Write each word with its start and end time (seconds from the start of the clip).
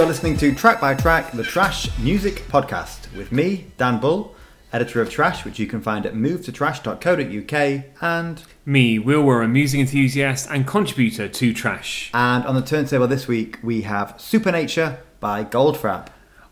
You're 0.00 0.08
listening 0.08 0.38
to 0.38 0.54
Track 0.54 0.80
by 0.80 0.94
Track, 0.94 1.32
the 1.32 1.44
Trash 1.44 1.90
Music 1.98 2.36
Podcast, 2.48 3.14
with 3.14 3.32
me, 3.32 3.66
Dan 3.76 4.00
Bull, 4.00 4.34
editor 4.72 5.02
of 5.02 5.10
Trash, 5.10 5.44
which 5.44 5.58
you 5.58 5.66
can 5.66 5.82
find 5.82 6.06
at 6.06 6.14
movetotrash.co.uk, 6.14 7.84
and 8.00 8.42
Me, 8.64 8.98
Will, 8.98 9.22
we're 9.22 9.42
a 9.42 9.46
music 9.46 9.78
enthusiast 9.78 10.48
and 10.50 10.66
contributor 10.66 11.28
to 11.28 11.52
Trash. 11.52 12.10
and 12.14 12.46
on 12.46 12.54
the 12.54 12.62
turntable 12.62 13.06
this 13.08 13.28
week 13.28 13.58
we 13.62 13.82
have 13.82 14.14
Supernature 14.16 15.00
by 15.20 15.44
Goldfrapp. 15.44 16.06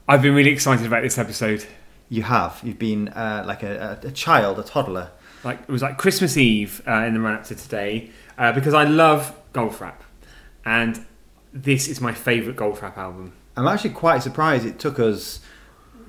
I've 0.06 0.20
been 0.20 0.34
really 0.34 0.50
excited 0.50 0.84
about 0.84 1.02
this 1.02 1.16
episode. 1.16 1.64
You 2.10 2.24
have, 2.24 2.60
you've 2.62 2.78
been 2.78 3.08
uh, 3.08 3.44
like 3.46 3.62
a, 3.62 3.98
a, 4.04 4.08
a 4.08 4.10
child, 4.10 4.58
a 4.58 4.62
toddler. 4.62 5.10
Like 5.42 5.62
it 5.62 5.72
was 5.72 5.80
like 5.80 5.96
Christmas 5.96 6.36
Eve 6.36 6.82
uh, 6.86 7.04
in 7.06 7.14
the 7.14 7.20
run 7.20 7.36
up 7.36 7.44
to 7.44 7.54
today 7.54 8.10
uh, 8.36 8.52
because 8.52 8.74
I 8.74 8.84
love 8.84 9.34
Goldfrapp, 9.54 10.00
and 10.66 11.02
this 11.50 11.88
is 11.88 11.98
my 12.02 12.12
favourite 12.12 12.58
Goldfrapp 12.58 12.98
album. 12.98 13.32
I'm 13.58 13.66
actually 13.66 13.90
quite 13.90 14.22
surprised 14.22 14.64
it 14.64 14.78
took 14.78 14.98
us, 15.00 15.40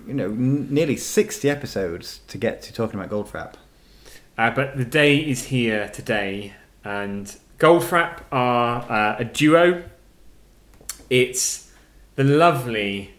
you 0.08 0.14
know, 0.14 0.26
n- 0.26 0.68
nearly 0.70 0.96
60 0.98 1.50
episodes 1.50 2.20
to 2.28 2.38
get 2.38 2.62
to 2.64 2.74
talking 2.74 3.00
about 3.00 3.12
Goldfrapp. 3.12 3.54
Uh, 4.38 4.52
but 4.52 4.78
the 4.78 4.86
day 4.86 5.18
is 5.18 5.46
here 5.46 5.90
today, 5.90 6.54
and 6.84 7.36
Goldfrapp 7.58 8.22
are 8.32 8.90
uh, 8.90 9.16
a 9.20 9.26
duo. 9.26 9.84
It's 11.10 11.72
the 12.16 12.24
lovely 12.24 13.16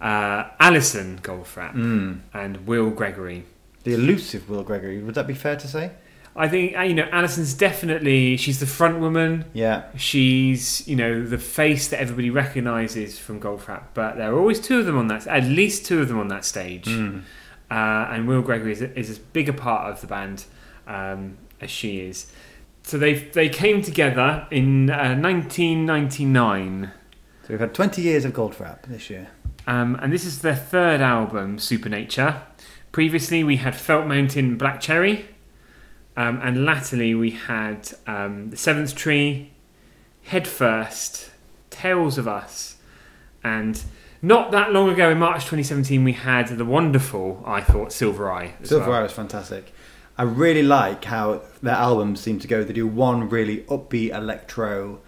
uh, 0.00 0.44
Alison 0.58 1.18
Goldfrapp 1.22 1.74
Mm. 1.74 2.20
and 2.32 2.66
Will 2.66 2.90
Gregory. 2.90 3.44
The 3.84 3.94
elusive 3.94 4.48
Will 4.48 4.62
Gregory, 4.62 5.02
would 5.02 5.14
that 5.14 5.26
be 5.26 5.34
fair 5.34 5.56
to 5.56 5.68
say? 5.68 5.92
I 6.34 6.48
think 6.48 6.76
uh, 6.76 6.82
you 6.82 6.94
know 6.94 7.08
Alison's 7.12 7.54
definitely 7.54 8.36
she's 8.38 8.58
the 8.60 8.66
front 8.66 9.00
woman. 9.00 9.44
Yeah. 9.52 9.84
She's 9.96 10.86
you 10.88 10.96
know 10.96 11.24
the 11.26 11.38
face 11.38 11.88
that 11.88 12.00
everybody 12.00 12.30
recognises 12.30 13.18
from 13.18 13.40
Goldfrapp, 13.40 13.84
but 13.94 14.16
there 14.16 14.32
are 14.32 14.38
always 14.38 14.60
two 14.60 14.78
of 14.80 14.86
them 14.86 14.96
on 14.96 15.08
that, 15.08 15.26
at 15.26 15.44
least 15.44 15.84
two 15.86 16.00
of 16.00 16.08
them 16.08 16.18
on 16.18 16.28
that 16.28 16.44
stage. 16.44 16.86
Mm. 16.86 17.22
Uh, 17.70 17.74
and 18.10 18.28
Will 18.28 18.42
Gregory 18.42 18.72
is, 18.72 18.82
is 18.82 19.08
as 19.10 19.18
big 19.18 19.48
a 19.48 19.52
part 19.52 19.90
of 19.90 20.00
the 20.00 20.06
band 20.06 20.44
um, 20.86 21.38
as 21.60 21.70
she 21.70 22.00
is. 22.00 22.30
So 22.82 22.98
they 22.98 23.14
they 23.14 23.48
came 23.48 23.80
together 23.82 24.46
in 24.50 24.90
uh, 24.90 25.14
1999, 25.16 26.90
So 27.42 27.48
we've 27.50 27.60
had 27.60 27.74
20 27.74 28.02
years 28.02 28.24
of 28.24 28.32
Goldfrapp 28.32 28.82
this 28.86 29.10
year. 29.10 29.28
um, 29.66 29.96
and 30.02 30.12
this 30.12 30.24
is 30.24 30.40
their 30.42 30.56
third 30.56 31.00
album, 31.00 31.58
Supernature. 31.58 32.42
Previously, 32.90 33.42
we 33.44 33.56
had 33.56 33.74
Felt 33.74 34.06
Mountain, 34.06 34.58
Black 34.58 34.80
Cherry, 34.80 35.28
um, 36.16 36.40
and 36.42 36.64
latterly 36.64 37.14
we 37.14 37.30
had 37.30 37.92
um, 38.06 38.50
The 38.50 38.56
Seventh 38.56 38.94
Tree, 38.94 39.50
Head 40.24 40.46
First, 40.46 41.30
Tales 41.70 42.18
of 42.18 42.28
Us, 42.28 42.76
and 43.42 43.82
not 44.20 44.52
that 44.52 44.72
long 44.72 44.88
ago 44.88 45.10
in 45.10 45.18
March 45.18 45.42
2017 45.44 46.04
we 46.04 46.12
had 46.12 46.48
the 46.48 46.64
wonderful, 46.64 47.42
I 47.46 47.60
thought, 47.60 47.92
Silver 47.92 48.30
Eye. 48.30 48.54
Silver 48.62 48.90
well. 48.90 49.00
Eye 49.00 49.02
was 49.02 49.12
fantastic. 49.12 49.72
I 50.16 50.24
really 50.24 50.62
like 50.62 51.04
how 51.06 51.42
their 51.62 51.74
albums 51.74 52.20
seem 52.20 52.38
to 52.40 52.46
go. 52.46 52.62
They 52.62 52.74
do 52.74 52.86
one 52.86 53.28
really 53.28 53.58
upbeat 53.62 54.14
electro 54.14 55.00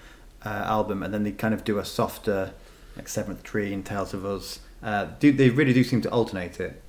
uh, 0.45 0.49
album, 0.49 1.03
and 1.03 1.13
then 1.13 1.23
they 1.25 1.33
kind 1.33 1.55
of 1.55 1.65
do 1.65 1.79
a 1.79 1.85
softer, 1.85 2.53
like 2.97 3.09
Seventh 3.09 3.43
Tree 3.43 3.73
and 3.73 3.85
Tales 3.85 4.15
of 4.15 4.25
Us. 4.25 4.61
Uh, 4.83 5.09
do, 5.19 5.31
they 5.31 5.51
really 5.51 5.73
do 5.73 5.85
seem 5.85 6.01
to 6.03 6.11
alternate 6.11 6.59
it. 6.59 6.83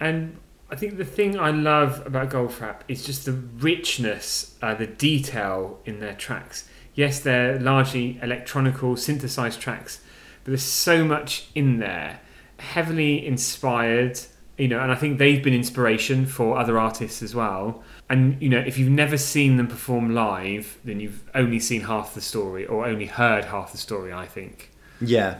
And 0.00 0.38
I 0.70 0.76
think 0.76 0.98
the 0.98 1.04
thing 1.04 1.38
I 1.38 1.50
love 1.50 2.06
about 2.06 2.30
Goldfrapp 2.30 2.80
is 2.88 3.04
just 3.04 3.24
the 3.24 3.32
richness, 3.32 4.54
uh, 4.60 4.74
the 4.74 4.86
detail 4.86 5.80
in 5.86 6.00
their 6.00 6.14
tracks. 6.14 6.68
Yes, 6.94 7.20
they're 7.20 7.58
largely 7.58 8.18
electronical, 8.22 8.96
synthesized 8.96 9.60
tracks, 9.60 10.00
but 10.44 10.50
there's 10.50 10.62
so 10.62 11.04
much 11.04 11.48
in 11.54 11.78
there, 11.78 12.20
heavily 12.58 13.24
inspired. 13.26 14.20
You 14.58 14.66
know, 14.66 14.80
and 14.80 14.90
I 14.90 14.96
think 14.96 15.18
they've 15.18 15.42
been 15.42 15.54
inspiration 15.54 16.26
for 16.26 16.58
other 16.58 16.78
artists 16.78 17.22
as 17.22 17.34
well. 17.34 17.84
And 18.10 18.40
you 18.42 18.48
know, 18.48 18.58
if 18.58 18.76
you've 18.76 18.90
never 18.90 19.16
seen 19.16 19.56
them 19.56 19.68
perform 19.68 20.12
live, 20.12 20.78
then 20.84 20.98
you've 20.98 21.22
only 21.34 21.60
seen 21.60 21.82
half 21.82 22.14
the 22.14 22.20
story, 22.20 22.66
or 22.66 22.84
only 22.84 23.06
heard 23.06 23.46
half 23.46 23.72
the 23.72 23.78
story. 23.78 24.12
I 24.12 24.26
think. 24.26 24.70
Yeah, 25.00 25.38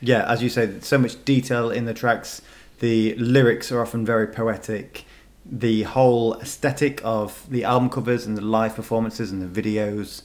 yeah. 0.00 0.30
As 0.30 0.42
you 0.42 0.48
say, 0.48 0.80
so 0.80 0.98
much 0.98 1.24
detail 1.24 1.70
in 1.70 1.84
the 1.84 1.94
tracks. 1.94 2.42
The 2.78 3.14
lyrics 3.16 3.72
are 3.72 3.80
often 3.80 4.04
very 4.04 4.26
poetic. 4.26 5.04
The 5.44 5.84
whole 5.84 6.34
aesthetic 6.40 7.00
of 7.04 7.46
the 7.48 7.64
album 7.64 7.88
covers 7.88 8.26
and 8.26 8.36
the 8.36 8.42
live 8.42 8.74
performances 8.74 9.30
and 9.30 9.40
the 9.42 9.62
videos, 9.62 10.22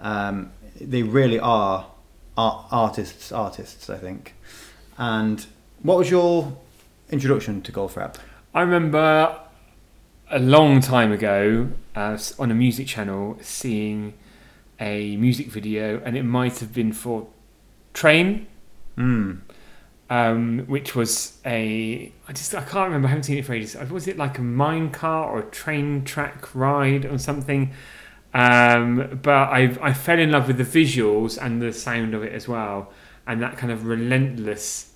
um, 0.00 0.52
they 0.80 1.02
really 1.02 1.38
are 1.38 1.86
art- 2.36 2.66
artists. 2.70 3.32
Artists, 3.32 3.88
I 3.88 3.96
think. 3.96 4.34
And 4.98 5.46
what 5.82 5.98
was 5.98 6.10
your 6.10 6.56
introduction 7.10 7.62
to 7.62 7.72
Goldfrapp? 7.72 8.16
I 8.52 8.60
remember 8.62 9.40
a 10.30 10.38
long 10.38 10.80
time 10.80 11.12
ago 11.12 11.68
uh, 11.94 12.18
on 12.38 12.50
a 12.50 12.54
music 12.54 12.86
channel 12.86 13.38
seeing 13.40 14.14
a 14.80 15.16
music 15.16 15.46
video, 15.48 16.00
and 16.04 16.16
it 16.16 16.24
might 16.24 16.58
have 16.58 16.72
been 16.72 16.92
for 16.92 17.28
Train, 17.92 18.48
Mm. 18.96 19.40
Um, 20.10 20.64
which 20.66 20.94
was 20.94 21.38
a 21.46 22.12
I 22.28 22.32
just 22.32 22.54
I 22.54 22.60
can't 22.62 22.86
remember. 22.86 23.06
I 23.06 23.10
haven't 23.10 23.24
seen 23.24 23.38
it 23.38 23.44
for 23.44 23.54
ages. 23.54 23.76
Was 23.90 24.06
it 24.08 24.16
like 24.16 24.38
a 24.38 24.42
mine 24.42 24.90
car 24.90 25.28
or 25.30 25.38
a 25.40 25.50
train 25.50 26.04
track 26.04 26.54
ride 26.54 27.04
or 27.04 27.18
something? 27.18 27.72
Um, 28.34 29.20
but 29.22 29.30
I 29.32 29.76
I 29.80 29.92
fell 29.92 30.18
in 30.18 30.30
love 30.32 30.48
with 30.48 30.58
the 30.58 30.64
visuals 30.64 31.38
and 31.40 31.62
the 31.62 31.72
sound 31.72 32.14
of 32.14 32.22
it 32.22 32.32
as 32.32 32.46
well, 32.48 32.92
and 33.26 33.40
that 33.42 33.56
kind 33.56 33.72
of 33.72 33.86
relentless 33.86 34.90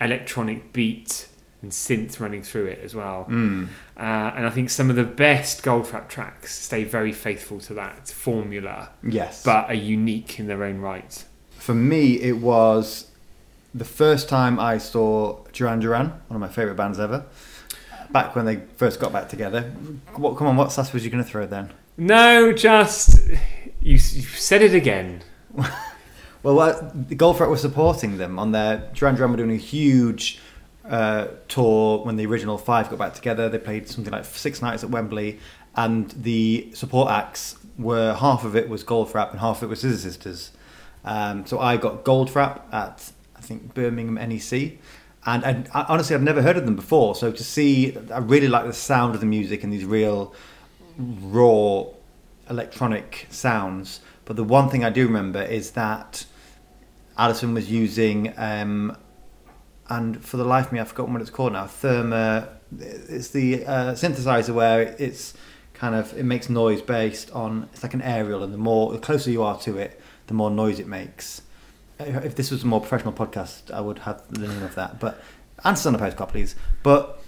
electronic 0.00 0.72
beat 0.72 1.28
and 1.62 1.72
synth 1.72 2.18
running 2.20 2.42
through 2.42 2.66
it 2.66 2.78
as 2.82 2.94
well. 2.94 3.26
Mm. 3.28 3.66
Uh, 3.96 4.00
and 4.00 4.46
I 4.46 4.50
think 4.50 4.70
some 4.70 4.88
of 4.88 4.96
the 4.96 5.04
best 5.04 5.62
Goldfrapp 5.62 6.08
tracks 6.08 6.58
stay 6.58 6.84
very 6.84 7.12
faithful 7.12 7.60
to 7.60 7.74
that 7.74 8.08
formula, 8.08 8.90
Yes. 9.02 9.42
but 9.44 9.66
are 9.68 9.74
unique 9.74 10.40
in 10.40 10.46
their 10.46 10.64
own 10.64 10.78
right. 10.78 11.22
For 11.50 11.74
me, 11.74 12.14
it 12.14 12.38
was 12.38 13.09
the 13.74 13.84
first 13.84 14.28
time 14.28 14.58
I 14.58 14.78
saw 14.78 15.38
Duran 15.52 15.80
Duran, 15.80 16.08
one 16.08 16.36
of 16.36 16.40
my 16.40 16.48
favourite 16.48 16.76
bands 16.76 16.98
ever. 16.98 17.24
Back 18.10 18.34
when 18.34 18.44
they 18.44 18.62
first 18.76 18.98
got 18.98 19.12
back 19.12 19.28
together. 19.28 19.62
What? 20.16 20.36
Come 20.36 20.48
on, 20.48 20.56
what 20.56 20.72
sass 20.72 20.92
was 20.92 21.04
you 21.04 21.10
going 21.10 21.22
to 21.22 21.30
throw 21.30 21.46
then? 21.46 21.72
No, 21.96 22.52
just 22.52 23.20
you, 23.80 23.92
you 23.92 23.98
said 23.98 24.62
it 24.62 24.74
again. 24.74 25.22
Well, 26.42 26.58
uh, 26.58 26.90
the 26.94 27.16
Goldfrapp 27.16 27.50
was 27.50 27.60
supporting 27.60 28.16
them 28.16 28.38
on 28.38 28.52
their 28.52 28.88
Duran 28.94 29.14
Duran 29.14 29.32
were 29.32 29.36
doing 29.36 29.50
a 29.50 29.56
huge 29.56 30.38
uh, 30.88 31.28
tour 31.48 32.04
when 32.04 32.16
the 32.16 32.24
original 32.26 32.56
five 32.56 32.88
got 32.88 32.98
back 32.98 33.14
together. 33.14 33.48
They 33.48 33.58
played 33.58 33.88
something 33.88 34.12
like 34.12 34.24
six 34.24 34.62
nights 34.62 34.82
at 34.82 34.88
Wembley, 34.90 35.38
and 35.76 36.10
the 36.12 36.70
support 36.74 37.10
acts 37.10 37.58
were 37.78 38.14
half 38.14 38.44
of 38.44 38.56
it 38.56 38.68
was 38.68 38.82
Goldfrapp 38.84 39.32
and 39.32 39.40
half 39.40 39.58
of 39.58 39.64
it 39.64 39.66
was 39.68 39.80
Scissor 39.80 39.98
Sisters. 39.98 40.52
Um, 41.04 41.44
so 41.46 41.58
I 41.58 41.76
got 41.76 42.04
Goldfrapp 42.04 42.62
at 42.72 43.12
think 43.50 43.74
Birmingham 43.74 44.14
NEC, 44.14 44.78
and, 45.26 45.44
and 45.44 45.68
I, 45.74 45.84
honestly 45.88 46.14
I've 46.14 46.22
never 46.22 46.42
heard 46.42 46.56
of 46.56 46.64
them 46.64 46.76
before. 46.76 47.14
So 47.14 47.32
to 47.32 47.44
see, 47.44 47.96
I 48.12 48.18
really 48.18 48.48
like 48.48 48.66
the 48.66 48.72
sound 48.72 49.14
of 49.14 49.20
the 49.20 49.26
music 49.26 49.64
and 49.64 49.72
these 49.72 49.84
real 49.84 50.34
raw 50.96 51.84
electronic 52.48 53.26
sounds. 53.30 54.00
But 54.24 54.36
the 54.36 54.44
one 54.44 54.68
thing 54.70 54.84
I 54.84 54.90
do 54.90 55.06
remember 55.06 55.42
is 55.42 55.72
that 55.72 56.24
Alison 57.18 57.52
was 57.54 57.70
using, 57.70 58.32
um, 58.36 58.96
and 59.88 60.24
for 60.24 60.36
the 60.36 60.44
life 60.44 60.66
of 60.66 60.72
me, 60.72 60.78
I've 60.78 60.88
forgotten 60.88 61.12
what 61.12 61.22
it's 61.22 61.30
called 61.30 61.52
now. 61.52 61.66
Therma. 61.66 62.48
It's 62.78 63.30
the 63.30 63.66
uh, 63.66 63.92
synthesizer 63.94 64.54
where 64.54 64.94
it's 64.98 65.34
kind 65.74 65.96
of 65.96 66.16
it 66.16 66.22
makes 66.22 66.48
noise 66.48 66.80
based 66.80 67.32
on 67.32 67.68
it's 67.72 67.82
like 67.82 67.94
an 67.94 68.02
aerial, 68.02 68.44
and 68.44 68.54
the 68.54 68.58
more 68.58 68.92
the 68.92 68.98
closer 68.98 69.30
you 69.30 69.42
are 69.42 69.58
to 69.62 69.76
it, 69.76 70.00
the 70.28 70.34
more 70.34 70.50
noise 70.50 70.78
it 70.78 70.86
makes. 70.86 71.42
If 72.00 72.34
this 72.36 72.50
was 72.50 72.62
a 72.62 72.66
more 72.66 72.80
professional 72.80 73.12
podcast, 73.12 73.70
I 73.70 73.80
would 73.80 74.00
have 74.00 74.26
the 74.28 74.46
name 74.46 74.62
of 74.62 74.74
that. 74.74 75.00
But 75.00 75.22
answer 75.64 75.88
on 75.88 75.92
the 75.92 75.98
postcard, 75.98 76.30
please. 76.30 76.54
But 76.82 77.22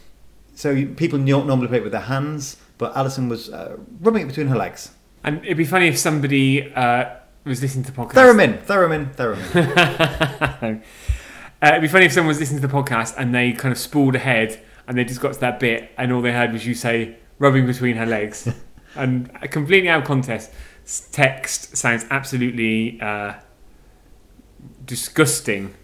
so 0.55 0.87
people 0.97 1.19
normally 1.19 1.69
play 1.69 1.79
it 1.79 1.83
with 1.83 1.93
their 1.93 2.03
hands, 2.03 2.57
but 2.79 2.97
Alison 2.97 3.29
was 3.29 3.51
uh, 3.51 3.77
rubbing 4.01 4.23
it 4.23 4.27
between 4.27 4.49
her 4.49 4.57
legs. 4.57 4.93
And 5.25 5.45
it'd 5.45 5.57
be 5.57 5.65
funny 5.65 5.89
if 5.89 5.99
somebody 5.99 6.73
uh, 6.75 7.17
was 7.45 7.63
listening 7.63 7.85
to 7.85 7.93
the 7.93 7.99
podcast. 7.99 8.13
Theremin, 8.13 8.65
theremin, 8.65 9.15
theremin. 9.17 10.83
Uh, 11.63 11.69
it'd 11.69 11.83
be 11.83 11.87
funny 11.87 12.07
if 12.07 12.13
someone 12.13 12.27
was 12.27 12.41
listening 12.41 12.61
to 12.61 12.67
the 12.67 12.75
podcast 12.75 13.15
and 13.17 13.33
they 13.33 13.53
kind 13.53 13.71
of 13.71 13.79
spooled 13.79 14.17
ahead 14.17 14.61
and 14.89 14.99
they 14.99 15.05
just 15.05 15.21
got 15.21 15.33
to 15.33 15.39
that 15.39 15.61
bit 15.61 15.93
and 15.97 16.13
all 16.13 16.21
they 16.21 16.33
heard 16.33 16.53
was 16.53 16.67
you 16.67 16.75
say 16.75 17.15
rubbing 17.39 17.67
between 17.67 17.95
her 17.95 18.05
legs 18.05 18.53
and 18.97 19.31
uh, 19.41 19.47
completely 19.47 19.89
out 19.89 20.01
of 20.01 20.05
context. 20.05 20.51
Text 21.13 21.77
sounds 21.77 22.05
absolutely 22.11 23.01
uh, 23.01 23.35
disgusting. 24.85 25.75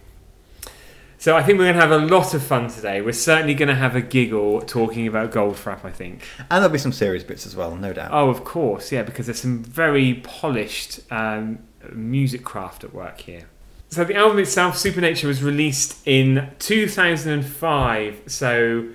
So 1.21 1.37
I 1.37 1.43
think 1.43 1.59
we're 1.59 1.65
going 1.65 1.75
to 1.75 1.81
have 1.81 1.91
a 1.91 1.99
lot 1.99 2.33
of 2.33 2.45
fun 2.45 2.69
today. 2.69 3.01
We're 3.01 3.13
certainly 3.13 3.55
going 3.55 3.69
to 3.69 3.75
have 3.75 3.97
a 3.97 4.01
giggle 4.01 4.61
talking 4.63 5.07
about 5.09 5.33
Goldfrapp. 5.33 5.85
I 5.85 5.91
think. 5.91 6.23
and 6.39 6.63
there'll 6.63 6.69
be 6.69 6.79
some 6.79 6.93
serious 6.93 7.25
bits 7.25 7.45
as 7.45 7.57
well, 7.57 7.75
no 7.75 7.93
doubt. 7.93 8.11
Oh, 8.13 8.31
of 8.31 8.45
course, 8.45 8.93
yeah, 8.93 9.03
because 9.03 9.27
there's 9.27 9.41
some 9.41 9.65
very 9.65 10.15
polished 10.15 11.01
um, 11.11 11.59
music 11.93 12.45
craft 12.45 12.85
at 12.85 12.95
work 12.95 13.21
here. 13.21 13.49
So 13.91 14.05
the 14.05 14.15
album 14.15 14.39
itself, 14.39 14.77
Supernature, 14.77 15.27
was 15.27 15.43
released 15.43 16.07
in 16.07 16.51
2005. 16.59 18.23
So, 18.27 18.89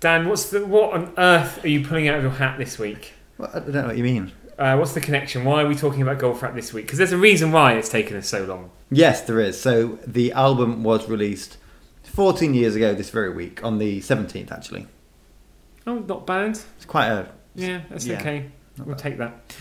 Dan, 0.00 0.28
what's 0.28 0.50
the 0.50 0.64
what 0.66 0.94
on 0.94 1.12
earth 1.18 1.64
are 1.64 1.68
you 1.68 1.86
pulling 1.86 2.08
out 2.08 2.16
of 2.16 2.22
your 2.22 2.32
hat 2.32 2.58
this 2.58 2.78
week? 2.78 3.12
Well, 3.36 3.50
I 3.52 3.60
don't 3.60 3.72
know 3.72 3.86
what 3.86 3.96
you 3.96 4.04
mean. 4.04 4.32
Uh, 4.58 4.76
what's 4.76 4.92
the 4.92 5.00
connection? 5.00 5.44
Why 5.44 5.62
are 5.62 5.68
we 5.68 5.76
talking 5.76 6.02
about 6.02 6.18
Goldfrapp 6.18 6.54
this 6.54 6.72
week? 6.72 6.86
Because 6.86 6.98
there's 6.98 7.12
a 7.12 7.16
reason 7.18 7.52
why 7.52 7.74
it's 7.74 7.88
taken 7.88 8.16
us 8.16 8.28
so 8.28 8.44
long. 8.44 8.70
Yes, 8.90 9.20
there 9.22 9.40
is. 9.40 9.60
So 9.60 9.98
the 10.06 10.32
album 10.32 10.82
was 10.82 11.08
released 11.08 11.58
14 12.02 12.54
years 12.54 12.74
ago 12.74 12.94
this 12.94 13.10
very 13.10 13.32
week, 13.32 13.62
on 13.62 13.78
the 13.78 14.00
17th 14.00 14.50
actually. 14.50 14.86
Oh, 15.86 16.00
not 16.00 16.26
bad. 16.26 16.58
It's 16.76 16.84
quite 16.86 17.06
a. 17.08 17.28
Yeah, 17.54 17.82
that's 17.88 18.04
Yeah, 18.06 18.18
okay. 18.20 18.46
We'll 18.78 18.88
bad. 18.88 18.98
take 18.98 19.18
that. 19.18 19.54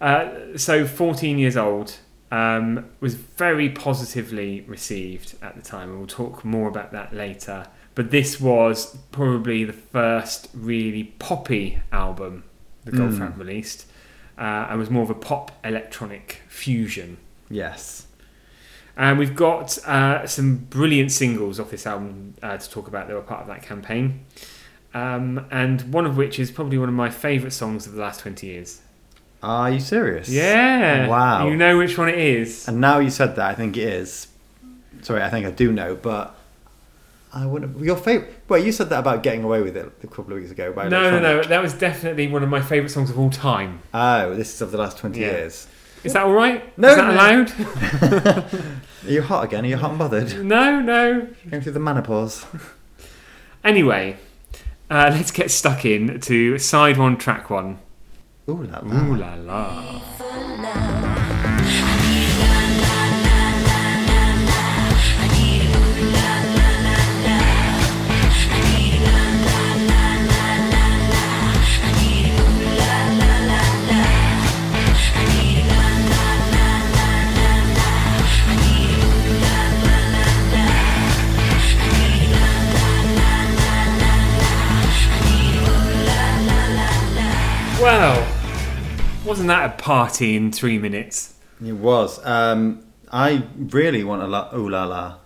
Uh, 0.00 0.56
so, 0.58 0.86
14 0.86 1.38
years 1.38 1.56
old, 1.56 1.96
um, 2.32 2.86
was 3.00 3.14
very 3.14 3.68
positively 3.68 4.62
received 4.62 5.34
at 5.42 5.54
the 5.56 5.62
time, 5.62 5.90
and 5.90 5.98
we'll 5.98 6.06
talk 6.06 6.44
more 6.44 6.68
about 6.68 6.90
that 6.92 7.14
later. 7.14 7.66
But 7.94 8.10
this 8.10 8.40
was 8.40 8.96
probably 9.12 9.64
the 9.64 9.72
first 9.72 10.48
really 10.54 11.04
poppy 11.18 11.80
album 11.92 12.44
the 12.84 12.92
Mm. 12.92 12.98
Goldfrapp 13.18 13.38
released, 13.38 13.86
uh, 14.40 14.68
and 14.70 14.78
was 14.78 14.88
more 14.88 15.02
of 15.02 15.10
a 15.10 15.14
pop 15.14 15.52
electronic 15.62 16.40
fusion. 16.48 17.18
Yes. 17.50 18.06
And 18.96 19.18
we've 19.18 19.36
got 19.36 19.78
uh, 19.86 20.26
some 20.26 20.56
brilliant 20.56 21.12
singles 21.12 21.60
off 21.60 21.70
this 21.70 21.86
album 21.86 22.34
uh, 22.42 22.56
to 22.56 22.70
talk 22.70 22.88
about 22.88 23.06
that 23.06 23.14
were 23.14 23.20
part 23.20 23.42
of 23.42 23.46
that 23.48 23.62
campaign. 23.62 24.24
Um, 24.92 25.46
and 25.50 25.92
one 25.92 26.06
of 26.06 26.16
which 26.16 26.38
is 26.38 26.50
probably 26.50 26.78
one 26.78 26.88
of 26.88 26.94
my 26.94 27.10
favourite 27.10 27.52
songs 27.52 27.86
of 27.86 27.92
the 27.92 28.00
last 28.00 28.20
20 28.20 28.46
years. 28.46 28.80
Are 29.42 29.70
you 29.70 29.80
serious? 29.80 30.28
Yeah. 30.28 31.06
Wow. 31.06 31.48
You 31.48 31.56
know 31.56 31.78
which 31.78 31.96
one 31.96 32.08
it 32.08 32.18
is. 32.18 32.66
And 32.66 32.80
now 32.80 32.98
you 32.98 33.10
said 33.10 33.36
that, 33.36 33.50
I 33.50 33.54
think 33.54 33.76
it 33.76 33.88
is. 33.88 34.26
Sorry, 35.02 35.22
I 35.22 35.30
think 35.30 35.46
I 35.46 35.50
do 35.50 35.70
know, 35.70 35.94
but 35.94 36.34
I 37.32 37.46
wouldn't. 37.46 37.78
Your 37.80 37.96
favorite? 37.96 38.42
Well, 38.48 38.60
you 38.62 38.72
said 38.72 38.88
that 38.90 38.98
about 38.98 39.22
getting 39.22 39.44
away 39.44 39.62
with 39.62 39.76
it 39.76 39.90
a 40.02 40.06
couple 40.08 40.32
of 40.32 40.38
weeks 40.40 40.50
ago. 40.50 40.72
By 40.72 40.88
No, 40.88 41.10
no, 41.10 41.20
no. 41.20 41.42
That 41.44 41.62
was 41.62 41.72
definitely 41.74 42.26
one 42.28 42.42
of 42.42 42.48
my 42.48 42.60
favourite 42.60 42.90
songs 42.90 43.08
of 43.10 43.18
all 43.18 43.30
time. 43.30 43.80
Oh, 43.94 44.34
this 44.34 44.52
is 44.54 44.60
of 44.62 44.72
the 44.72 44.78
last 44.78 44.98
twenty 44.98 45.20
Yeah. 45.20 45.26
years. 45.32 45.68
Is 46.02 46.14
that 46.14 46.24
all 46.24 46.32
right? 46.32 46.76
No, 46.78 46.88
Is 46.88 46.96
that 46.96 47.06
no. 47.06 47.12
allowed? 47.14 48.44
Are 49.06 49.10
you 49.10 49.22
hot 49.22 49.44
again? 49.44 49.64
Are 49.64 49.68
you 49.68 49.76
hot 49.76 49.90
and 49.90 49.98
bothered? 49.98 50.44
no, 50.44 50.80
no. 50.80 51.28
Going 51.50 51.62
through 51.62 51.72
the 51.72 51.78
menopause. 51.80 52.46
Anyway, 53.62 54.16
uh, 54.90 55.10
let's 55.12 55.30
get 55.30 55.50
stuck 55.50 55.84
in 55.84 56.18
to 56.20 56.58
side 56.58 56.96
one, 56.96 57.16
track 57.18 57.50
one. 57.50 57.78
Ooh 58.48 58.62
la 58.64 58.80
la. 58.82 59.04
Ooh 59.04 59.14
la 59.14 59.34
la. 59.34 60.99
Wasn't 89.30 89.48
that 89.48 89.70
a 89.70 89.82
party 89.82 90.36
in 90.36 90.52
three 90.52 90.78
minutes? 90.78 91.34
It 91.64 91.72
was. 91.72 92.24
Um, 92.24 92.82
I 93.10 93.44
really 93.56 94.04
want 94.04 94.22
a 94.22 94.26
la. 94.26 94.50
Ooh 94.54 94.68
la 94.68 94.84
la. 94.84 95.04
I 95.06 95.16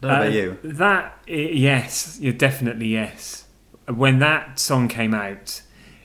don't 0.00 0.10
know 0.10 0.16
Uh, 0.16 0.20
about 0.20 0.32
you. 0.32 0.58
That 0.64 1.18
yes, 1.26 2.18
you're 2.20 2.32
definitely 2.32 2.88
yes. 2.88 3.44
When 3.88 4.18
that 4.18 4.58
song 4.58 4.88
came 4.88 5.14
out, 5.14 5.62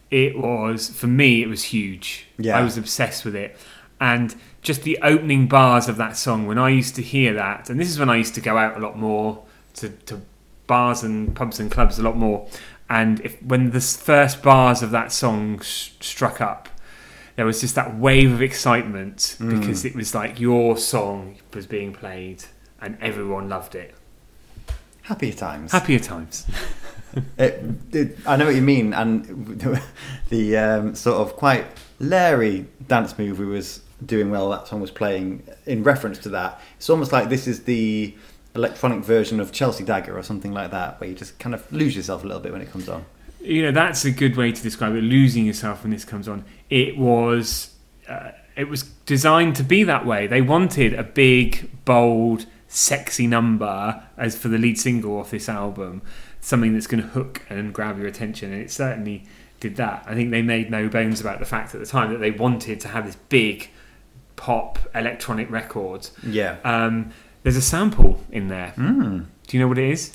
it 0.09 0.37
was 0.37 0.89
for 0.89 1.07
me. 1.07 1.41
It 1.41 1.47
was 1.47 1.63
huge. 1.65 2.27
Yeah. 2.37 2.57
I 2.57 2.61
was 2.63 2.77
obsessed 2.77 3.25
with 3.25 3.35
it, 3.35 3.57
and 3.99 4.35
just 4.61 4.83
the 4.83 4.97
opening 5.01 5.47
bars 5.47 5.87
of 5.89 5.97
that 5.97 6.15
song. 6.17 6.45
When 6.47 6.57
I 6.57 6.69
used 6.69 6.95
to 6.95 7.01
hear 7.01 7.33
that, 7.33 7.69
and 7.69 7.79
this 7.79 7.89
is 7.89 7.97
when 7.99 8.09
I 8.09 8.17
used 8.17 8.35
to 8.35 8.41
go 8.41 8.57
out 8.57 8.77
a 8.77 8.79
lot 8.79 8.97
more 8.97 9.43
to, 9.75 9.89
to 9.89 10.21
bars 10.67 11.01
and 11.03 11.35
pubs 11.35 11.59
and 11.59 11.71
clubs 11.71 11.97
a 11.99 12.03
lot 12.03 12.15
more. 12.17 12.47
And 12.89 13.19
if 13.21 13.41
when 13.41 13.71
the 13.71 13.79
first 13.81 14.43
bars 14.43 14.81
of 14.83 14.91
that 14.91 15.11
song 15.11 15.59
s- 15.61 15.91
struck 16.01 16.41
up, 16.41 16.67
there 17.35 17.45
was 17.45 17.61
just 17.61 17.75
that 17.75 17.97
wave 17.97 18.31
of 18.31 18.41
excitement 18.41 19.35
Mm. 19.39 19.59
because 19.59 19.85
it 19.85 19.95
was 19.95 20.13
like 20.15 20.39
your 20.39 20.77
song 20.77 21.37
was 21.53 21.65
being 21.65 21.93
played 21.93 22.43
and 22.81 22.97
everyone 23.01 23.49
loved 23.49 23.75
it. 23.75 23.95
Happier 25.03 25.33
times. 25.33 25.71
Happier 25.71 25.99
times. 25.99 26.45
It, 27.37 27.61
it, 27.91 28.17
I 28.25 28.37
know 28.37 28.45
what 28.45 28.55
you 28.55 28.61
mean, 28.61 28.93
and 28.93 29.25
the 30.29 30.55
um, 30.57 30.95
sort 30.95 31.17
of 31.17 31.35
quite 31.35 31.65
leery 31.99 32.67
dance 32.87 33.17
move 33.17 33.37
we 33.37 33.45
was 33.45 33.81
doing 34.05 34.31
while 34.31 34.49
that 34.51 34.69
song 34.69 34.79
was 34.79 34.91
playing. 34.91 35.43
In 35.65 35.83
reference 35.83 36.19
to 36.19 36.29
that, 36.29 36.61
it's 36.77 36.89
almost 36.89 37.11
like 37.11 37.27
this 37.27 37.47
is 37.47 37.63
the 37.63 38.15
electronic 38.55 39.03
version 39.03 39.41
of 39.41 39.51
Chelsea 39.51 39.83
Dagger 39.83 40.17
or 40.17 40.23
something 40.23 40.53
like 40.53 40.71
that, 40.71 41.01
where 41.01 41.09
you 41.09 41.15
just 41.15 41.37
kind 41.37 41.53
of 41.53 41.69
lose 41.69 41.97
yourself 41.97 42.23
a 42.23 42.27
little 42.27 42.41
bit 42.41 42.53
when 42.53 42.61
it 42.61 42.71
comes 42.71 42.87
on. 42.87 43.03
You 43.41 43.63
know, 43.63 43.71
that's 43.73 44.05
a 44.05 44.11
good 44.11 44.37
way 44.37 44.53
to 44.53 44.63
describe 44.63 44.95
it. 44.95 45.01
Losing 45.01 45.45
yourself 45.45 45.83
when 45.83 45.91
this 45.91 46.05
comes 46.05 46.29
on. 46.29 46.45
It 46.71 46.97
was, 46.97 47.75
uh, 48.09 48.31
it 48.55 48.67
was 48.67 48.83
designed 49.05 49.55
to 49.57 49.63
be 49.63 49.83
that 49.83 50.05
way. 50.05 50.25
They 50.25 50.41
wanted 50.41 50.93
a 50.93 51.03
big, 51.03 51.69
bold, 51.85 52.47
sexy 52.67 53.27
number 53.27 54.01
as 54.17 54.37
for 54.37 54.47
the 54.47 54.57
lead 54.57 54.79
single 54.79 55.19
off 55.19 55.29
this 55.31 55.49
album, 55.49 56.01
something 56.39 56.73
that's 56.73 56.87
going 56.87 57.03
to 57.03 57.09
hook 57.09 57.45
and 57.49 57.73
grab 57.73 57.99
your 57.99 58.07
attention, 58.07 58.51
and 58.51 58.61
it 58.61 58.71
certainly 58.71 59.25
did 59.59 59.75
that. 59.75 60.03
I 60.07 60.15
think 60.15 60.31
they 60.31 60.41
made 60.41 60.71
no 60.71 60.87
bones 60.87 61.21
about 61.21 61.39
the 61.39 61.45
fact 61.45 61.75
at 61.75 61.81
the 61.81 61.85
time 61.85 62.11
that 62.11 62.19
they 62.19 62.31
wanted 62.31 62.79
to 62.79 62.87
have 62.87 63.05
this 63.05 63.17
big 63.29 63.69
pop 64.37 64.79
electronic 64.95 65.51
record. 65.51 66.09
Yeah. 66.25 66.57
Um, 66.63 67.11
there's 67.43 67.57
a 67.57 67.61
sample 67.61 68.21
in 68.31 68.47
there. 68.47 68.73
Mm. 68.77 69.25
Do 69.47 69.57
you 69.57 69.61
know 69.61 69.67
what 69.67 69.77
it 69.77 69.89
is? 69.91 70.13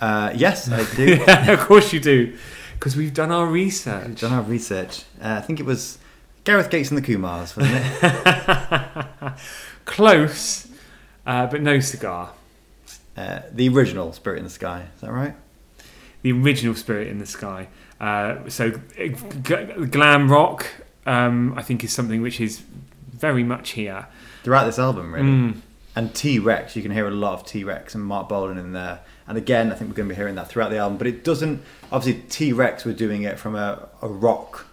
Uh, 0.00 0.32
yes, 0.34 0.70
I 0.70 0.84
do. 0.96 1.24
of 1.52 1.60
course 1.60 1.92
you 1.92 2.00
do, 2.00 2.36
because 2.78 2.96
we've 2.96 3.14
done 3.14 3.30
our 3.30 3.46
research. 3.46 4.06
We've 4.06 4.20
Done 4.20 4.32
our 4.32 4.42
research. 4.42 5.02
Uh, 5.20 5.34
I 5.34 5.40
think 5.40 5.58
it 5.60 5.66
was 5.66 5.98
Gareth 6.44 6.70
Gates 6.70 6.90
and 6.90 6.98
the 6.98 7.02
Kumars, 7.02 7.56
wasn't 7.56 7.82
it? 8.02 9.32
Close, 9.84 10.68
uh, 11.26 11.46
but 11.46 11.62
no 11.62 11.80
cigar. 11.80 12.30
uh, 13.16 13.40
the 13.52 13.68
original 13.68 14.12
Spirit 14.12 14.38
in 14.38 14.44
the 14.44 14.50
Sky. 14.50 14.86
Is 14.94 15.00
that 15.00 15.12
right? 15.12 15.34
The 16.22 16.32
original 16.32 16.74
Spirit 16.74 17.08
in 17.08 17.18
the 17.18 17.26
Sky. 17.26 17.68
Uh, 18.00 18.48
so, 18.48 18.72
g- 18.96 19.08
glam 19.90 20.30
rock, 20.30 20.66
um, 21.06 21.54
I 21.56 21.62
think, 21.62 21.82
is 21.84 21.92
something 21.92 22.22
which 22.22 22.40
is 22.40 22.60
very 23.12 23.42
much 23.42 23.70
here. 23.70 24.06
Throughout 24.44 24.66
this 24.66 24.78
album, 24.78 25.12
really. 25.14 25.26
Mm. 25.28 25.60
And 25.96 26.14
T 26.14 26.38
Rex, 26.38 26.76
you 26.76 26.82
can 26.82 26.92
hear 26.92 27.08
a 27.08 27.10
lot 27.10 27.32
of 27.34 27.44
T 27.46 27.64
Rex 27.64 27.94
and 27.94 28.04
Marc 28.04 28.28
Bolan 28.28 28.56
in 28.58 28.72
there. 28.72 29.00
And 29.28 29.38
again, 29.38 29.70
I 29.70 29.74
think 29.74 29.90
we're 29.90 29.96
going 29.96 30.08
to 30.08 30.14
be 30.14 30.16
hearing 30.16 30.36
that 30.36 30.48
throughout 30.48 30.70
the 30.70 30.78
album. 30.78 30.98
But 30.98 31.06
it 31.06 31.22
doesn't. 31.22 31.62
Obviously, 31.92 32.22
T 32.28 32.52
Rex 32.52 32.84
was 32.84 32.96
doing 32.96 33.22
it 33.22 33.38
from 33.38 33.54
a, 33.54 33.88
a 34.02 34.08
rock 34.08 34.66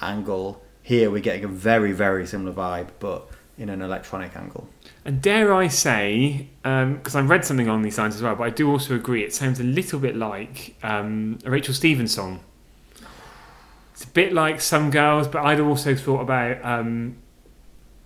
angle. 0.00 0.62
Here, 0.82 1.10
we're 1.10 1.22
getting 1.22 1.44
a 1.44 1.48
very, 1.48 1.92
very 1.92 2.26
similar 2.26 2.52
vibe, 2.52 2.88
but 2.98 3.28
in 3.56 3.68
an 3.68 3.80
electronic 3.80 4.36
angle. 4.36 4.68
And 5.04 5.22
dare 5.22 5.54
I 5.54 5.68
say, 5.68 6.48
because 6.62 7.14
I've 7.14 7.28
read 7.28 7.44
something 7.44 7.68
along 7.68 7.82
these 7.82 7.98
lines 7.98 8.16
as 8.16 8.22
well, 8.22 8.34
but 8.34 8.44
I 8.44 8.50
do 8.50 8.68
also 8.70 8.94
agree, 8.96 9.22
it 9.22 9.32
sounds 9.32 9.60
a 9.60 9.64
little 9.64 10.00
bit 10.00 10.16
like 10.16 10.74
um, 10.82 11.38
a 11.44 11.50
Rachel 11.50 11.74
Stevens 11.74 12.12
song. 12.12 12.40
It's 13.92 14.04
a 14.04 14.08
bit 14.08 14.32
like 14.32 14.60
Some 14.60 14.90
Girls, 14.90 15.28
but 15.28 15.44
I'd 15.44 15.60
also 15.60 15.94
thought 15.94 16.22
about 16.22 16.64
um, 16.64 17.16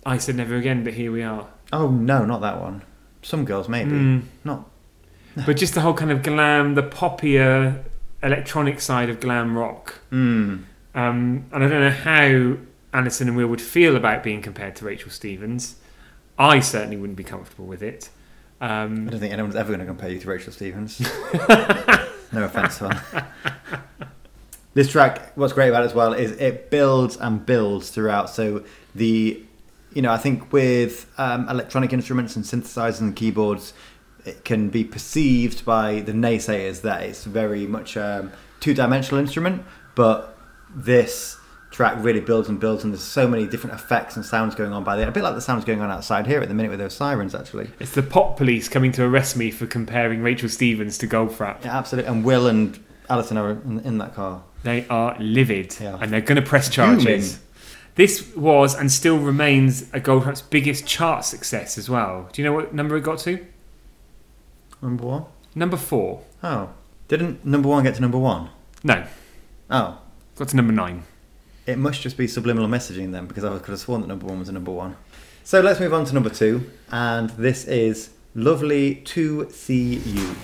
I 0.05 0.17
Said 0.17 0.35
Never 0.35 0.55
Again, 0.55 0.83
but 0.83 0.93
here 0.93 1.11
we 1.11 1.23
are. 1.23 1.47
Oh, 1.73 1.89
no, 1.89 2.25
not 2.25 2.41
that 2.41 2.61
one. 2.61 2.83
Some 3.21 3.45
girls, 3.45 3.67
maybe. 3.67 3.91
Mm. 3.91 4.23
Not. 4.43 4.69
But 5.45 5.57
just 5.57 5.73
the 5.73 5.81
whole 5.81 5.93
kind 5.93 6.11
of 6.11 6.23
glam, 6.23 6.75
the 6.75 6.83
poppier 6.83 7.83
electronic 8.23 8.79
side 8.81 9.09
of 9.09 9.19
glam 9.19 9.57
rock. 9.57 9.99
Mm. 10.11 10.63
Um, 10.95 11.45
and 11.51 11.63
I 11.63 11.67
don't 11.67 11.81
know 11.81 11.89
how 11.91 12.57
Anderson 12.97 13.27
and 13.27 13.37
Will 13.37 13.47
would 13.47 13.61
feel 13.61 13.95
about 13.95 14.23
being 14.23 14.41
compared 14.41 14.75
to 14.77 14.85
Rachel 14.85 15.11
Stevens. 15.11 15.75
I 16.39 16.59
certainly 16.59 16.97
wouldn't 16.97 17.17
be 17.17 17.23
comfortable 17.23 17.65
with 17.65 17.83
it. 17.83 18.09
I 18.59 18.83
Um, 18.83 19.07
don't 19.07 19.19
think 19.19 19.33
anyone's 19.33 19.55
ever 19.55 19.67
going 19.69 19.79
to 19.81 19.85
compare 19.85 20.09
you 20.09 20.19
to 20.19 20.27
Rachel 20.27 20.51
Stevens. 20.51 20.99
no 22.31 22.43
offense. 22.43 22.81
This 24.73 24.89
track, 24.91 25.31
what's 25.35 25.53
great 25.53 25.69
about 25.69 25.83
it 25.83 25.87
as 25.87 25.93
well 25.95 26.13
is 26.13 26.31
it 26.33 26.69
builds 26.69 27.17
and 27.17 27.43
builds 27.43 27.89
throughout. 27.89 28.29
So 28.29 28.63
the, 28.93 29.41
you 29.93 30.01
know, 30.03 30.11
I 30.11 30.17
think 30.17 30.53
with 30.53 31.11
um, 31.17 31.49
electronic 31.49 31.93
instruments 31.93 32.35
and 32.35 32.45
synthesizers 32.45 33.01
and 33.01 33.15
keyboards, 33.15 33.73
it 34.27 34.43
can 34.45 34.69
be 34.69 34.83
perceived 34.83 35.63
by 35.65 36.01
the 36.01 36.11
naysayers 36.11 36.81
that 36.81 37.03
it's 37.03 37.23
very 37.23 37.65
much 37.65 37.95
um, 37.97 38.31
two-dimensional 38.59 39.19
instrument. 39.19 39.63
But 39.95 40.37
this 40.75 41.37
track 41.71 41.95
really 41.99 42.19
builds 42.19 42.49
and 42.49 42.59
builds, 42.59 42.83
and 42.83 42.93
there's 42.93 43.03
so 43.03 43.27
many 43.27 43.45
different 43.47 43.75
effects 43.75 44.15
and 44.15 44.25
sounds 44.25 44.55
going 44.55 44.73
on 44.73 44.83
by 44.83 44.95
the 44.95 45.07
A 45.07 45.11
bit 45.11 45.23
like 45.23 45.35
the 45.35 45.41
sounds 45.41 45.65
going 45.65 45.81
on 45.81 45.89
outside 45.91 46.27
here 46.27 46.41
at 46.41 46.47
the 46.47 46.53
minute 46.53 46.69
with 46.69 46.79
those 46.79 46.93
sirens, 46.95 47.33
actually. 47.33 47.69
It's 47.79 47.91
the 47.93 48.03
pop 48.03 48.37
police 48.37 48.67
coming 48.69 48.91
to 48.93 49.03
arrest 49.03 49.37
me 49.37 49.51
for 49.51 49.65
comparing 49.65 50.21
Rachel 50.21 50.49
Stevens 50.49 50.97
to 50.99 51.07
Goldfrapp. 51.07 51.63
Yeah, 51.63 51.77
absolutely. 51.77 52.11
And 52.11 52.23
Will 52.23 52.47
and 52.47 52.79
Alison 53.09 53.37
are 53.37 53.51
in, 53.51 53.79
in 53.81 53.97
that 53.99 54.13
car. 54.15 54.43
They 54.63 54.85
are 54.89 55.15
livid 55.19 55.75
Yeah. 55.79 55.97
and 56.01 56.11
they're 56.11 56.21
going 56.21 56.35
to 56.41 56.41
press 56.47 56.69
charges. 56.69 57.39
This 57.95 58.35
was 58.35 58.75
and 58.75 58.91
still 58.91 59.17
remains 59.17 59.83
a 59.93 59.99
Goldfrapp's 59.99 60.41
biggest 60.43 60.85
chart 60.85 61.25
success 61.25 61.77
as 61.77 61.89
well. 61.89 62.29
Do 62.31 62.41
you 62.41 62.47
know 62.47 62.53
what 62.53 62.73
number 62.73 62.95
it 62.97 63.01
got 63.01 63.19
to? 63.19 63.43
Number 64.81 65.05
one. 65.05 65.25
Number 65.55 65.77
four. 65.77 66.23
Oh, 66.43 66.69
didn't 67.07 67.45
number 67.45 67.67
one 67.69 67.83
get 67.83 67.95
to 67.95 68.01
number 68.01 68.17
one? 68.17 68.49
No, 68.83 69.05
Oh, 69.69 69.99
got 70.35 70.47
to 70.49 70.55
number 70.55 70.71
nine. 70.73 71.03
it 71.65 71.77
must 71.77 72.01
just 72.01 72.15
be 72.15 72.27
subliminal 72.27 72.69
messaging 72.69 73.11
then, 73.11 73.25
because 73.25 73.43
I 73.43 73.57
could 73.57 73.69
have 73.71 73.79
sworn 73.79 74.01
that 74.01 74.07
number 74.07 74.25
one 74.27 74.39
was 74.39 74.49
a 74.49 74.51
number 74.53 74.71
one. 74.71 74.95
So 75.43 75.61
let's 75.61 75.79
move 75.79 75.93
on 75.93 76.05
to 76.05 76.13
number 76.13 76.29
two, 76.29 76.69
and 76.91 77.29
this 77.31 77.65
is 77.65 78.11
"Lovely 78.35 78.95
to 78.95 79.49
See 79.49 79.95
You." 79.95 80.35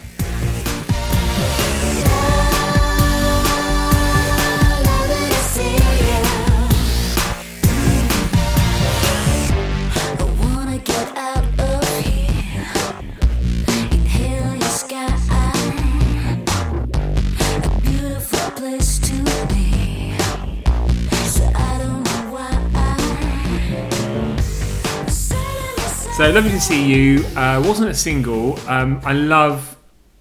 So 26.15 26.29
lovely 26.29 26.51
to 26.51 26.62
see 26.62 26.86
you. 26.86 27.25
Uh, 27.36 27.60
wasn't 27.65 27.89
a 27.89 27.93
single. 27.96 28.60
Um, 28.70 29.01
I 29.03 29.13
love. 29.13 29.75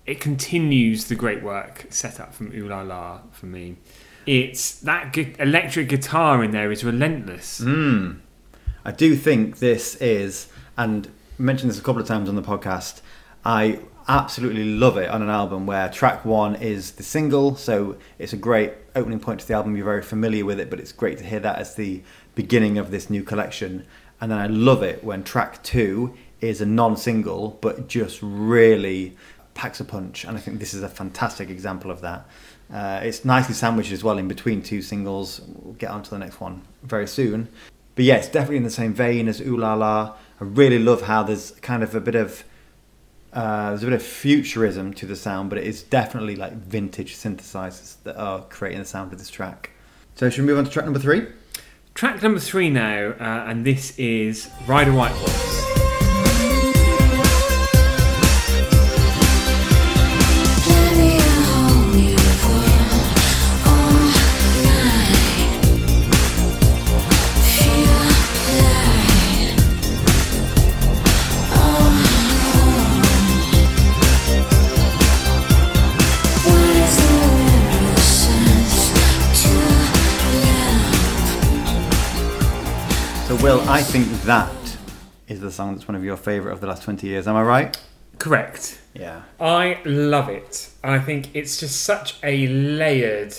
It 0.06 0.20
continues 0.20 1.04
the 1.04 1.14
great 1.14 1.42
work 1.42 1.84
set 1.90 2.18
up 2.18 2.32
from 2.32 2.50
Ooh 2.54 2.66
La 2.66 2.80
La 2.80 3.20
for 3.30 3.44
me. 3.44 3.76
It's 4.24 4.80
that 4.80 5.12
gu- 5.12 5.34
electric 5.38 5.90
guitar 5.90 6.42
in 6.42 6.50
there 6.52 6.72
is 6.72 6.82
relentless. 6.82 7.60
Mm. 7.60 8.20
I 8.86 8.90
do 8.90 9.14
think 9.14 9.58
this 9.58 9.94
is, 9.96 10.48
and 10.78 11.08
mentioned 11.36 11.70
this 11.70 11.78
a 11.78 11.82
couple 11.82 12.00
of 12.00 12.08
times 12.08 12.26
on 12.26 12.36
the 12.36 12.42
podcast. 12.42 13.02
I 13.44 13.80
absolutely 14.08 14.64
love 14.64 14.96
it 14.96 15.10
on 15.10 15.20
an 15.20 15.28
album 15.28 15.66
where 15.66 15.90
track 15.90 16.24
one 16.24 16.56
is 16.56 16.92
the 16.92 17.02
single, 17.02 17.54
so 17.54 17.96
it's 18.18 18.32
a 18.32 18.38
great 18.38 18.72
opening 18.96 19.20
point 19.20 19.40
to 19.40 19.46
the 19.46 19.52
album. 19.52 19.76
You're 19.76 19.84
very 19.84 20.02
familiar 20.02 20.46
with 20.46 20.58
it, 20.58 20.70
but 20.70 20.80
it's 20.80 20.90
great 20.90 21.18
to 21.18 21.24
hear 21.24 21.40
that 21.40 21.58
as 21.58 21.74
the 21.74 22.02
beginning 22.34 22.78
of 22.78 22.90
this 22.90 23.10
new 23.10 23.22
collection. 23.22 23.84
And 24.22 24.30
then 24.30 24.38
I 24.38 24.46
love 24.46 24.84
it 24.84 25.02
when 25.02 25.24
track 25.24 25.64
two 25.64 26.14
is 26.40 26.60
a 26.60 26.66
non-single, 26.66 27.58
but 27.60 27.88
just 27.88 28.20
really 28.22 29.16
packs 29.54 29.80
a 29.80 29.84
punch. 29.84 30.24
And 30.24 30.36
I 30.36 30.40
think 30.40 30.60
this 30.60 30.74
is 30.74 30.84
a 30.84 30.88
fantastic 30.88 31.50
example 31.50 31.90
of 31.90 32.02
that. 32.02 32.28
Uh, 32.72 33.00
it's 33.02 33.24
nicely 33.24 33.54
sandwiched 33.54 33.90
as 33.90 34.04
well 34.04 34.18
in 34.18 34.28
between 34.28 34.62
two 34.62 34.80
singles. 34.80 35.40
We'll 35.46 35.74
get 35.74 35.90
on 35.90 36.04
to 36.04 36.10
the 36.10 36.18
next 36.18 36.40
one 36.40 36.62
very 36.84 37.08
soon. 37.08 37.48
But 37.96 38.04
yeah, 38.04 38.14
it's 38.14 38.28
definitely 38.28 38.58
in 38.58 38.62
the 38.62 38.70
same 38.70 38.94
vein 38.94 39.26
as 39.26 39.40
Ooh 39.40 39.56
La 39.56 39.74
La. 39.74 40.14
I 40.40 40.44
really 40.44 40.78
love 40.78 41.02
how 41.02 41.24
there's 41.24 41.50
kind 41.60 41.82
of 41.82 41.92
a 41.96 42.00
bit 42.00 42.14
of 42.14 42.44
uh, 43.32 43.70
there's 43.70 43.82
a 43.82 43.86
bit 43.86 43.94
of 43.94 44.02
futurism 44.02 44.94
to 44.94 45.06
the 45.06 45.16
sound, 45.16 45.48
but 45.48 45.58
it 45.58 45.64
is 45.64 45.82
definitely 45.82 46.36
like 46.36 46.52
vintage 46.52 47.16
synthesizers 47.16 47.96
that 48.04 48.16
are 48.16 48.42
creating 48.42 48.78
the 48.78 48.84
sound 48.84 49.12
of 49.12 49.18
this 49.18 49.30
track. 49.30 49.70
So 50.14 50.30
should 50.30 50.42
we 50.42 50.46
move 50.46 50.58
on 50.58 50.64
to 50.64 50.70
track 50.70 50.84
number 50.84 51.00
three? 51.00 51.26
Track 51.94 52.22
number 52.22 52.40
three 52.40 52.70
now, 52.70 53.10
uh, 53.20 53.44
and 53.46 53.64
this 53.64 53.96
is 53.98 54.50
Ride 54.66 54.88
a 54.88 54.92
White 54.92 55.12
Horse. 55.12 55.91
So 83.32 83.42
Will, 83.42 83.62
I 83.62 83.80
think 83.80 84.06
that 84.24 84.76
is 85.26 85.40
the 85.40 85.50
song 85.50 85.74
that's 85.74 85.88
one 85.88 85.94
of 85.94 86.04
your 86.04 86.18
favourite 86.18 86.52
of 86.52 86.60
the 86.60 86.66
last 86.66 86.82
twenty 86.82 87.06
years. 87.06 87.26
Am 87.26 87.34
I 87.34 87.42
right? 87.42 87.74
Correct. 88.18 88.78
Yeah. 88.92 89.22
I 89.40 89.80
love 89.86 90.28
it. 90.28 90.68
I 90.84 90.98
think 90.98 91.34
it's 91.34 91.58
just 91.58 91.82
such 91.82 92.16
a 92.22 92.46
layered, 92.48 93.34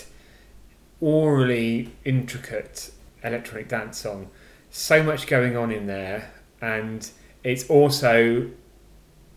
aurally 0.99 1.91
intricate 2.05 2.89
electronic 3.23 3.67
dance 3.67 3.99
song. 3.99 4.31
So 4.71 5.03
much 5.03 5.27
going 5.27 5.55
on 5.55 5.71
in 5.71 5.85
there, 5.85 6.33
and 6.59 7.07
it's 7.43 7.69
also 7.69 8.49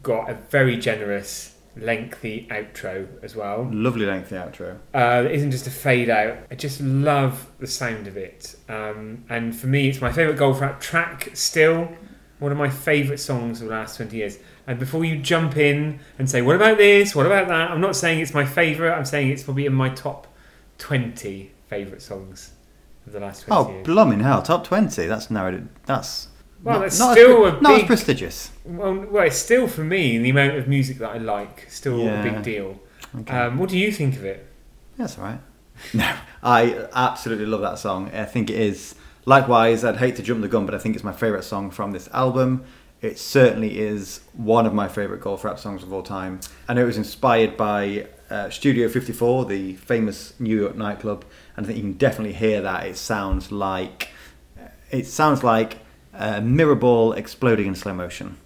got 0.03 0.31
a 0.31 0.39
very 0.49 0.79
generous, 0.79 1.56
lengthy 1.76 2.47
outro 2.50 3.06
as 3.23 3.37
well. 3.37 3.68
Lovely 3.71 4.06
lengthy 4.06 4.35
outro. 4.37 4.78
Uh, 4.95 5.25
it 5.26 5.33
isn't 5.33 5.50
just 5.50 5.66
a 5.66 5.71
fade 5.71 6.09
out. 6.11 6.38
I 6.50 6.54
just 6.54 6.80
love 6.80 7.50
the 7.59 7.66
sound 7.66 8.06
of 8.06 8.16
it. 8.16 8.56
Um, 8.68 9.25
and 9.28 9.54
for 9.54 9.66
me, 9.66 9.88
it's 9.88 10.00
my 10.00 10.11
favourite 10.12 10.38
Goldfrapp 10.38 10.80
track 10.80 11.30
still. 11.35 11.88
One 12.38 12.52
of 12.52 12.59
my 12.59 12.68
favourite 12.68 13.18
songs 13.21 13.61
of 13.62 13.68
the 13.68 13.75
last 13.75 13.97
20 13.97 14.16
years. 14.16 14.38
And 14.66 14.78
before 14.78 15.04
you 15.04 15.18
jump 15.18 15.56
in 15.56 16.00
and 16.18 16.28
say, 16.28 16.42
what 16.42 16.56
about 16.56 16.76
this? 16.76 17.14
What 17.14 17.25
about 17.26 17.49
that? 17.49 17.71
I'm 17.71 17.80
not 17.80 17.97
saying 17.97 18.21
it's 18.21 18.35
my 18.35 18.45
favourite. 18.45 18.95
I'm 18.97 19.04
saying 19.06 19.30
it's 19.30 19.42
probably 19.42 19.64
in 19.66 19.73
my 19.73 19.88
top 19.90 20.26
20 20.78 21.50
favourite 21.68 22.02
songs 22.02 22.52
of 23.06 23.12
the 23.12 23.21
last 23.21 23.45
20 23.47 23.61
Oh, 23.68 23.73
years. 23.73 23.85
blooming 23.87 24.21
hell! 24.21 24.42
Top 24.42 24.64
twenty. 24.64 25.06
That's 25.06 25.30
narrowed. 25.30 25.54
it- 25.54 25.87
That's 25.87 26.28
Well, 26.66 26.80
that's 26.80 26.99
not 26.99 27.12
still 27.12 27.46
as, 27.46 27.54
a 27.54 27.61
not 27.61 27.80
as 27.80 27.87
prestigious. 27.87 28.50
well, 28.64 28.94
well, 29.11 29.26
it's 29.26 29.37
still 29.37 29.68
for 29.68 29.85
me, 29.85 30.18
the 30.18 30.30
amount 30.30 30.56
of 30.56 30.68
music 30.68 30.99
that 30.99 31.11
I 31.11 31.18
like, 31.18 31.66
still 31.70 31.99
Yeah. 31.99 32.20
a 32.20 32.23
big 32.23 32.42
deal. 32.42 32.80
Okay. 33.20 33.37
Um, 33.37 33.58
what 33.58 33.70
do 33.70 33.78
you 33.78 33.92
think 33.92 34.16
of 34.16 34.25
it? 34.25 34.46
That's 34.96 35.18
all 35.18 35.25
right. 35.25 35.40
No, 35.94 36.11
I 36.42 36.87
absolutely 36.94 37.44
love 37.46 37.61
that 37.61 37.78
song. 37.78 38.11
I 38.14 38.25
think 38.25 38.49
it 38.50 38.58
is. 38.58 38.94
Likewise, 39.26 39.85
I'd 39.85 39.99
hate 39.99 40.16
to 40.16 40.23
jump 40.23 40.40
the 40.40 40.49
gun, 40.49 40.64
but 40.66 40.75
I 40.75 40.78
think 40.78 40.94
it's 40.94 41.04
my 41.04 41.12
favourite 41.12 41.44
song 41.44 41.70
from 41.70 41.92
this 41.92 42.08
album. 42.14 42.64
It 43.02 43.18
certainly 43.18 43.78
is 43.78 44.20
one 44.32 44.64
of 44.64 44.73
my 44.73 44.88
favourite 44.88 45.23
Goldfrapp 45.23 45.58
songs 45.58 45.82
of 45.82 45.92
all 45.92 46.02
time. 46.02 46.40
And 46.66 46.78
it 46.78 46.85
was 46.85 46.96
inspired 46.96 47.56
by 47.58 48.06
uh, 48.30 48.49
Studio 48.49 48.88
54, 48.88 49.44
the 49.44 49.75
famous 49.75 50.32
New 50.40 50.58
York 50.58 50.76
nightclub. 50.76 51.25
And 51.56 51.64
I 51.64 51.68
think 51.68 51.76
you 51.76 51.85
can 51.85 51.92
definitely 51.99 52.32
hear 52.32 52.62
that. 52.62 52.87
It 52.87 52.96
sounds 52.96 53.52
like 53.52 54.08
it 54.90 55.06
sounds 55.06 55.44
like 55.44 55.78
a 56.18 56.40
mirror 56.40 56.75
ball 56.75 57.12
exploding 57.12 57.66
in 57.66 57.75
slow 57.75 57.94
motion. 57.94 58.37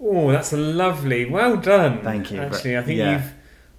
Oh, 0.00 0.32
that's 0.32 0.52
lovely. 0.52 1.28
Well 1.30 1.56
done. 1.56 2.02
Thank 2.02 2.30
you. 2.32 2.40
Actually, 2.40 2.76
I 2.76 2.82
think 2.82 2.98
Yeah. 2.98 3.12
you've 3.12 3.34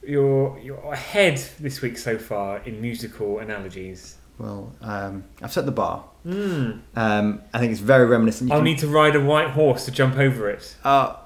you're 0.06 0.60
you're 0.62 0.92
ahead 0.94 1.42
this 1.60 1.82
week 1.82 1.98
so 1.98 2.18
far 2.18 2.58
in 2.66 2.82
musical 2.82 3.40
analogies. 3.40 4.18
Well, 4.38 4.74
um, 4.82 5.24
I've 5.42 5.54
set 5.54 5.66
the 5.66 5.72
bar. 5.72 6.06
Mm. 6.26 6.80
Um, 6.96 7.42
I 7.54 7.60
think 7.60 7.72
it's 7.72 7.82
very 7.82 8.06
reminiscent. 8.06 8.50
You 8.50 8.54
I'll 8.54 8.60
can- 8.60 8.66
need 8.66 8.80
to 8.80 8.88
ride 8.88 9.16
a 9.16 9.22
white 9.22 9.50
horse 9.52 9.86
to 9.86 9.92
jump 9.92 10.18
over 10.18 10.50
it. 10.50 10.76
Oh, 10.84 11.20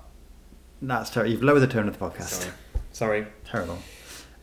that's 0.82 1.10
terrible. 1.10 1.32
You've 1.32 1.44
lowered 1.44 1.62
the 1.62 1.68
tone 1.68 1.88
of 1.88 1.98
the 1.98 2.04
podcast. 2.06 2.30
Sorry. 2.30 2.54
Sorry. 2.92 3.28
Terrible. 3.46 3.78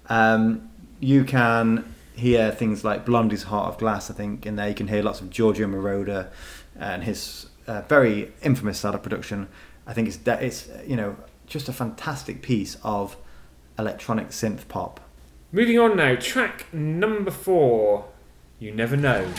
Um, 0.08 0.70
you 1.00 1.24
can 1.24 1.84
hear 2.16 2.50
things 2.52 2.84
like 2.84 3.04
Blondie's 3.04 3.44
Heart 3.44 3.68
of 3.74 3.78
Glass, 3.78 4.10
I 4.10 4.14
think, 4.14 4.46
in 4.46 4.56
there. 4.56 4.68
You 4.68 4.74
can 4.74 4.88
hear 4.88 5.02
lots 5.02 5.20
of 5.20 5.30
Giorgio 5.30 5.66
Moroder 5.66 6.28
and 6.78 7.04
his 7.04 7.46
uh, 7.66 7.82
very 7.82 8.32
infamous 8.42 8.78
style 8.78 8.94
of 8.94 9.02
production. 9.02 9.48
I 9.86 9.92
think 9.92 10.08
it's, 10.08 10.16
de- 10.16 10.44
it's, 10.44 10.68
you 10.86 10.96
know, 10.96 11.16
just 11.46 11.68
a 11.68 11.72
fantastic 11.72 12.42
piece 12.42 12.76
of 12.82 13.16
electronic 13.78 14.28
synth 14.28 14.66
pop. 14.68 15.00
Moving 15.52 15.78
on 15.78 15.96
now. 15.96 16.16
Track 16.16 16.72
number 16.72 17.30
four. 17.30 18.06
You 18.58 18.72
never 18.72 18.96
know. 18.96 19.30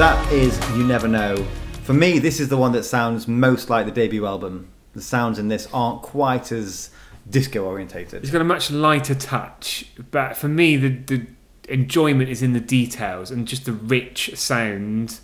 That 0.00 0.32
is 0.32 0.58
You 0.74 0.82
Never 0.82 1.06
Know 1.06 1.36
For 1.82 1.92
me, 1.92 2.18
this 2.18 2.40
is 2.40 2.48
the 2.48 2.56
one 2.56 2.72
that 2.72 2.84
sounds 2.84 3.28
most 3.28 3.68
like 3.68 3.84
the 3.84 3.92
debut 3.92 4.24
album. 4.24 4.70
The 4.94 5.02
sounds 5.02 5.38
in 5.38 5.48
this 5.48 5.68
aren't 5.74 6.00
quite 6.00 6.50
as 6.52 6.88
disco 7.28 7.66
orientated. 7.66 8.22
It's 8.22 8.32
got 8.32 8.40
a 8.40 8.44
much 8.44 8.70
lighter 8.70 9.14
touch, 9.14 9.90
but 10.10 10.38
for 10.38 10.48
me, 10.48 10.78
the, 10.78 10.88
the 10.88 11.26
enjoyment 11.68 12.30
is 12.30 12.42
in 12.42 12.54
the 12.54 12.60
details 12.60 13.30
and 13.30 13.46
just 13.46 13.66
the 13.66 13.74
rich 13.74 14.34
sound. 14.38 15.20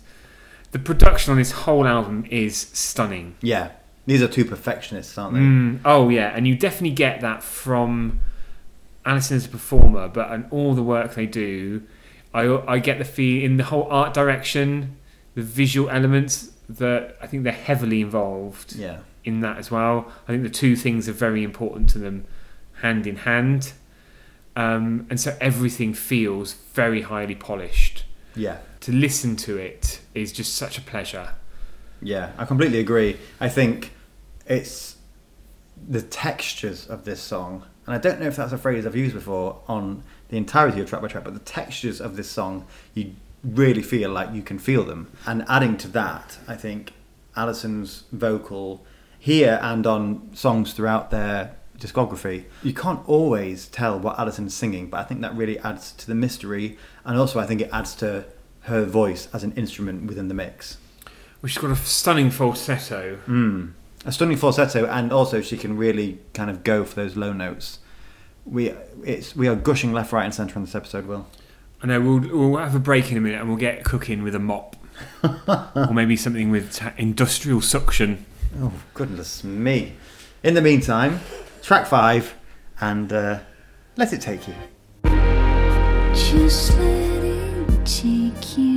The 0.73 0.79
production 0.79 1.31
on 1.31 1.39
this 1.39 1.53
whole 1.53 1.87
album 1.87 2.27
is 2.29 2.55
stunning. 2.55 3.35
Yeah, 3.41 3.71
these 4.05 4.21
are 4.21 4.27
two 4.27 4.45
perfectionists, 4.45 5.17
aren't 5.17 5.33
they? 5.33 5.39
Mm, 5.39 5.79
oh 5.85 6.09
yeah, 6.09 6.31
and 6.35 6.47
you 6.47 6.55
definitely 6.55 6.91
get 6.91 7.21
that 7.21 7.41
from 7.41 8.19
Alison 9.07 9.37
as 9.37 9.47
a 9.47 9.49
performer, 9.49 10.07
but 10.07 10.31
and 10.31 10.45
all 10.51 10.75
the 10.75 10.83
work 10.83 11.15
they 11.15 11.25
do, 11.25 11.81
I 12.39 12.73
I 12.75 12.79
get 12.79 12.97
the 12.99 13.05
feel 13.05 13.43
in 13.47 13.57
the 13.57 13.63
whole 13.71 13.87
art 13.89 14.13
direction, 14.13 14.97
the 15.35 15.41
visual 15.41 15.89
elements 15.89 16.35
that 16.81 17.17
I 17.21 17.27
think 17.27 17.43
they're 17.43 17.63
heavily 17.69 17.99
involved 18.01 18.75
Yeah, 18.75 18.99
in 19.23 19.41
that 19.41 19.57
as 19.57 19.71
well. 19.71 20.11
I 20.27 20.31
think 20.31 20.43
the 20.43 20.49
two 20.63 20.75
things 20.75 21.07
are 21.09 21.13
very 21.27 21.41
important 21.43 21.89
to 21.93 21.99
them, 21.99 22.25
hand 22.81 23.07
in 23.07 23.17
hand, 23.17 23.73
um, 24.55 25.07
and 25.09 25.19
so 25.19 25.29
everything 25.39 25.93
feels 25.93 26.53
very 26.73 27.01
highly 27.03 27.35
polished. 27.35 28.03
yeah, 28.35 28.57
To 28.81 28.91
listen 28.91 29.35
to 29.47 29.57
it 29.57 30.01
is 30.13 30.31
just 30.31 30.55
such 30.55 30.77
a 30.77 30.81
pleasure. 30.81 31.29
yeah. 32.01 32.31
I 32.37 32.45
completely 32.45 32.79
agree. 32.79 33.17
I 33.39 33.49
think 33.49 33.91
it's 34.45 34.97
the 35.89 36.01
textures 36.01 36.87
of 36.87 37.05
this 37.05 37.21
song, 37.21 37.63
and 37.85 37.95
I 37.95 37.99
don't 37.99 38.19
know 38.19 38.27
if 38.27 38.35
that's 38.35 38.51
a 38.51 38.57
phrase 38.57 38.85
I've 38.85 38.95
used 38.95 39.13
before 39.15 39.61
on 39.67 40.03
the 40.29 40.37
entirety 40.37 40.81
of 40.81 40.89
track 40.89 41.01
by 41.01 41.07
track, 41.07 41.23
but 41.23 41.33
the 41.33 41.39
textures 41.39 42.01
of 42.01 42.15
this 42.15 42.29
song, 42.29 42.65
you 42.93 43.15
really 43.43 43.81
feel 43.81 44.09
like 44.09 44.33
you 44.33 44.41
can 44.41 44.59
feel 44.59 44.83
them. 44.83 45.11
And 45.25 45.45
adding 45.47 45.77
to 45.77 45.87
that, 45.89 46.37
I 46.47 46.55
think 46.55 46.93
Alison's 47.35 48.03
vocal 48.11 48.85
here 49.19 49.59
and 49.61 49.85
on 49.85 50.29
songs 50.33 50.73
throughout 50.73 51.11
their 51.11 51.55
discography, 51.77 52.45
you 52.63 52.73
can't 52.73 53.07
always 53.07 53.67
tell 53.67 53.99
what 53.99 54.17
Alison's 54.19 54.53
singing, 54.53 54.89
but 54.89 54.99
I 54.99 55.03
think 55.03 55.21
that 55.21 55.35
really 55.35 55.59
adds 55.59 55.91
to 55.93 56.07
the 56.07 56.15
mystery, 56.15 56.77
and 57.05 57.17
also 57.17 57.39
I 57.39 57.45
think 57.45 57.61
it 57.61 57.69
adds 57.71 57.95
to 57.95 58.25
her 58.61 58.83
voice 58.83 59.29
as 59.33 59.43
an 59.43 59.53
instrument 59.53 60.05
within 60.05 60.27
the 60.27 60.33
mix. 60.33 60.77
Well, 61.41 61.47
she's 61.47 61.59
got 61.59 61.71
a 61.71 61.75
stunning 61.75 62.31
falsetto. 62.31 63.19
Mm. 63.27 63.73
A 64.05 64.11
stunning 64.11 64.37
falsetto, 64.37 64.85
and 64.85 65.13
also 65.13 65.41
she 65.41 65.57
can 65.57 65.77
really 65.77 66.19
kind 66.33 66.49
of 66.49 66.63
go 66.63 66.83
for 66.83 66.95
those 66.95 67.15
low 67.15 67.31
notes. 67.31 67.79
We 68.47 68.71
it's 69.03 69.35
we 69.35 69.47
are 69.47 69.55
gushing 69.55 69.93
left, 69.93 70.11
right, 70.11 70.25
and 70.25 70.33
centre 70.33 70.55
on 70.57 70.63
this 70.65 70.75
episode. 70.75 71.05
Will 71.05 71.27
I 71.83 71.87
know 71.87 72.01
we'll 72.01 72.19
we'll 72.19 72.57
have 72.57 72.75
a 72.75 72.79
break 72.79 73.11
in 73.11 73.17
a 73.17 73.21
minute 73.21 73.39
and 73.39 73.49
we'll 73.49 73.57
get 73.57 73.83
cooking 73.83 74.23
with 74.23 74.35
a 74.35 74.39
mop, 74.39 74.75
or 75.75 75.93
maybe 75.93 76.15
something 76.15 76.49
with 76.49 76.73
ta- 76.73 76.93
industrial 76.97 77.61
suction. 77.61 78.25
oh 78.59 78.73
goodness 78.93 79.43
me! 79.43 79.93
In 80.43 80.53
the 80.53 80.61
meantime, 80.61 81.19
track 81.61 81.87
five, 81.87 82.33
and 82.79 83.11
uh, 83.11 83.39
let 83.95 84.13
it 84.13 84.21
take 84.21 84.47
you. 84.47 84.55
Just 86.13 86.77
let 86.77 87.23
it 87.23 87.85
take 87.85 88.57
you. 88.57 88.76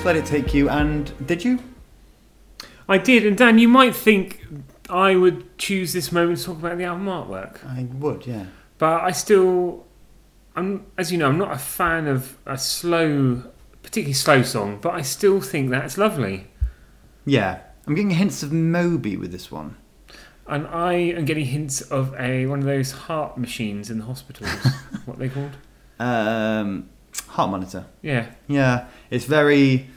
Just 0.00 0.06
let 0.06 0.16
it 0.16 0.24
take 0.24 0.54
you. 0.54 0.70
And 0.70 1.12
did 1.26 1.44
you? 1.44 1.58
I 2.88 2.96
did, 2.96 3.26
and 3.26 3.36
Dan, 3.36 3.58
you 3.58 3.68
might 3.68 3.94
think 3.94 4.46
I 4.88 5.14
would 5.14 5.58
choose 5.58 5.92
this 5.92 6.10
moment 6.10 6.38
to 6.38 6.44
talk 6.46 6.58
about 6.58 6.78
the 6.78 6.84
album 6.84 7.04
artwork, 7.04 7.62
I 7.66 7.82
would, 7.82 8.26
yeah. 8.26 8.46
but 8.78 9.02
I 9.02 9.12
still, 9.12 9.84
I'm 10.56 10.86
as 10.96 11.12
you 11.12 11.18
know, 11.18 11.28
I'm 11.28 11.36
not 11.36 11.52
a 11.52 11.58
fan 11.58 12.08
of 12.08 12.38
a 12.46 12.56
slow, 12.56 13.42
particularly 13.82 14.14
slow 14.14 14.42
song, 14.42 14.78
but 14.80 14.94
I 14.94 15.02
still 15.02 15.42
think 15.42 15.68
that's 15.68 15.98
lovely. 15.98 16.46
Yeah, 17.26 17.60
I'm 17.86 17.94
getting 17.94 18.12
hints 18.12 18.42
of 18.42 18.54
Moby 18.54 19.18
with 19.18 19.32
this 19.32 19.52
one. 19.52 19.76
And 20.46 20.66
I 20.66 20.94
am 20.94 21.26
getting 21.26 21.44
hints 21.44 21.82
of 21.82 22.18
a 22.18 22.46
one 22.46 22.60
of 22.60 22.64
those 22.64 22.92
heart 22.92 23.36
machines 23.36 23.90
in 23.90 23.98
the 23.98 24.06
hospitals. 24.06 24.50
what 25.04 25.18
they 25.18 25.28
called? 25.28 25.58
Um, 25.98 26.88
heart 27.28 27.50
monitor. 27.50 27.84
Yeah, 28.00 28.30
Yeah, 28.48 28.86
it's 29.10 29.24
very, 29.24 29.88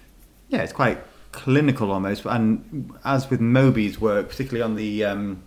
yeah, 0.50 0.60
it's 0.62 0.74
quite 0.74 1.00
clinical 1.32 1.92
almost. 1.92 2.26
And 2.26 2.94
as 3.04 3.30
with 3.30 3.40
Moby's 3.42 4.00
work, 4.00 4.30
particularly 4.30 4.62
on 4.62 4.76
the 4.76 5.04
um, 5.06 5.44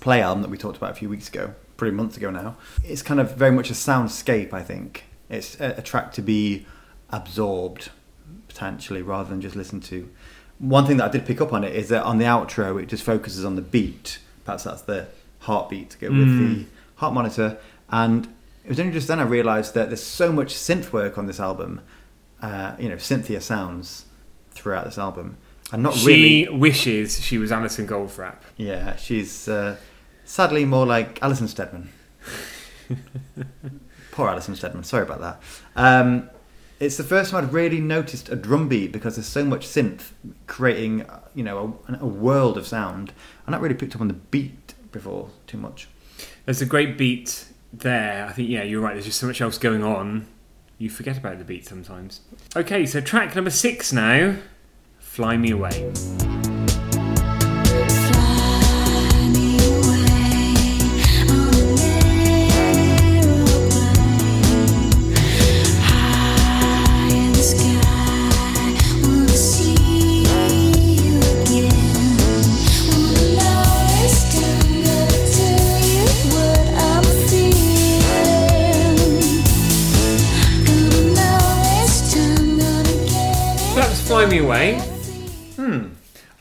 play 0.00 0.20
album 0.22 0.42
that 0.42 0.50
we 0.50 0.58
talked 0.58 0.76
about 0.76 0.90
a 0.92 0.94
few 0.94 1.08
weeks 1.08 1.28
ago, 1.28 1.54
pretty 1.76 1.94
months 1.94 2.16
ago 2.16 2.30
now, 2.30 2.56
it's 2.84 3.02
kind 3.02 3.20
of 3.20 3.34
very 3.36 3.52
much 3.52 3.70
a 3.70 3.74
soundscape. 3.74 4.52
I 4.52 4.62
think 4.62 5.04
it's 5.28 5.58
a, 5.60 5.74
a 5.78 5.82
track 5.82 6.12
to 6.14 6.22
be 6.22 6.66
absorbed 7.10 7.90
potentially 8.48 9.02
rather 9.02 9.28
than 9.28 9.40
just 9.40 9.56
listen 9.56 9.80
to. 9.80 10.08
One 10.58 10.86
thing 10.86 10.96
that 10.96 11.04
I 11.04 11.08
did 11.12 11.26
pick 11.26 11.40
up 11.40 11.52
on 11.52 11.64
it 11.64 11.74
is 11.76 11.88
that 11.90 12.02
on 12.04 12.18
the 12.18 12.24
outro, 12.24 12.82
it 12.82 12.86
just 12.86 13.02
focuses 13.02 13.44
on 13.44 13.56
the 13.56 13.62
beat. 13.62 14.18
Perhaps 14.44 14.64
that's 14.64 14.82
the 14.82 15.08
heartbeat 15.40 15.90
to 15.90 15.98
go 15.98 16.08
with 16.08 16.28
Mm. 16.28 16.38
the 16.38 16.64
heart 16.96 17.12
monitor. 17.12 17.58
And 17.90 18.26
it 18.64 18.70
was 18.70 18.80
only 18.80 18.92
just 18.92 19.06
then 19.06 19.20
I 19.20 19.24
realised 19.24 19.74
that 19.74 19.90
there's 19.90 20.02
so 20.02 20.32
much 20.32 20.54
synth 20.54 20.92
work 20.92 21.18
on 21.18 21.26
this 21.26 21.38
album. 21.38 21.82
Uh, 22.42 22.76
you 22.78 22.88
know, 22.88 22.98
Cynthia 22.98 23.40
sounds 23.40 24.06
throughout 24.50 24.84
this 24.84 24.98
album, 24.98 25.36
and 25.72 25.82
not 25.82 25.94
she 25.94 26.46
really. 26.46 26.58
wishes 26.58 27.20
she 27.20 27.38
was 27.38 27.50
Alison 27.50 27.86
Goldfrapp. 27.86 28.38
Yeah, 28.56 28.96
she's 28.96 29.48
uh, 29.48 29.76
sadly 30.24 30.64
more 30.64 30.86
like 30.86 31.22
Alison 31.22 31.48
Steadman. 31.48 31.90
Poor 34.12 34.28
Alison 34.28 34.54
Steadman. 34.56 34.84
Sorry 34.84 35.02
about 35.02 35.20
that. 35.20 35.42
Um, 35.74 36.30
it's 36.78 36.96
the 36.96 37.04
first 37.04 37.30
time 37.30 37.44
I'd 37.44 37.52
really 37.52 37.80
noticed 37.80 38.28
a 38.28 38.36
drum 38.36 38.68
beat 38.68 38.92
because 38.92 39.16
there's 39.16 39.26
so 39.26 39.44
much 39.44 39.66
synth 39.66 40.10
creating, 40.46 41.06
you 41.34 41.42
know, 41.42 41.78
a, 41.88 41.98
a 42.00 42.06
world 42.06 42.58
of 42.58 42.66
sound. 42.66 43.12
I 43.46 43.50
not 43.50 43.60
really 43.60 43.74
picked 43.74 43.94
up 43.94 44.00
on 44.00 44.08
the 44.08 44.14
beat 44.14 44.74
before 44.92 45.30
too 45.46 45.56
much. 45.58 45.88
There's 46.44 46.60
a 46.60 46.66
great 46.66 46.98
beat 46.98 47.46
there. 47.72 48.26
I 48.26 48.32
think 48.32 48.48
yeah, 48.48 48.62
you're 48.62 48.80
right. 48.80 48.92
There's 48.92 49.06
just 49.06 49.20
so 49.20 49.26
much 49.26 49.40
else 49.40 49.58
going 49.58 49.82
on. 49.82 50.26
You 50.78 50.90
forget 50.90 51.16
about 51.16 51.38
the 51.38 51.44
beat 51.44 51.66
sometimes. 51.66 52.20
Okay, 52.54 52.84
so 52.84 53.00
track 53.00 53.34
number 53.34 53.50
six 53.50 53.92
now. 53.92 54.36
Fly 54.98 55.36
me 55.36 55.50
away. 55.52 56.35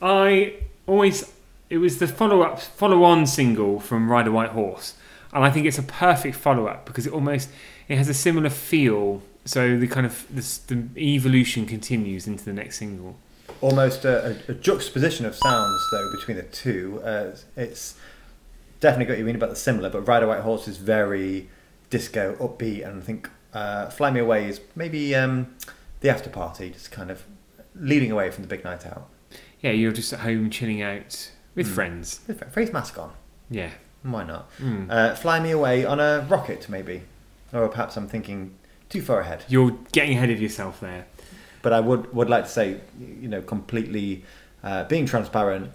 I 0.05 0.57
always 0.85 1.33
it 1.67 1.79
was 1.79 1.97
the 1.97 2.07
follow 2.07 2.43
up 2.43 2.59
follow 2.59 3.03
on 3.03 3.25
single 3.25 3.79
from 3.79 4.11
Ride 4.11 4.27
a 4.27 4.31
White 4.31 4.51
Horse. 4.51 4.93
And 5.33 5.43
I 5.43 5.49
think 5.49 5.65
it's 5.65 5.79
a 5.79 5.83
perfect 5.83 6.35
follow 6.35 6.67
up 6.67 6.85
because 6.85 7.07
it 7.07 7.11
almost 7.11 7.49
it 7.87 7.97
has 7.97 8.07
a 8.07 8.13
similar 8.13 8.51
feel. 8.51 9.23
So 9.45 9.77
the 9.79 9.87
kind 9.87 10.05
of 10.05 10.27
the 10.31 10.87
evolution 10.95 11.65
continues 11.65 12.27
into 12.27 12.45
the 12.45 12.53
next 12.53 12.77
single. 12.77 13.17
almost 13.61 14.05
a, 14.05 14.37
a, 14.47 14.51
a 14.51 14.53
juxtaposition 14.53 15.25
of 15.25 15.35
sounds 15.35 15.81
though 15.91 16.11
between 16.17 16.37
the 16.37 16.43
two. 16.43 17.01
Uh, 17.03 17.35
it's 17.55 17.95
definitely 18.79 19.05
got 19.05 19.13
what 19.13 19.19
you 19.19 19.25
mean 19.25 19.35
about 19.35 19.49
the 19.49 19.55
similar, 19.55 19.89
but 19.89 20.01
Ride 20.07 20.21
a 20.21 20.27
White 20.27 20.41
Horse 20.41 20.67
is 20.67 20.77
very 20.77 21.49
disco, 21.89 22.35
upbeat, 22.35 22.87
and 22.87 23.01
I 23.01 23.05
think 23.05 23.29
uh, 23.53 23.89
Fly 23.89 24.11
Me 24.11 24.19
Away 24.19 24.49
is 24.49 24.61
maybe 24.75 25.15
um, 25.15 25.55
the 26.01 26.09
after 26.09 26.29
party, 26.29 26.69
just 26.69 26.91
kind 26.91 27.09
of 27.09 27.23
leading 27.73 28.11
away 28.11 28.29
from 28.29 28.43
the 28.43 28.47
big 28.47 28.63
night 28.63 28.85
out. 28.85 29.09
Yeah, 29.65 29.71
you're 29.71 29.91
just 29.91 30.13
at 30.13 30.19
home 30.19 30.51
chilling 30.51 30.84
out 30.84 31.32
with 31.56 31.65
Hmm. 31.69 31.73
friends. 31.73 32.19
With 32.28 32.43
Face 32.54 32.71
mask 32.71 32.99
on, 32.99 33.12
Yeah. 33.49 33.71
why 34.04 34.23
not? 34.23 34.51
Mm. 34.60 34.91
Uh, 34.91 35.15
fly 35.15 35.39
Me 35.39 35.49
Away 35.49 35.84
on 35.84 35.99
a 35.99 36.23
rocket, 36.30 36.69
maybe, 36.69 37.01
or 37.51 37.67
perhaps 37.67 37.97
I'm 37.97 38.08
thinking 38.08 38.54
too 38.89 39.01
far 39.01 39.21
ahead. 39.21 39.43
You're 39.47 39.71
getting 39.91 40.17
ahead 40.17 40.30
of 40.30 40.39
yourself 40.39 40.80
there. 40.82 41.06
But 41.63 41.73
I 41.73 41.80
would 41.80 42.13
would 42.13 42.30
like 42.30 42.43
to 42.43 42.49
say, 42.51 42.80
you 42.99 43.28
know, 43.28 43.41
completely 43.41 44.23
uh, 44.63 44.84
being 44.84 45.08
transparent. 45.08 45.71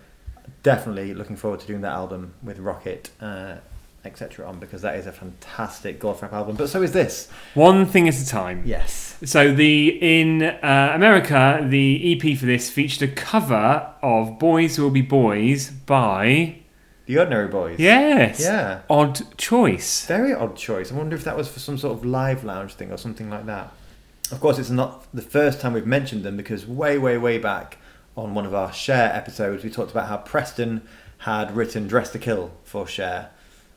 Definitely 0.63 1.13
looking 1.13 1.35
forward 1.35 1.59
to 1.59 1.67
doing 1.67 1.81
that 1.81 1.93
album 1.93 2.35
with 2.45 2.61
Rocket. 2.61 3.11
Uh, 3.21 3.57
etc. 4.05 4.47
on 4.47 4.59
because 4.59 4.83
that 4.83 4.97
is 4.97 5.07
a 5.07 5.13
fantastic 5.13 6.01
Goldfrapp 6.01 6.33
album. 6.33 6.57
But 6.57 6.69
so 6.71 6.83
is 6.83 6.93
this. 6.93 7.29
One 7.55 7.85
thing 7.87 8.09
at 8.09 8.17
a 8.19 8.27
time. 8.27 8.63
Yes. 8.65 9.17
So 9.25 9.53
the 9.53 9.99
in 10.21 10.43
uh, 10.43 10.93
America, 10.95 11.65
the 11.69 12.15
EP 12.15 12.39
for 12.39 12.47
this 12.47 12.71
featured 12.71 13.11
a 13.11 13.13
cover 13.13 13.93
of 14.03 14.39
"Boys 14.39 14.79
Will 14.79 14.91
Be 14.91 15.03
Boys" 15.03 15.71
by 15.71 16.57
The 17.07 17.19
Ordinary 17.19 17.49
Boys. 17.49 17.79
yes, 17.79 18.41
Yeah. 18.41 18.81
Odd 18.89 19.37
Choice. 19.37 20.07
Very 20.07 20.33
odd 20.33 20.57
choice. 20.57 20.91
I 20.91 20.95
wonder 20.95 21.15
if 21.17 21.25
that 21.25 21.37
was 21.37 21.49
for 21.49 21.61
some 21.61 21.77
sort 21.77 21.99
of 21.99 22.05
live 22.05 22.45
lounge 22.45 22.75
thing 22.75 22.91
or 22.93 22.97
something 22.97 23.29
like 23.29 23.47
that. 23.47 23.73
Of 24.33 24.41
course, 24.41 24.59
it's 24.59 24.71
not 24.71 25.07
the 25.13 25.23
first 25.23 25.61
time 25.61 25.73
we've 25.73 25.87
mentioned 25.87 26.23
them 26.23 26.37
because 26.37 26.65
way, 26.67 26.97
way, 26.99 27.19
way 27.19 27.37
back 27.39 27.79
on 28.17 28.33
one 28.35 28.47
of 28.47 28.55
our 28.55 28.73
Cher 28.73 29.11
episodes, 29.13 29.65
we 29.65 29.71
talked 29.71 29.91
about 29.91 30.07
how 30.09 30.19
Preston 30.19 30.83
had 31.19 31.55
written 31.55 31.87
"Dress 31.89 32.11
to 32.13 32.19
Kill" 32.19 32.53
for 32.65 32.87
Cher. 32.87 33.31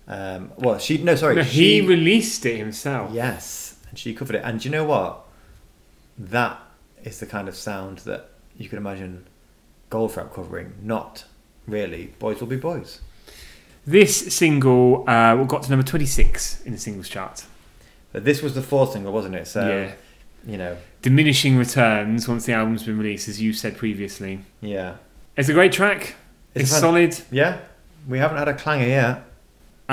Um, 0.07 0.51
well, 0.57 0.77
she 0.79 0.97
no, 0.97 1.15
sorry, 1.15 1.35
No, 1.35 1.43
she 1.43 1.81
he 1.81 1.87
released 1.87 2.45
it 2.45 2.57
himself. 2.57 3.11
yes, 3.13 3.77
and 3.89 3.97
she 3.97 4.13
covered 4.13 4.35
it. 4.35 4.41
And 4.43 4.59
do 4.59 4.67
you 4.67 4.71
know 4.71 4.83
what? 4.83 5.21
That 6.17 6.59
is 7.03 7.19
the 7.19 7.25
kind 7.25 7.47
of 7.47 7.55
sound 7.55 7.99
that 7.99 8.29
you 8.57 8.67
can 8.69 8.77
imagine 8.77 9.25
Goldfrapp 9.89 10.33
covering. 10.33 10.73
Not 10.81 11.25
really. 11.67 12.07
Boys 12.19 12.39
will 12.39 12.47
be 12.47 12.57
boys. 12.57 12.99
This 13.85 14.33
single 14.35 15.03
uh, 15.07 15.35
got 15.43 15.63
to 15.63 15.69
number 15.69 15.85
twenty-six 15.85 16.61
in 16.63 16.71
the 16.73 16.77
singles 16.77 17.09
chart. 17.09 17.45
But 18.11 18.25
this 18.25 18.41
was 18.41 18.53
the 18.55 18.61
fourth 18.61 18.91
single, 18.93 19.11
wasn't 19.13 19.35
it? 19.35 19.47
So 19.47 19.67
yeah, 19.67 19.91
you 20.45 20.57
know, 20.57 20.77
diminishing 21.01 21.57
returns 21.57 22.27
once 22.27 22.45
the 22.45 22.53
album's 22.53 22.83
been 22.83 22.97
released, 22.97 23.27
as 23.27 23.41
you 23.41 23.53
said 23.53 23.77
previously. 23.77 24.39
yeah. 24.61 24.95
It's 25.35 25.49
a 25.49 25.53
great 25.53 25.71
track. 25.71 26.13
It's 26.53 26.69
It's, 26.69 26.79
solid, 26.79 27.17
Yeah, 27.31 27.57
we 28.07 28.19
haven't 28.19 28.37
had 28.37 28.47
a 28.47 28.53
clanger 28.53 28.85
yet. 28.85 29.23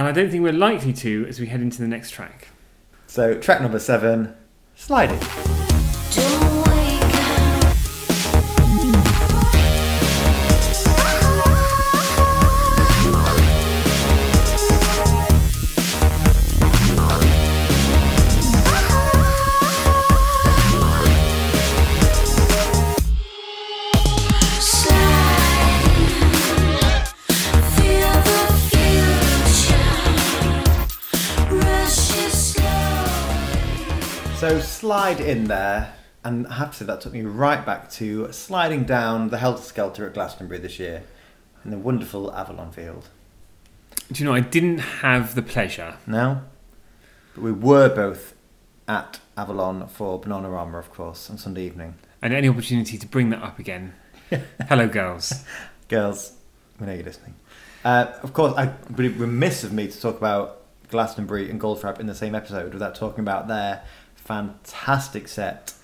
And 0.01 0.09
I 0.09 0.13
don't 0.13 0.31
think 0.31 0.43
we're 0.43 0.55
likely 0.55 0.95
to 0.95 1.27
as 1.29 1.39
we 1.39 1.49
head 1.49 1.61
into 1.61 1.83
the 1.83 1.87
next 1.87 2.13
track. 2.13 2.49
So, 3.07 3.35
track 3.35 3.61
number 3.61 3.79
seven, 3.79 4.35
Sliding. 4.75 5.21
Slide 34.91 35.21
in 35.21 35.45
there, 35.45 35.95
and 36.25 36.49
I 36.49 36.55
have 36.55 36.73
to 36.73 36.79
say 36.79 36.85
that 36.87 37.01
took 37.01 37.13
me 37.13 37.23
right 37.23 37.65
back 37.65 37.93
to 37.93 38.33
sliding 38.33 38.83
down 38.83 39.29
the 39.29 39.39
Helter 39.39 39.63
Skelter 39.63 40.05
at 40.05 40.15
Glastonbury 40.15 40.59
this 40.59 40.81
year 40.81 41.05
in 41.65 41.71
the 41.71 41.79
wonderful 41.79 42.35
Avalon 42.35 42.73
Field. 42.73 43.09
Do 44.11 44.21
you 44.21 44.29
know, 44.29 44.35
I 44.35 44.41
didn't 44.41 44.79
have 44.79 45.37
the 45.37 45.43
pleasure. 45.43 45.95
No? 46.09 46.43
But 47.37 47.45
we 47.45 47.53
were 47.53 47.89
both 47.89 48.35
at 48.89 49.21
Avalon 49.37 49.87
for 49.87 50.21
Bananarama, 50.21 50.81
of 50.81 50.91
course, 50.91 51.31
on 51.31 51.39
Sunday 51.39 51.67
evening. 51.67 51.95
and 52.21 52.35
any 52.35 52.49
opportunity 52.49 52.99
to 52.99 53.07
bring 53.07 53.31
that 53.31 53.45
up 53.45 53.61
again. 53.61 53.95
Hello, 54.69 54.89
girls. 54.89 55.45
Girls, 55.87 56.33
we 56.81 56.89
know 56.89 56.95
you're 56.95 57.05
listening. 57.05 57.37
Uh, 57.85 58.07
of 58.25 58.33
course, 58.33 58.55
I 58.57 58.75
would 58.89 58.97
be 58.97 59.07
remiss 59.07 59.63
of 59.63 59.73
me 59.73 59.87
to 59.87 60.01
talk 60.01 60.17
about 60.17 60.63
Glastonbury 60.89 61.49
and 61.49 61.61
Goldfrapp 61.61 62.01
in 62.01 62.09
the 62.09 62.15
same 62.17 62.35
episode 62.35 62.73
without 62.73 62.97
talking 62.97 63.21
about 63.21 63.47
their 63.47 63.85
fantastic 64.31 65.27
set 65.27 65.75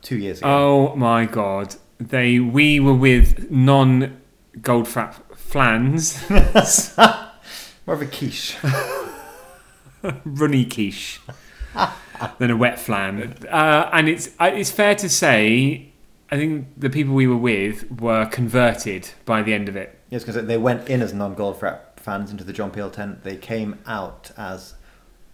two 0.00 0.16
years 0.16 0.38
ago. 0.38 0.48
Oh 0.48 0.94
my 0.94 1.26
god, 1.26 1.74
they 1.98 2.38
we 2.38 2.78
were 2.78 2.94
with 2.94 3.50
non 3.50 4.20
Goldfrapp 4.60 5.36
flans, 5.36 6.30
More 7.84 7.96
of 7.96 8.02
a 8.02 8.06
quiche. 8.06 8.56
runny 10.24 10.64
quiche, 10.64 11.20
than 12.38 12.52
a 12.52 12.56
wet 12.56 12.78
flan. 12.78 13.34
Uh, 13.50 13.90
and 13.92 14.08
it's 14.08 14.28
uh, 14.38 14.52
it's 14.54 14.70
fair 14.70 14.94
to 14.94 15.08
say, 15.08 15.90
I 16.30 16.36
think 16.36 16.68
the 16.76 16.90
people 16.90 17.12
we 17.12 17.26
were 17.26 17.36
with 17.36 17.90
were 17.90 18.26
converted 18.26 19.10
by 19.24 19.42
the 19.42 19.52
end 19.52 19.68
of 19.68 19.74
it. 19.74 19.98
Yes, 20.10 20.22
because 20.22 20.46
they 20.46 20.58
went 20.58 20.88
in 20.88 21.02
as 21.02 21.12
non-Goldfrapp 21.12 21.98
fans 21.98 22.30
into 22.30 22.44
the 22.44 22.52
John 22.52 22.70
Peel 22.70 22.88
tent. 22.88 23.24
They 23.24 23.36
came 23.36 23.80
out 23.84 24.30
as 24.36 24.74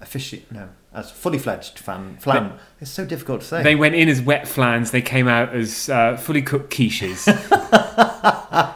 offici- 0.03 0.43
no, 0.51 0.69
as 0.93 1.11
fully 1.11 1.39
fledged 1.39 1.79
fan. 1.79 2.17
Flan. 2.19 2.59
it's 2.81 2.91
so 2.91 3.05
difficult 3.05 3.41
to 3.43 3.47
say. 3.47 3.63
They 3.63 3.75
went 3.75 3.95
in 3.95 4.09
as 4.09 4.21
wet 4.21 4.47
flans. 4.47 4.91
They 4.91 5.03
came 5.03 5.29
out 5.29 5.55
as 5.55 5.89
uh, 5.89 6.17
fully 6.17 6.43
cooked 6.43 6.73
quiches. 6.73 7.27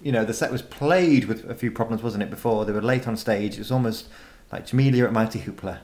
you 0.00 0.12
know, 0.12 0.24
the 0.24 0.34
set 0.34 0.50
was 0.50 0.62
played 0.62 1.26
with 1.26 1.48
a 1.50 1.54
few 1.54 1.70
problems, 1.70 2.02
wasn't 2.02 2.22
it? 2.22 2.30
Before 2.30 2.64
they 2.64 2.72
were 2.72 2.82
late 2.82 3.06
on 3.06 3.16
stage. 3.16 3.54
It 3.54 3.58
was 3.58 3.72
almost 3.72 4.08
like 4.52 4.66
Jamelia 4.66 5.04
at 5.04 5.12
Mighty 5.12 5.40
Hoopla. 5.40 5.78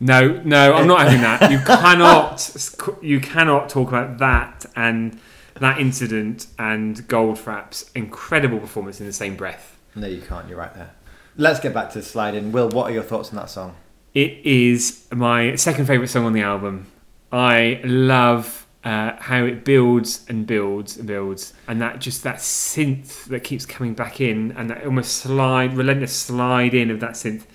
No, 0.00 0.40
no, 0.44 0.74
I'm 0.74 0.88
not 0.88 1.02
having 1.02 1.20
that. 1.20 1.50
You 1.50 1.58
cannot, 1.58 2.68
you 3.00 3.20
cannot 3.20 3.68
talk 3.68 3.88
about 3.88 4.18
that 4.18 4.66
and 4.74 5.20
that 5.60 5.80
incident 5.80 6.48
and 6.58 6.96
Goldfrapp's 7.08 7.90
incredible 7.94 8.58
performance 8.58 9.00
in 9.00 9.06
the 9.06 9.12
same 9.12 9.36
breath. 9.36 9.78
No, 9.94 10.08
you 10.08 10.20
can't. 10.20 10.48
You're 10.48 10.58
right 10.58 10.74
there. 10.74 10.90
Let's 11.36 11.58
get 11.58 11.74
back 11.74 11.90
to 11.92 12.02
sliding. 12.02 12.52
Will, 12.52 12.68
what 12.68 12.90
are 12.90 12.94
your 12.94 13.02
thoughts 13.02 13.30
on 13.30 13.36
that 13.36 13.50
song? 13.50 13.74
It 14.14 14.46
is 14.46 15.08
my 15.10 15.56
second 15.56 15.86
favorite 15.86 16.06
song 16.06 16.24
on 16.26 16.32
the 16.32 16.42
album. 16.42 16.86
I 17.32 17.80
love 17.82 18.68
uh, 18.84 19.16
how 19.18 19.44
it 19.44 19.64
builds 19.64 20.24
and 20.28 20.46
builds 20.46 20.96
and 20.96 21.08
builds, 21.08 21.52
and 21.66 21.80
that 21.80 21.98
just 21.98 22.22
that 22.22 22.36
synth 22.36 23.24
that 23.24 23.42
keeps 23.42 23.66
coming 23.66 23.94
back 23.94 24.20
in, 24.20 24.52
and 24.52 24.70
that 24.70 24.84
almost 24.84 25.16
slide, 25.16 25.76
relentless 25.76 26.14
slide 26.14 26.74
in 26.74 26.92
of 26.92 27.00
that 27.00 27.12
synth 27.12 27.46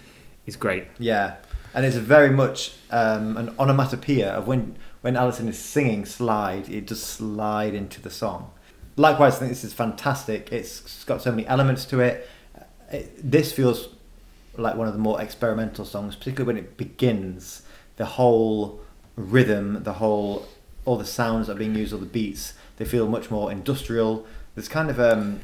is 0.45 0.57
great. 0.57 0.87
Yeah, 0.97 1.37
and 1.73 1.85
it's 1.85 1.95
very 1.95 2.31
much 2.31 2.73
um, 2.91 3.37
an 3.37 3.55
onomatopoeia 3.57 4.31
of 4.31 4.47
when 4.47 4.77
when 4.99 5.15
Alison 5.15 5.47
is 5.47 5.57
singing 5.57 6.05
"slide," 6.05 6.67
it 6.67 6.87
does 6.87 7.01
slide 7.01 7.73
into 7.73 8.01
the 8.01 8.09
song. 8.09 8.51
Likewise, 8.97 9.35
I 9.35 9.39
think 9.39 9.51
this 9.51 9.63
is 9.63 9.71
fantastic. 9.71 10.51
It's 10.51 11.05
got 11.05 11.21
so 11.21 11.31
many 11.31 11.47
elements 11.47 11.85
to 11.85 12.01
it. 12.01 12.27
It 12.91 13.31
this 13.31 13.51
feels 13.51 13.89
like 14.57 14.75
one 14.75 14.87
of 14.87 14.93
the 14.93 14.99
more 14.99 15.21
experimental 15.21 15.85
songs, 15.85 16.15
particularly 16.15 16.47
when 16.55 16.63
it 16.63 16.77
begins. 16.77 17.61
The 17.97 18.05
whole 18.05 18.81
rhythm, 19.15 19.83
the 19.83 19.93
whole 19.93 20.47
all 20.85 20.97
the 20.97 21.05
sounds 21.05 21.47
that 21.47 21.53
are 21.55 21.59
being 21.59 21.75
used, 21.75 21.93
all 21.93 21.99
the 21.99 22.05
beats, 22.05 22.53
they 22.77 22.85
feel 22.85 23.07
much 23.07 23.29
more 23.29 23.51
industrial. 23.51 24.25
There's 24.55 24.69
kind 24.69 24.89
of 24.89 24.99
um, 24.99 25.41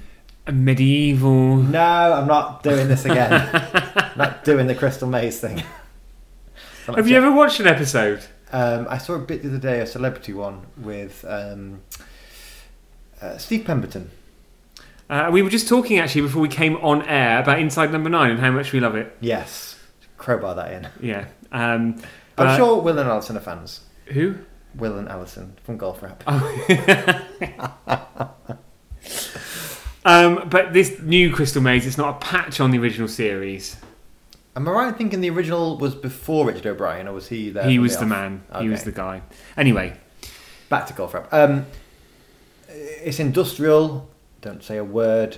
A 0.48 0.52
medieval. 0.52 1.58
no, 1.58 2.14
I'm 2.14 2.28
not 2.28 2.64
doing 2.64 2.88
this 2.88 3.06
again. 3.06 3.32
not 4.18 4.44
doing 4.44 4.68
the 4.68 4.76
Crystal 4.76 5.08
Maze 5.08 5.40
thing. 5.40 5.64
Have 6.88 7.08
you 7.08 7.18
ever 7.18 7.32
watched 7.32 7.60
an 7.60 7.68
episode? 7.68 8.24
Um, 8.52 8.88
I 8.90 8.98
saw 8.98 9.16
a 9.16 9.20
bit 9.20 9.42
the 9.42 9.50
other 9.50 9.58
day, 9.58 9.82
a 9.82 9.88
celebrity 9.88 10.34
one 10.34 10.68
with 10.78 11.26
um, 11.28 11.82
uh, 13.22 13.38
Steve 13.38 13.66
Pemberton. 13.66 14.12
Uh, 15.10 15.30
we 15.32 15.42
were 15.42 15.50
just 15.50 15.68
talking 15.68 16.00
actually 16.00 16.22
before 16.22 16.42
we 16.42 16.48
came 16.50 16.78
on 16.78 17.04
air 17.04 17.40
about 17.40 17.60
Inside 17.60 17.92
Number 17.92 18.10
Nine 18.10 18.32
and 18.32 18.40
how 18.40 18.52
much 18.52 18.72
we 18.72 18.80
love 18.80 18.96
it. 18.96 19.16
Yes, 19.22 19.78
crowbar 20.18 20.56
that 20.56 20.72
in. 20.72 20.88
Yeah. 21.00 21.26
Um, 21.52 22.02
I'm 22.38 22.58
sure 22.58 22.82
Will 22.82 22.98
and 22.98 23.08
Alison 23.10 23.38
are 23.38 23.42
fans. 23.42 23.82
Who? 24.08 24.36
Will 24.76 24.98
and 24.98 25.08
Alison 25.08 25.56
from 25.64 25.78
Goldfrapp. 25.78 26.22
Um, 30.08 30.48
but 30.50 30.72
this 30.72 31.02
new 31.02 31.34
Crystal 31.34 31.64
Maze, 31.64 31.88
it's 31.88 31.98
not 31.98 32.16
a 32.16 32.20
patch 32.20 32.60
on 32.60 32.70
the 32.70 32.78
original 32.78 33.08
series. 33.08 33.78
Am 34.56 34.68
I 34.68 34.72
right 34.72 34.88
in 34.90 34.94
thinking 34.94 35.20
the 35.20 35.32
original 35.32 35.78
was 35.80 35.96
before 35.96 36.46
Richard 36.46 36.68
O'Brien, 36.68 37.08
or 37.08 37.14
was 37.14 37.28
he 37.28 37.50
there? 37.50 37.68
he 37.68 37.80
was 37.80 37.98
the 37.98 38.04
off? 38.04 38.10
man. 38.10 38.44
He 38.60 38.70
was 38.70 38.84
the 38.84 38.92
guy. 38.92 39.24
Anyway, 39.58 39.98
Back 40.70 40.86
to 40.88 40.94
Goldfrapp. 40.94 41.28
Um, 41.34 41.66
it's 42.68 43.20
industrial. 43.20 44.08
Don't 44.46 44.64
say 44.64 44.78
a 44.78 44.84
word. 44.84 45.38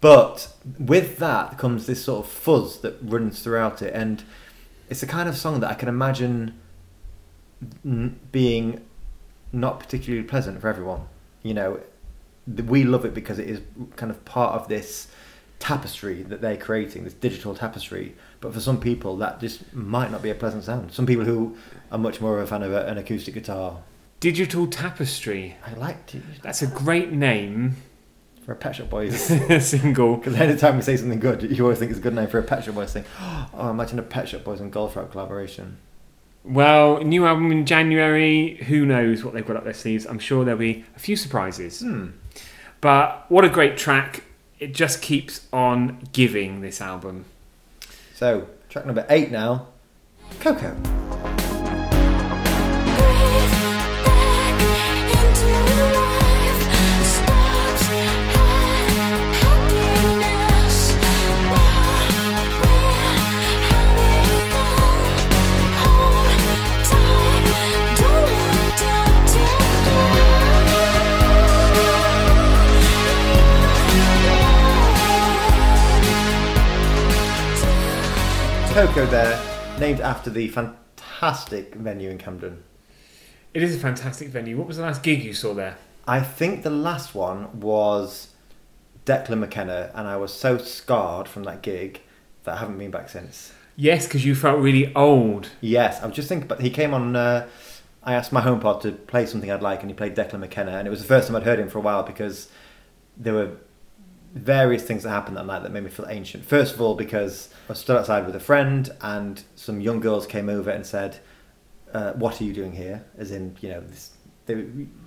But 0.00 0.48
with 0.78 1.18
that 1.18 1.58
comes 1.58 1.86
this 1.86 2.02
sort 2.02 2.24
of 2.24 2.32
fuzz 2.32 2.80
that 2.80 2.96
runs 3.02 3.42
throughout 3.42 3.82
it, 3.82 3.92
and 3.94 4.24
it's 4.88 5.00
the 5.00 5.06
kind 5.06 5.28
of 5.28 5.36
song 5.36 5.60
that 5.60 5.70
I 5.70 5.74
can 5.74 5.90
imagine 5.90 6.58
being 8.32 8.80
not 9.52 9.78
particularly 9.78 10.26
pleasant 10.26 10.58
for 10.62 10.68
everyone. 10.68 11.02
You 11.42 11.52
know, 11.52 11.80
th- 12.46 12.66
we 12.66 12.82
love 12.82 13.04
it 13.04 13.12
because 13.12 13.38
it 13.38 13.46
is 13.46 13.60
kind 13.96 14.10
of 14.10 14.24
part 14.24 14.54
of 14.54 14.68
this 14.68 15.08
tapestry 15.58 16.22
that 16.22 16.40
they're 16.40 16.56
creating, 16.56 17.04
this 17.04 17.12
digital 17.12 17.54
tapestry. 17.54 18.16
But 18.40 18.54
for 18.54 18.60
some 18.60 18.80
people, 18.80 19.18
that 19.18 19.38
just 19.38 19.74
might 19.74 20.10
not 20.10 20.22
be 20.22 20.30
a 20.30 20.34
pleasant 20.34 20.64
sound. 20.64 20.92
Some 20.92 21.04
people 21.04 21.26
who 21.26 21.58
are 21.92 21.98
much 21.98 22.22
more 22.22 22.38
of 22.38 22.44
a 22.44 22.46
fan 22.46 22.62
of 22.62 22.72
a, 22.72 22.86
an 22.86 22.96
acoustic 22.96 23.34
guitar. 23.34 23.82
Digital 24.18 24.66
Tapestry. 24.66 25.56
I 25.66 25.74
like 25.74 26.06
to. 26.06 26.22
That's 26.42 26.62
a 26.62 26.66
great 26.66 27.12
name 27.12 27.76
For 28.50 28.54
a 28.54 28.58
Pet 28.58 28.74
Shop 28.74 28.90
Boys. 28.90 29.16
single. 29.64 30.16
Because 30.16 30.34
anytime 30.34 30.74
we 30.74 30.82
say 30.82 30.96
something 30.96 31.20
good, 31.20 31.56
you 31.56 31.62
always 31.62 31.78
think 31.78 31.92
it's 31.92 32.00
a 32.00 32.02
good 32.02 32.16
name 32.16 32.26
for 32.26 32.40
a 32.40 32.42
Pet 32.42 32.64
Shop 32.64 32.74
Boys 32.74 32.92
thing. 32.92 33.04
Oh, 33.54 33.70
imagine 33.70 34.00
a 34.00 34.02
Pet 34.02 34.28
Shop 34.28 34.42
Boys 34.42 34.60
and 34.60 34.72
Goldfrapp 34.72 35.12
collaboration. 35.12 35.78
Well, 36.42 37.00
new 37.04 37.26
album 37.26 37.52
in 37.52 37.64
January. 37.64 38.56
Who 38.66 38.84
knows 38.84 39.22
what 39.22 39.34
they've 39.34 39.46
got 39.46 39.54
up 39.54 39.62
their 39.62 39.72
sleeves? 39.72 40.04
I'm 40.04 40.18
sure 40.18 40.44
there'll 40.44 40.58
be 40.58 40.84
a 40.96 40.98
few 40.98 41.14
surprises. 41.14 41.78
Hmm. 41.78 42.08
But 42.80 43.24
what 43.30 43.44
a 43.44 43.48
great 43.48 43.76
track! 43.76 44.24
It 44.58 44.74
just 44.74 45.00
keeps 45.00 45.46
on 45.52 46.08
giving. 46.12 46.60
This 46.60 46.80
album. 46.80 47.26
So, 48.16 48.48
track 48.68 48.84
number 48.84 49.06
eight 49.08 49.30
now 49.30 49.68
Koko. 50.40 50.76
Koko 78.72 79.04
there, 79.06 79.38
named 79.80 80.00
after 80.00 80.30
the 80.30 80.46
fantastic 80.46 81.74
venue 81.74 82.08
in 82.08 82.18
Camden. 82.18 82.62
It 83.52 83.64
is 83.64 83.74
a 83.74 83.78
fantastic 83.80 84.28
venue. 84.28 84.56
What 84.56 84.68
was 84.68 84.76
the 84.76 84.84
last 84.84 85.02
gig 85.02 85.24
you 85.24 85.34
saw 85.34 85.54
there? 85.54 85.76
I 86.06 86.20
think 86.20 86.62
the 86.62 86.70
last 86.70 87.12
one 87.12 87.60
was 87.60 88.28
Declan 89.04 89.40
McKenna, 89.40 89.90
and 89.92 90.06
I 90.06 90.16
was 90.16 90.32
so 90.32 90.56
scarred 90.56 91.26
from 91.26 91.42
that 91.44 91.62
gig 91.62 92.00
that 92.44 92.54
I 92.54 92.58
haven't 92.58 92.78
been 92.78 92.92
back 92.92 93.08
since. 93.08 93.52
Yes, 93.74 94.06
because 94.06 94.24
you 94.24 94.36
felt 94.36 94.60
really 94.60 94.94
old. 94.94 95.48
Yes, 95.60 96.00
I 96.00 96.06
was 96.06 96.14
just 96.14 96.28
thinking, 96.28 96.46
but 96.46 96.60
he 96.60 96.70
came 96.70 96.94
on. 96.94 97.16
Uh, 97.16 97.48
I 98.04 98.14
asked 98.14 98.32
my 98.32 98.40
home 98.40 98.60
pod 98.60 98.82
to 98.82 98.92
play 98.92 99.26
something 99.26 99.50
I'd 99.50 99.62
like, 99.62 99.80
and 99.80 99.90
he 99.90 99.94
played 99.94 100.14
Declan 100.14 100.38
McKenna, 100.38 100.78
and 100.78 100.86
it 100.86 100.90
was 100.90 101.02
the 101.02 101.08
first 101.08 101.26
time 101.26 101.34
I'd 101.34 101.42
heard 101.42 101.58
him 101.58 101.68
for 101.68 101.78
a 101.78 101.82
while 101.82 102.04
because 102.04 102.48
there 103.16 103.34
were 103.34 103.56
various 104.34 104.82
things 104.82 105.02
that 105.02 105.10
happened 105.10 105.36
that 105.36 105.46
night 105.46 105.62
that 105.62 105.72
made 105.72 105.84
me 105.84 105.90
feel 105.90 106.06
ancient. 106.08 106.44
First 106.44 106.74
of 106.74 106.80
all, 106.80 106.94
because 106.94 107.52
I 107.68 107.74
stood 107.74 107.96
outside 107.96 108.26
with 108.26 108.36
a 108.36 108.40
friend, 108.40 108.90
and 109.00 109.42
some 109.56 109.80
young 109.80 110.00
girls 110.00 110.26
came 110.26 110.48
over 110.48 110.70
and 110.70 110.86
said, 110.86 111.18
uh, 111.92 112.12
"What 112.12 112.40
are 112.40 112.44
you 112.44 112.52
doing 112.52 112.72
here?" 112.72 113.04
As 113.18 113.30
in, 113.30 113.56
you 113.60 113.68
know, 113.70 113.80
this, 113.80 114.10
they, 114.46 114.54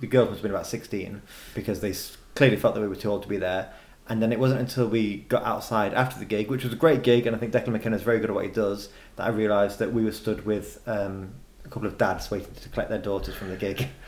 the 0.00 0.06
girls 0.06 0.28
must 0.28 0.38
have 0.38 0.42
been 0.42 0.50
about 0.50 0.66
sixteen 0.66 1.22
because 1.54 1.80
they 1.80 1.94
clearly 2.34 2.56
felt 2.56 2.74
that 2.74 2.80
we 2.80 2.88
were 2.88 2.96
too 2.96 3.10
old 3.10 3.22
to 3.22 3.28
be 3.28 3.36
there. 3.36 3.72
And 4.06 4.20
then 4.20 4.32
it 4.32 4.38
wasn't 4.38 4.60
until 4.60 4.86
we 4.86 5.18
got 5.28 5.44
outside 5.44 5.94
after 5.94 6.18
the 6.18 6.26
gig, 6.26 6.50
which 6.50 6.62
was 6.62 6.74
a 6.74 6.76
great 6.76 7.02
gig, 7.02 7.26
and 7.26 7.34
I 7.34 7.38
think 7.38 7.54
Declan 7.54 7.68
McKenna 7.68 7.96
is 7.96 8.02
very 8.02 8.20
good 8.20 8.28
at 8.28 8.34
what 8.34 8.44
he 8.44 8.50
does, 8.50 8.90
that 9.16 9.24
I 9.24 9.30
realised 9.30 9.78
that 9.78 9.94
we 9.94 10.04
were 10.04 10.12
stood 10.12 10.44
with 10.44 10.82
um, 10.86 11.32
a 11.64 11.68
couple 11.68 11.88
of 11.88 11.96
dads 11.96 12.30
waiting 12.30 12.52
to 12.52 12.68
collect 12.68 12.90
their 12.90 12.98
daughters 12.98 13.34
from 13.34 13.48
the 13.50 13.56
gig. 13.56 13.88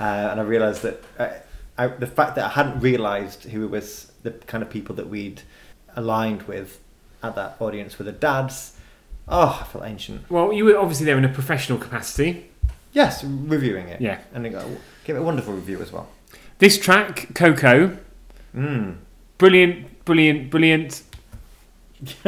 Uh, 0.00 0.28
and 0.32 0.40
I 0.40 0.42
realised 0.42 0.82
that 0.82 1.02
uh, 1.18 1.28
I, 1.78 1.86
the 1.86 2.06
fact 2.06 2.34
that 2.36 2.44
I 2.44 2.48
hadn't 2.48 2.80
realised 2.80 3.44
who 3.44 3.64
it 3.64 3.70
was, 3.70 4.11
the 4.22 4.30
kind 4.32 4.62
of 4.62 4.70
people 4.70 4.94
that 4.96 5.08
we'd 5.08 5.42
aligned 5.96 6.42
with 6.42 6.80
at 7.22 7.34
that 7.34 7.56
audience 7.60 7.98
were 7.98 8.04
the 8.04 8.12
dads. 8.12 8.76
Oh, 9.28 9.58
I 9.60 9.64
felt 9.64 9.84
ancient. 9.84 10.28
Well, 10.30 10.52
you 10.52 10.64
were 10.64 10.76
obviously 10.78 11.06
there 11.06 11.18
in 11.18 11.24
a 11.24 11.28
professional 11.28 11.78
capacity. 11.78 12.50
Yes, 12.92 13.24
reviewing 13.24 13.88
it. 13.88 14.00
Yeah. 14.00 14.20
And 14.34 14.46
it 14.46 14.50
gave 15.04 15.16
it 15.16 15.18
a 15.18 15.22
wonderful 15.22 15.54
review 15.54 15.80
as 15.80 15.92
well. 15.92 16.08
This 16.58 16.78
track, 16.78 17.28
Koko, 17.34 17.96
Mm. 18.54 18.96
brilliant, 19.38 20.04
brilliant, 20.04 20.50
brilliant. 20.50 21.02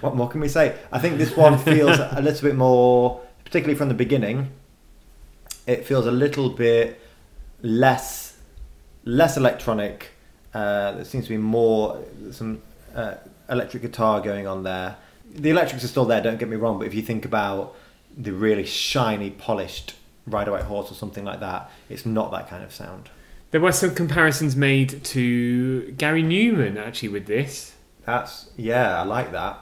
What 0.00 0.14
more 0.16 0.28
can 0.28 0.40
we 0.40 0.48
say? 0.48 0.76
I 0.92 0.98
think 0.98 1.16
this 1.18 1.36
one 1.36 1.56
feels 1.58 1.98
a 2.10 2.20
little 2.20 2.42
bit 2.48 2.56
more, 2.56 3.20
particularly 3.44 3.78
from 3.78 3.88
the 3.88 3.94
beginning. 3.94 4.50
It 5.66 5.86
feels 5.86 6.06
a 6.06 6.10
little 6.10 6.50
bit 6.50 7.00
less, 7.62 8.36
less 9.04 9.36
electronic. 9.36 10.10
Uh, 10.52 10.92
there 10.92 11.04
seems 11.04 11.24
to 11.24 11.30
be 11.30 11.36
more 11.36 12.02
some 12.32 12.60
uh, 12.94 13.14
electric 13.48 13.82
guitar 13.82 14.20
going 14.20 14.46
on 14.46 14.62
there. 14.62 14.96
The 15.32 15.50
electrics 15.50 15.84
are 15.84 15.88
still 15.88 16.04
there. 16.04 16.20
Don't 16.20 16.38
get 16.38 16.48
me 16.48 16.56
wrong, 16.56 16.78
but 16.78 16.86
if 16.86 16.94
you 16.94 17.02
think 17.02 17.24
about 17.24 17.76
the 18.16 18.32
really 18.32 18.66
shiny, 18.66 19.30
polished 19.30 19.94
Ride 20.26 20.48
a 20.48 20.52
White 20.52 20.64
Horse 20.64 20.90
or 20.90 20.94
something 20.94 21.24
like 21.24 21.40
that, 21.40 21.70
it's 21.88 22.04
not 22.04 22.30
that 22.32 22.48
kind 22.48 22.64
of 22.64 22.72
sound. 22.72 23.10
There 23.50 23.60
were 23.60 23.72
some 23.72 23.94
comparisons 23.94 24.54
made 24.54 25.02
to 25.04 25.92
Gary 25.92 26.22
Numan 26.22 26.76
actually 26.76 27.08
with 27.08 27.26
this, 27.26 27.74
That's 28.04 28.50
yeah, 28.56 29.00
I 29.00 29.04
like 29.04 29.32
that. 29.32 29.58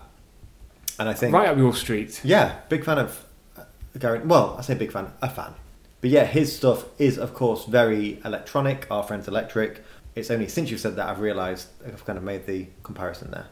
And 0.99 1.09
I 1.09 1.15
think 1.15 1.33
right 1.33 1.49
up 1.49 1.57
your 1.57 1.75
street. 1.75 2.21
Yeah, 2.25 2.57
big 2.69 2.85
fan 2.85 2.99
of 2.99 3.25
uh, 3.57 3.63
Gary. 3.99 4.21
Well, 4.21 4.57
I 4.59 4.63
say 4.63 4.75
big 4.75 4.93
fan, 4.93 5.13
a 5.23 5.31
fan. 5.31 5.55
But 6.01 6.11
yeah, 6.11 6.25
his 6.25 6.55
stuff 6.55 6.85
is 6.99 7.19
of 7.19 7.35
course 7.35 7.65
very 7.65 8.21
electronic. 8.25 8.87
Our 8.91 9.03
friends 9.03 9.27
electric. 9.27 9.83
It's 10.19 10.31
only 10.31 10.49
since 10.49 10.71
you've 10.71 10.81
said 10.81 10.97
that 10.97 11.09
I've 11.09 11.21
realised 11.21 11.69
I've 11.87 12.05
kind 12.05 12.17
of 12.17 12.25
made 12.25 12.47
the 12.47 12.67
comparison 12.83 13.31
there. 13.31 13.47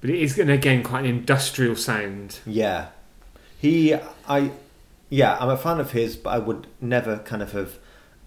But 0.00 0.10
it 0.10 0.20
is, 0.20 0.38
and 0.38 0.50
again, 0.50 0.82
quite 0.82 1.00
an 1.00 1.06
industrial 1.06 1.76
sound. 1.76 2.40
Yeah, 2.44 2.88
he, 3.58 3.94
I, 4.26 4.50
yeah, 5.08 5.36
I'm 5.38 5.48
a 5.48 5.56
fan 5.56 5.78
of 5.78 5.92
his, 5.92 6.16
but 6.16 6.30
I 6.30 6.38
would 6.38 6.66
never 6.80 7.18
kind 7.18 7.42
of 7.42 7.52
have. 7.52 7.78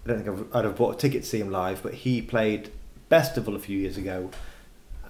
I 0.04 0.08
don't 0.08 0.22
think 0.22 0.28
I've, 0.28 0.56
I'd 0.56 0.64
have 0.64 0.76
bought 0.76 0.94
a 0.94 0.98
ticket 0.98 1.22
to 1.24 1.28
see 1.28 1.40
him 1.40 1.50
live. 1.50 1.82
But 1.82 1.94
he 1.94 2.22
played 2.22 2.70
Festival 3.10 3.54
a 3.54 3.58
few 3.58 3.78
years 3.78 3.98
ago, 3.98 4.30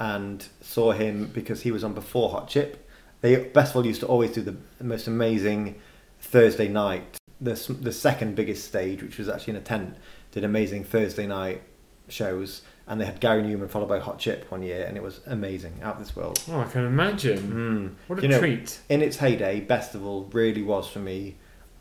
and 0.01 0.47
saw 0.61 0.93
him 0.93 1.31
because 1.33 1.63
he 1.63 1.71
was 1.71 1.85
on 1.85 1.95
before 1.95 2.31
Hot 2.31 2.49
Chip. 2.49 2.89
They 3.21 3.45
Festival 3.51 3.87
used 3.87 4.01
to 4.01 4.07
always 4.07 4.33
do 4.33 4.43
the 4.43 4.57
most 4.83 5.07
amazing 5.07 5.81
Thursday 6.21 6.69
night. 6.69 7.17
The 7.41 7.55
the 7.81 7.93
second 7.93 8.35
biggest 8.35 8.65
stage, 8.65 9.03
which 9.03 9.19
was 9.19 9.29
actually 9.29 9.53
in 9.53 9.57
a 9.59 9.65
tent, 9.65 9.97
did 10.33 10.43
amazing 10.43 10.83
Thursday 10.85 11.27
night 11.29 11.63
shows, 12.09 12.63
and 12.87 13.01
they 13.01 13.05
had 13.05 13.21
Gary 13.21 13.43
Numan 13.43 13.69
followed 13.69 13.89
by 13.89 13.99
Hot 13.99 14.19
Chip 14.19 14.51
one 14.51 14.63
year, 14.63 14.85
and 14.87 14.97
it 14.97 15.03
was 15.03 15.21
amazing, 15.27 15.81
out 15.83 15.95
of 15.95 15.99
this 16.01 16.15
world. 16.17 16.41
Oh, 16.51 16.61
I 16.61 16.65
can 16.65 16.85
imagine. 16.87 17.97
Mm. 17.99 18.09
What 18.09 18.19
a 18.19 18.23
You 18.23 18.29
know, 18.29 18.39
treat. 18.39 18.81
in 18.89 19.03
its 19.03 19.17
heyday, 19.17 19.65
Festival 19.67 20.29
really 20.33 20.63
was 20.63 20.89
for 20.89 20.99
me 21.01 21.37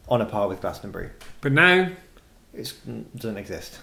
on 0.09 0.21
a 0.21 0.25
par 0.25 0.47
with 0.47 0.61
Glastonbury. 0.61 1.09
But 1.41 1.51
now, 1.51 1.89
It 2.53 2.73
doesn't 3.15 3.37
exist, 3.37 3.79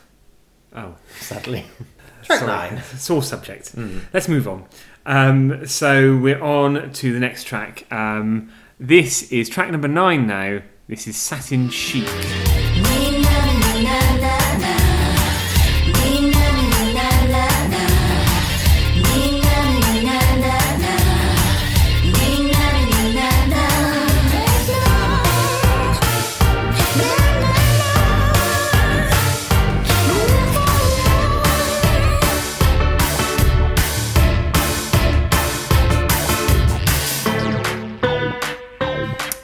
oh, 0.74 0.94
sadly. 1.18 1.64
Track 2.22 2.38
sorry. 2.38 2.70
nine. 2.70 2.82
Sore 2.96 3.22
subject. 3.22 3.74
Mm. 3.76 4.02
Let's 4.12 4.28
move 4.28 4.46
on. 4.46 4.64
Um, 5.04 5.66
so 5.66 6.16
we're 6.16 6.40
on 6.40 6.92
to 6.92 7.12
the 7.12 7.18
next 7.18 7.44
track. 7.44 7.84
Um, 7.92 8.52
this 8.78 9.30
is 9.32 9.48
track 9.48 9.70
number 9.72 9.88
nine 9.88 10.28
now. 10.28 10.60
This 10.88 11.08
is 11.08 11.16
Satin 11.16 11.68
Chic. 11.68 12.61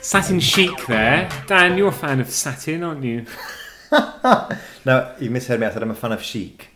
Satin 0.09 0.41
Chic 0.41 0.87
there. 0.87 1.29
Dan, 1.47 1.77
you're 1.77 1.89
a 1.89 1.93
fan 1.93 2.19
of 2.19 2.31
satin, 2.31 2.83
aren't 2.83 3.05
you? 3.05 3.27
No, 4.87 5.15
you 5.21 5.29
misheard 5.29 5.61
me. 5.61 5.67
I 5.67 5.71
said 5.71 5.83
I'm 5.83 5.91
a 5.91 5.95
fan 5.95 6.13
of 6.13 6.23
Chic, 6.23 6.69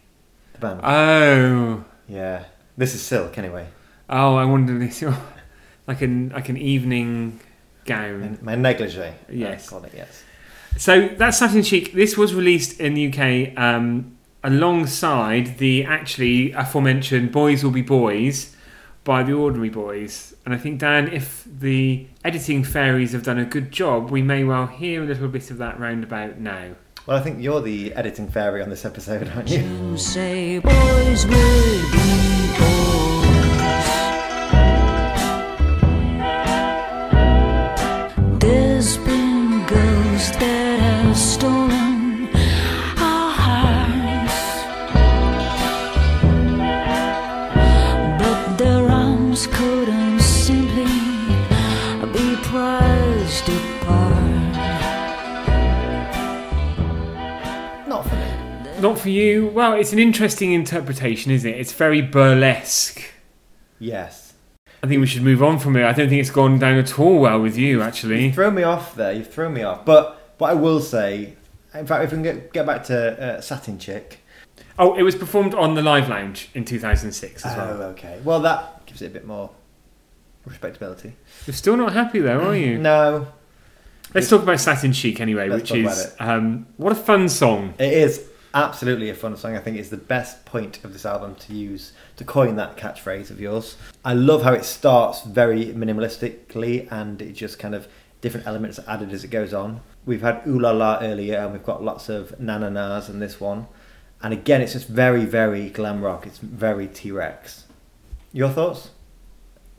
the 0.53 0.59
band. 0.59 0.81
Oh. 0.83 1.83
yeah, 2.07 2.45
this 2.77 2.95
is 2.95 3.01
Silk 3.01 3.39
anyway. 3.39 3.69
Oh, 4.11 4.37
I 4.37 4.45
wonder 4.45 4.83
if 4.83 5.01
you're 5.01 5.17
like 5.87 6.03
an 6.03 6.29
like 6.29 6.51
an 6.51 6.59
evening 6.59 7.41
gown. 7.87 8.39
My 8.43 8.55
negligee. 8.55 9.15
Yes. 9.31 9.67
Call 9.67 9.83
it 9.85 9.95
yes. 9.97 10.25
So 10.77 11.09
that's 11.09 11.39
Satin 11.39 11.63
Chic. 11.63 11.95
This 11.95 12.19
was 12.19 12.35
released 12.35 12.81
in 12.81 12.93
the 12.93 13.09
UK 13.09 13.59
um, 13.59 14.19
alongside 14.45 15.57
the 15.57 15.85
actually 15.85 16.53
aforementioned 16.53 17.33
Boys 17.33 17.65
Will 17.65 17.71
Be 17.71 17.81
Boys 17.81 18.55
by 19.05 19.23
the 19.23 19.33
Ordinary 19.33 19.71
Boys. 19.71 20.35
And 20.45 20.55
I 20.55 20.59
think, 20.59 20.79
Dan, 20.79 21.09
if 21.09 21.45
the 21.45 22.07
editing 22.25 22.65
fairies 22.65 23.13
have 23.13 23.23
done 23.23 23.39
a 23.39 23.45
good 23.45 23.71
job, 23.73 24.11
we 24.11 24.23
may 24.23 24.45
well 24.45 24.67
hear 24.67 25.03
a 25.03 25.07
little 25.07 25.29
bit 25.29 25.51
of 25.51 25.59
that 25.59 25.79
roundabout 25.79 26.39
now. 26.39 26.77
Well, 27.07 27.17
I 27.17 27.21
think 27.21 27.43
you're 27.43 27.61
the 27.61 27.93
editing 27.95 28.29
fairy 28.29 28.63
on 28.63 28.71
this 28.71 28.85
episode, 28.85 29.29
aren't 29.35 29.51
you? 29.51 29.61
You 29.61 29.97
say 29.99 30.59
boys 30.61 31.27
will 31.27 32.02
not 58.83 58.99
for 58.99 59.09
you. 59.09 59.47
Well, 59.49 59.73
it's 59.73 59.93
an 59.93 59.99
interesting 59.99 60.53
interpretation, 60.53 61.31
isn't 61.31 61.49
it? 61.51 61.59
It's 61.59 61.73
very 61.73 62.03
burlesque. 62.03 63.03
Yes. 63.79 64.35
I 64.83 64.89
think 64.89 65.01
we 65.01 65.07
should 65.07 65.23
move 65.23 65.43
on 65.43 65.59
from 65.59 65.77
it. 65.77 65.85
I 65.85 65.93
don't 65.93 66.09
think 66.09 66.21
it's 66.21 66.31
gone 66.31 66.59
down 66.59 66.77
at 66.77 66.99
all 66.99 67.21
well 67.21 67.41
with 67.41 67.57
you, 67.57 67.81
actually. 67.83 68.27
You've 68.27 68.35
thrown 68.35 68.55
me 68.55 68.65
off 68.65 68.95
there. 68.95 69.13
You've 69.13 69.33
thrown 69.33 69.55
me 69.55 69.63
off. 69.63 69.85
But 69.85 70.35
what 70.39 70.51
I 70.51 70.55
will 70.55 70.81
say, 70.81 71.35
in 71.73 71.87
fact, 71.87 72.05
if 72.05 72.11
we 72.11 72.17
can 72.17 72.23
get, 72.23 72.53
get 72.53 72.67
back 72.67 72.85
to 72.85 73.37
uh, 73.37 73.41
Satin 73.41 73.79
Chic. 73.79 74.19
Oh, 74.79 74.95
it 74.95 75.03
was 75.03 75.15
performed 75.15 75.55
on 75.55 75.75
the 75.75 75.83
Live 75.83 76.09
Lounge 76.09 76.51
in 76.55 76.65
2006 76.65 77.47
as 77.47 77.57
well. 77.57 77.83
Oh, 77.83 77.87
okay. 77.91 78.21
Well, 78.25 78.41
that 78.41 78.85
gives 78.87 79.03
it 79.03 79.07
a 79.07 79.11
bit 79.11 79.27
more 79.27 79.51
respectability. 80.45 81.15
You're 81.47 81.55
still 81.55 81.77
not 81.77 81.93
happy 81.93 82.19
though, 82.19 82.41
are 82.41 82.57
you? 82.57 82.79
No, 82.79 83.29
Let's 84.15 84.29
talk 84.29 84.43
about 84.43 84.61
Satin 84.61 84.93
Chic 84.93 85.21
anyway, 85.21 85.49
Let's 85.49 85.71
which 85.71 85.81
is 85.81 86.15
um, 86.21 86.67
what 86.77 86.93
a 86.93 86.97
fun 86.97 87.29
song. 87.31 87.75
it 87.79 87.93
is 87.93 88.29
absolutely 88.55 89.11
a 89.11 89.15
fun 89.15 89.37
song. 89.37 89.57
I 89.57 89.61
think 89.61 89.77
it's 89.77 89.89
the 89.89 89.97
best 89.97 90.45
point 90.45 90.85
of 90.85 90.93
this 90.93 91.07
album 91.07 91.35
to 91.37 91.55
use 91.55 91.93
to 92.17 92.25
coin 92.25 92.57
that 92.57 92.77
catchphrase 92.77 93.31
of 93.31 93.41
yours. 93.41 93.77
I 94.05 94.15
love 94.15 94.43
how 94.43 94.53
it 94.53 94.65
starts 94.65 95.23
very 95.23 95.67
minimalistically 95.67 96.91
and 96.91 97.21
it 97.23 97.33
just 97.33 97.59
kind 97.59 97.75
of 97.75 97.89
different 98.21 98.47
elements 98.47 98.79
are 98.79 98.85
added 98.89 99.13
as 99.13 99.25
it 99.25 99.29
goes 99.29 99.53
on. 99.53 99.81
We've 100.07 100.23
had 100.23 100.43
Ooh 100.47 100.59
La 100.59 100.71
La 100.71 100.99
earlier 101.01 101.39
and 101.39 101.53
we've 101.53 101.65
got 101.65 101.83
lots 101.83 102.09
of 102.09 102.39
na 102.41 102.59
na 102.59 102.69
nas 102.69 103.09
in 103.09 103.19
this 103.19 103.41
one. 103.41 103.67
And 104.23 104.33
again, 104.33 104.61
it's 104.61 104.73
just 104.73 104.89
very, 104.89 105.25
very 105.25 105.69
glam 105.69 106.01
rock. 106.01 106.27
It's 106.27 106.39
very 106.39 106.87
T 106.87 107.11
Rex. 107.11 107.65
Your 108.33 108.49
thoughts? 108.49 108.91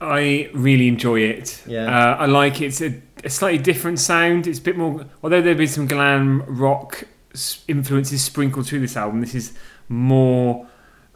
I 0.01 0.49
really 0.53 0.89
enjoy 0.89 1.21
it. 1.21 1.63
Yeah. 1.65 1.85
Uh, 1.85 2.15
I 2.17 2.25
like 2.25 2.59
it. 2.59 2.65
It's 2.65 2.81
a, 2.81 3.01
a 3.23 3.29
slightly 3.29 3.57
different 3.57 3.99
sound. 3.99 4.47
It's 4.47 4.59
a 4.59 4.61
bit 4.61 4.77
more, 4.77 5.05
although 5.23 5.41
there 5.41 5.51
have 5.51 5.57
been 5.57 5.67
some 5.67 5.87
glam 5.87 6.43
rock 6.45 7.05
influences 7.67 8.23
sprinkled 8.23 8.67
through 8.67 8.79
this 8.81 8.95
album, 8.97 9.21
this 9.21 9.35
is 9.35 9.53
more 9.89 10.67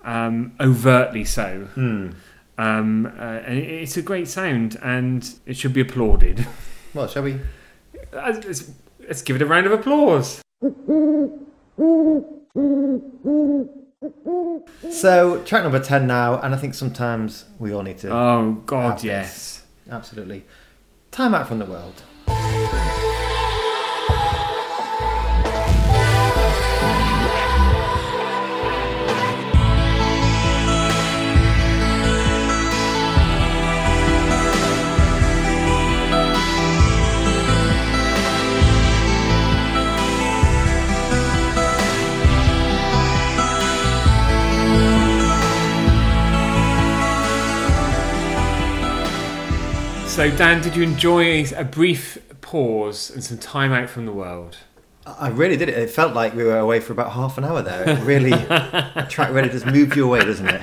um, 0.03 0.53
overtly 0.59 1.23
so. 1.25 1.65
Hmm. 1.75 2.09
Um, 2.57 3.05
uh, 3.05 3.09
and 3.45 3.57
it- 3.59 3.69
it's 3.83 3.97
a 3.97 4.01
great 4.01 4.27
sound 4.27 4.77
and 4.81 5.29
it 5.45 5.55
should 5.57 5.73
be 5.73 5.81
applauded. 5.81 6.45
Well, 6.93 7.07
shall 7.07 7.21
we? 7.23 7.33
Uh, 8.11 8.33
let's, 8.43 8.71
let's 9.07 9.21
give 9.21 9.35
it 9.35 9.41
a 9.43 9.45
round 9.45 9.67
of 9.67 9.71
applause. 9.73 10.41
So, 14.91 15.43
track 15.43 15.63
number 15.63 15.79
10 15.79 16.07
now, 16.07 16.39
and 16.39 16.55
I 16.55 16.57
think 16.57 16.73
sometimes 16.73 17.45
we 17.59 17.73
all 17.73 17.83
need 17.83 17.97
to. 17.99 18.09
Oh, 18.11 18.61
God, 18.65 19.03
yes. 19.03 19.63
Absolutely. 19.89 20.45
Time 21.11 21.35
out 21.35 21.47
from 21.47 21.59
the 21.59 21.65
world. 21.65 22.01
So, 50.17 50.35
Dan, 50.35 50.63
did 50.63 50.75
you 50.75 50.81
enjoy 50.81 51.45
a 51.55 51.63
brief 51.63 52.17
pause 52.41 53.11
and 53.11 53.23
some 53.23 53.37
time 53.37 53.71
out 53.71 53.87
from 53.87 54.07
the 54.07 54.11
world? 54.11 54.57
I 55.05 55.27
really 55.27 55.57
did 55.57 55.69
it. 55.69 55.77
It 55.77 55.91
felt 55.91 56.15
like 56.15 56.33
we 56.33 56.43
were 56.43 56.57
away 56.57 56.79
for 56.79 56.91
about 56.91 57.11
half 57.11 57.37
an 57.37 57.43
hour 57.43 57.61
there. 57.61 57.87
It 57.87 57.99
really, 57.99 58.31
track 59.09 59.31
really 59.31 59.49
just 59.49 59.67
moves 59.67 59.95
you 59.95 60.05
away, 60.05 60.21
doesn't 60.21 60.47
it? 60.47 60.61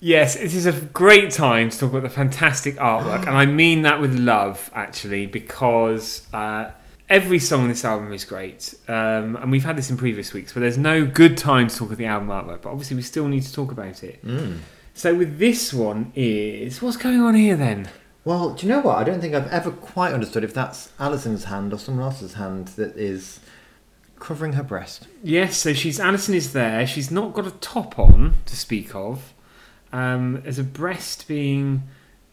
Yes, 0.00 0.34
it 0.34 0.52
is 0.52 0.66
a 0.66 0.72
great 0.72 1.30
time 1.30 1.70
to 1.70 1.78
talk 1.78 1.90
about 1.90 2.02
the 2.02 2.10
fantastic 2.10 2.74
artwork, 2.78 3.20
and 3.20 3.36
I 3.36 3.46
mean 3.46 3.82
that 3.82 4.00
with 4.00 4.18
love, 4.18 4.68
actually, 4.74 5.26
because 5.26 6.26
uh, 6.34 6.72
every 7.08 7.38
song 7.38 7.62
on 7.62 7.68
this 7.68 7.84
album 7.84 8.12
is 8.12 8.24
great. 8.24 8.74
Um, 8.88 9.36
and 9.36 9.52
we've 9.52 9.64
had 9.64 9.78
this 9.78 9.90
in 9.90 9.96
previous 9.96 10.34
weeks, 10.34 10.52
but 10.52 10.58
there's 10.58 10.76
no 10.76 11.06
good 11.06 11.36
time 11.36 11.68
to 11.68 11.76
talk 11.76 11.86
about 11.86 11.98
the 11.98 12.06
album 12.06 12.30
artwork, 12.30 12.62
but 12.62 12.70
obviously 12.70 12.96
we 12.96 13.02
still 13.02 13.28
need 13.28 13.44
to 13.44 13.52
talk 13.52 13.70
about 13.70 14.02
it. 14.02 14.26
Mm. 14.26 14.58
So, 14.94 15.14
with 15.14 15.38
this 15.38 15.72
one, 15.72 16.10
is 16.16 16.82
what's 16.82 16.96
going 16.96 17.20
on 17.20 17.36
here 17.36 17.54
then? 17.54 17.88
Well, 18.28 18.50
do 18.50 18.66
you 18.66 18.70
know 18.70 18.80
what? 18.80 18.98
I 18.98 19.04
don't 19.04 19.22
think 19.22 19.34
I've 19.34 19.50
ever 19.50 19.70
quite 19.70 20.12
understood 20.12 20.44
if 20.44 20.52
that's 20.52 20.92
Alison's 21.00 21.44
hand 21.44 21.72
or 21.72 21.78
someone 21.78 22.04
else's 22.04 22.34
hand 22.34 22.68
that 22.76 22.94
is 22.94 23.40
covering 24.18 24.52
her 24.52 24.62
breast. 24.62 25.08
Yes, 25.22 25.56
so 25.56 25.72
she's 25.72 25.98
Alison 25.98 26.34
is 26.34 26.52
there. 26.52 26.86
She's 26.86 27.10
not 27.10 27.32
got 27.32 27.46
a 27.46 27.52
top 27.52 27.98
on 27.98 28.34
to 28.44 28.54
speak 28.54 28.94
of. 28.94 29.32
Um, 29.94 30.42
there's 30.42 30.58
a 30.58 30.62
breast 30.62 31.26
being 31.26 31.84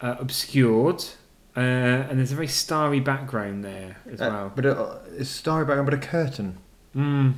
uh, 0.02 0.16
obscured, 0.20 1.02
uh, 1.56 1.62
and 1.62 2.20
there's 2.20 2.34
a 2.34 2.36
very 2.36 2.50
starry 2.50 3.00
background 3.00 3.64
there 3.64 3.96
as 4.12 4.20
Uh, 4.20 4.28
well. 4.30 4.52
but 4.54 4.66
a, 4.66 5.00
it's 5.18 5.30
starry 5.30 5.64
background, 5.64 5.86
but 5.90 5.94
a 5.94 6.06
curtain. 6.06 6.58
Mm. 6.94 7.36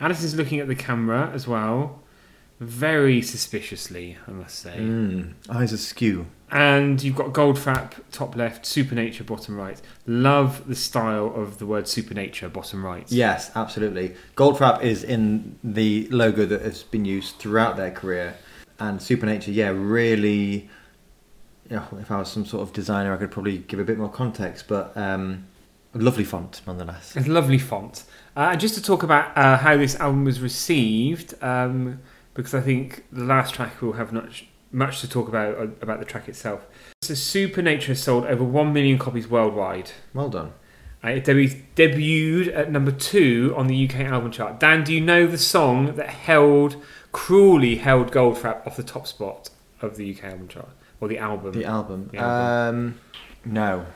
Alison's 0.00 0.36
looking 0.36 0.60
at 0.60 0.68
the 0.68 0.76
camera 0.76 1.28
as 1.34 1.48
well, 1.48 2.02
very 2.60 3.20
suspiciously, 3.20 4.16
I 4.28 4.30
must 4.30 4.60
say. 4.60 4.76
Mm. 4.78 5.32
Eyes 5.48 5.72
askew. 5.72 6.26
And 6.50 7.02
you've 7.02 7.16
got 7.16 7.32
Goldfrapp 7.32 7.94
top 8.12 8.36
left, 8.36 8.64
Supernature 8.66 9.24
bottom 9.24 9.56
right. 9.56 9.80
Love 10.06 10.68
the 10.68 10.76
style 10.76 11.32
of 11.34 11.58
the 11.58 11.66
word 11.66 11.88
Supernature 11.88 12.48
bottom 12.48 12.84
right. 12.84 13.10
Yes, 13.10 13.50
absolutely. 13.56 14.14
Goldfrapp 14.36 14.82
is 14.82 15.02
in 15.02 15.58
the 15.64 16.06
logo 16.10 16.46
that 16.46 16.62
has 16.62 16.84
been 16.84 17.04
used 17.04 17.36
throughout 17.36 17.76
their 17.76 17.90
career, 17.90 18.36
and 18.78 19.02
Supernature, 19.02 19.50
yeah, 19.50 19.70
really. 19.70 20.68
You 21.68 21.76
know, 21.76 21.88
if 22.00 22.12
I 22.12 22.18
was 22.18 22.30
some 22.30 22.46
sort 22.46 22.62
of 22.62 22.72
designer, 22.72 23.12
I 23.12 23.16
could 23.16 23.32
probably 23.32 23.58
give 23.58 23.80
a 23.80 23.84
bit 23.84 23.98
more 23.98 24.08
context, 24.08 24.68
but 24.68 24.96
um, 24.96 25.48
a 25.94 25.98
lovely 25.98 26.22
font 26.22 26.60
nonetheless. 26.64 27.16
It's 27.16 27.26
a 27.26 27.32
lovely 27.32 27.58
font. 27.58 28.04
Uh, 28.36 28.50
and 28.52 28.60
just 28.60 28.76
to 28.76 28.82
talk 28.82 29.02
about 29.02 29.36
uh, 29.36 29.56
how 29.56 29.76
this 29.76 29.96
album 29.96 30.24
was 30.24 30.40
received, 30.40 31.34
um, 31.42 32.00
because 32.34 32.54
I 32.54 32.60
think 32.60 33.04
the 33.10 33.24
last 33.24 33.54
track 33.54 33.82
will 33.82 33.94
have 33.94 34.12
much, 34.12 34.46
much 34.76 35.00
to 35.00 35.08
talk 35.08 35.26
about 35.26 35.56
uh, 35.56 35.62
about 35.80 35.98
the 35.98 36.04
track 36.04 36.28
itself. 36.28 36.66
So 37.02 37.14
Supernature 37.14 37.88
has 37.92 38.02
sold 38.02 38.24
over 38.26 38.44
1 38.44 38.72
million 38.72 38.98
copies 38.98 39.26
worldwide. 39.28 39.90
Well 40.14 40.28
done. 40.28 40.52
Uh, 41.04 41.08
it 41.10 41.24
debu- 41.24 41.62
debuted 41.74 42.54
at 42.54 42.70
number 42.70 42.90
two 42.90 43.54
on 43.56 43.66
the 43.66 43.88
UK 43.88 44.00
album 44.00 44.30
chart. 44.30 44.58
Dan, 44.60 44.82
do 44.84 44.92
you 44.94 45.00
know 45.00 45.26
the 45.26 45.38
song 45.38 45.94
that 45.96 46.08
held, 46.08 46.76
cruelly 47.12 47.76
held 47.76 48.10
Goldfrapp 48.12 48.66
off 48.66 48.76
the 48.76 48.82
top 48.82 49.06
spot 49.06 49.50
of 49.80 49.96
the 49.96 50.14
UK 50.14 50.24
album 50.24 50.48
chart? 50.48 50.68
Or 51.00 51.08
the 51.08 51.18
album? 51.18 51.52
The 51.52 51.64
album. 51.64 52.08
The 52.12 52.18
album. 52.18 52.76
Um, 52.96 53.00
no. 53.44 53.86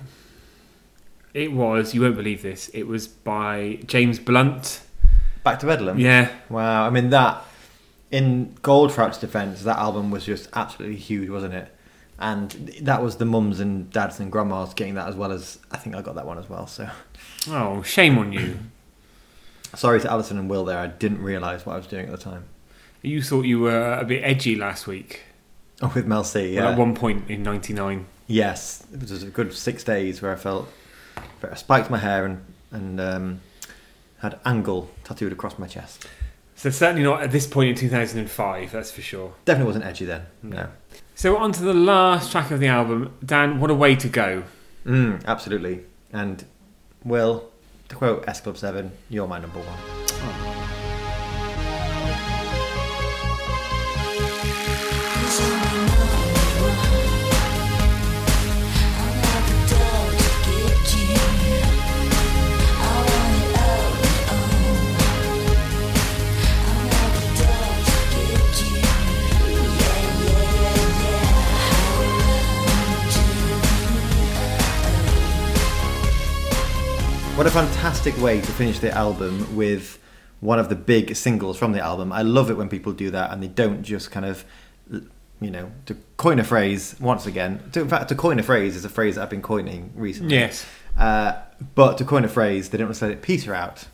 It 1.32 1.52
was, 1.52 1.94
you 1.94 2.02
won't 2.02 2.16
believe 2.16 2.42
this, 2.42 2.68
it 2.74 2.84
was 2.86 3.06
by 3.08 3.80
James 3.86 4.18
Blunt. 4.18 4.82
Back 5.42 5.58
to 5.60 5.66
Bedlam. 5.66 5.98
Yeah, 5.98 6.30
Wow. 6.50 6.86
I 6.86 6.90
mean 6.90 7.10
that. 7.10 7.42
In 8.10 8.56
Goldfrapp's 8.62 9.18
defence, 9.18 9.62
that 9.62 9.78
album 9.78 10.10
was 10.10 10.24
just 10.24 10.48
absolutely 10.54 10.96
huge, 10.96 11.28
wasn't 11.28 11.54
it? 11.54 11.74
And 12.18 12.50
that 12.82 13.02
was 13.02 13.16
the 13.16 13.24
mums 13.24 13.60
and 13.60 13.90
dads 13.90 14.20
and 14.20 14.30
grandmas 14.32 14.74
getting 14.74 14.94
that 14.94 15.08
as 15.08 15.14
well 15.14 15.32
as 15.32 15.58
I 15.70 15.76
think 15.78 15.94
I 15.96 16.02
got 16.02 16.16
that 16.16 16.26
one 16.26 16.36
as 16.38 16.48
well. 16.50 16.66
So 16.66 16.90
Oh, 17.48 17.82
shame 17.82 18.18
on 18.18 18.32
you. 18.32 18.58
sorry 19.74 20.00
to 20.00 20.10
Alison 20.10 20.38
and 20.38 20.50
Will 20.50 20.64
there. 20.64 20.78
I 20.78 20.88
didn't 20.88 21.22
realise 21.22 21.64
what 21.64 21.74
I 21.74 21.76
was 21.76 21.86
doing 21.86 22.06
at 22.06 22.10
the 22.10 22.18
time. 22.18 22.44
You 23.02 23.22
thought 23.22 23.42
you 23.46 23.60
were 23.60 23.94
a 23.94 24.04
bit 24.04 24.22
edgy 24.24 24.56
last 24.56 24.86
week. 24.86 25.22
Oh, 25.80 25.90
with 25.94 26.06
Mel 26.06 26.24
C. 26.24 26.56
Well, 26.56 26.64
Yeah. 26.64 26.70
at 26.72 26.78
one 26.78 26.94
point 26.94 27.30
in 27.30 27.42
'99. 27.42 28.06
Yes, 28.26 28.84
it 28.92 29.00
was 29.00 29.22
a 29.22 29.26
good 29.26 29.54
six 29.54 29.82
days 29.82 30.20
where 30.20 30.32
I 30.32 30.36
felt 30.36 30.68
I 31.48 31.54
spiked 31.54 31.88
my 31.90 31.98
hair 31.98 32.26
and 32.26 32.44
and 32.70 33.00
um, 33.00 33.40
had 34.18 34.38
angle 34.44 34.90
tattooed 35.04 35.32
across 35.32 35.58
my 35.58 35.66
chest. 35.66 36.06
So 36.60 36.68
certainly 36.68 37.02
not 37.02 37.22
at 37.22 37.30
this 37.30 37.46
point 37.46 37.70
in 37.70 37.74
2005. 37.74 38.70
That's 38.70 38.90
for 38.92 39.00
sure. 39.00 39.32
Definitely 39.46 39.68
wasn't 39.68 39.86
edgy 39.86 40.04
then. 40.04 40.26
No. 40.42 40.68
So 41.14 41.38
on 41.38 41.52
to 41.52 41.62
the 41.62 41.72
last 41.72 42.30
track 42.30 42.50
of 42.50 42.60
the 42.60 42.66
album. 42.66 43.14
Dan, 43.24 43.60
what 43.60 43.70
a 43.70 43.74
way 43.74 43.96
to 43.96 44.08
go! 44.10 44.42
Mm, 44.84 45.24
absolutely. 45.24 45.80
And 46.12 46.44
Will, 47.02 47.48
to 47.88 47.96
quote 47.96 48.28
S 48.28 48.42
Club 48.42 48.58
Seven, 48.58 48.92
you're 49.08 49.26
my 49.26 49.38
number 49.38 49.58
one. 49.58 50.49
What 77.40 77.46
a 77.46 77.50
fantastic 77.50 78.14
way 78.18 78.38
to 78.38 78.52
finish 78.52 78.80
the 78.80 78.90
album 78.90 79.56
with 79.56 79.98
one 80.40 80.58
of 80.58 80.68
the 80.68 80.74
big 80.74 81.16
singles 81.16 81.56
from 81.56 81.72
the 81.72 81.80
album. 81.80 82.12
I 82.12 82.20
love 82.20 82.50
it 82.50 82.58
when 82.58 82.68
people 82.68 82.92
do 82.92 83.10
that 83.12 83.32
and 83.32 83.42
they 83.42 83.48
don't 83.48 83.82
just 83.82 84.10
kind 84.10 84.26
of, 84.26 84.44
you 84.90 85.50
know, 85.50 85.72
to 85.86 85.96
coin 86.18 86.38
a 86.38 86.44
phrase 86.44 86.96
once 87.00 87.24
again. 87.24 87.62
To, 87.72 87.80
in 87.80 87.88
fact, 87.88 88.10
to 88.10 88.14
coin 88.14 88.38
a 88.38 88.42
phrase 88.42 88.76
is 88.76 88.84
a 88.84 88.90
phrase 88.90 89.14
that 89.14 89.22
I've 89.22 89.30
been 89.30 89.40
coining 89.40 89.90
recently. 89.94 90.34
Yes. 90.34 90.66
Uh, 90.98 91.40
but 91.74 91.96
to 91.96 92.04
coin 92.04 92.26
a 92.26 92.28
phrase, 92.28 92.68
they 92.68 92.76
don't 92.76 92.88
just 92.88 93.00
let 93.00 93.10
it 93.10 93.22
peter 93.22 93.54
out. 93.54 93.86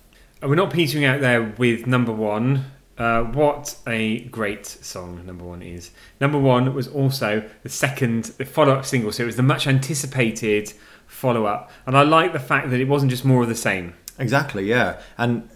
And 0.42 0.51
we're 0.51 0.57
not 0.57 0.72
petering 0.72 1.05
out 1.05 1.20
there 1.20 1.55
with 1.57 1.86
number 1.86 2.11
one. 2.11 2.64
Uh, 2.99 3.22
what 3.22 3.76
a 3.86 4.24
great 4.24 4.66
song 4.66 5.24
number 5.24 5.44
one 5.44 5.62
is. 5.62 5.92
Number 6.20 6.38
one 6.40 6.74
was 6.74 6.88
also 6.88 7.49
the 7.62 7.68
second, 7.68 8.24
the 8.24 8.44
follow 8.44 8.72
up 8.72 8.84
single, 8.84 9.12
so 9.12 9.22
it 9.22 9.26
was 9.26 9.36
the 9.36 9.44
much 9.44 9.68
anticipated 9.68 10.72
follow 11.16 11.46
up. 11.46 11.70
And 11.86 11.96
I 11.96 12.02
like 12.02 12.32
the 12.32 12.38
fact 12.38 12.70
that 12.70 12.80
it 12.80 12.88
wasn't 12.88 13.10
just 13.10 13.24
more 13.24 13.42
of 13.42 13.48
the 13.48 13.54
same. 13.54 13.94
Exactly, 14.18 14.64
yeah. 14.66 15.00
And 15.16 15.48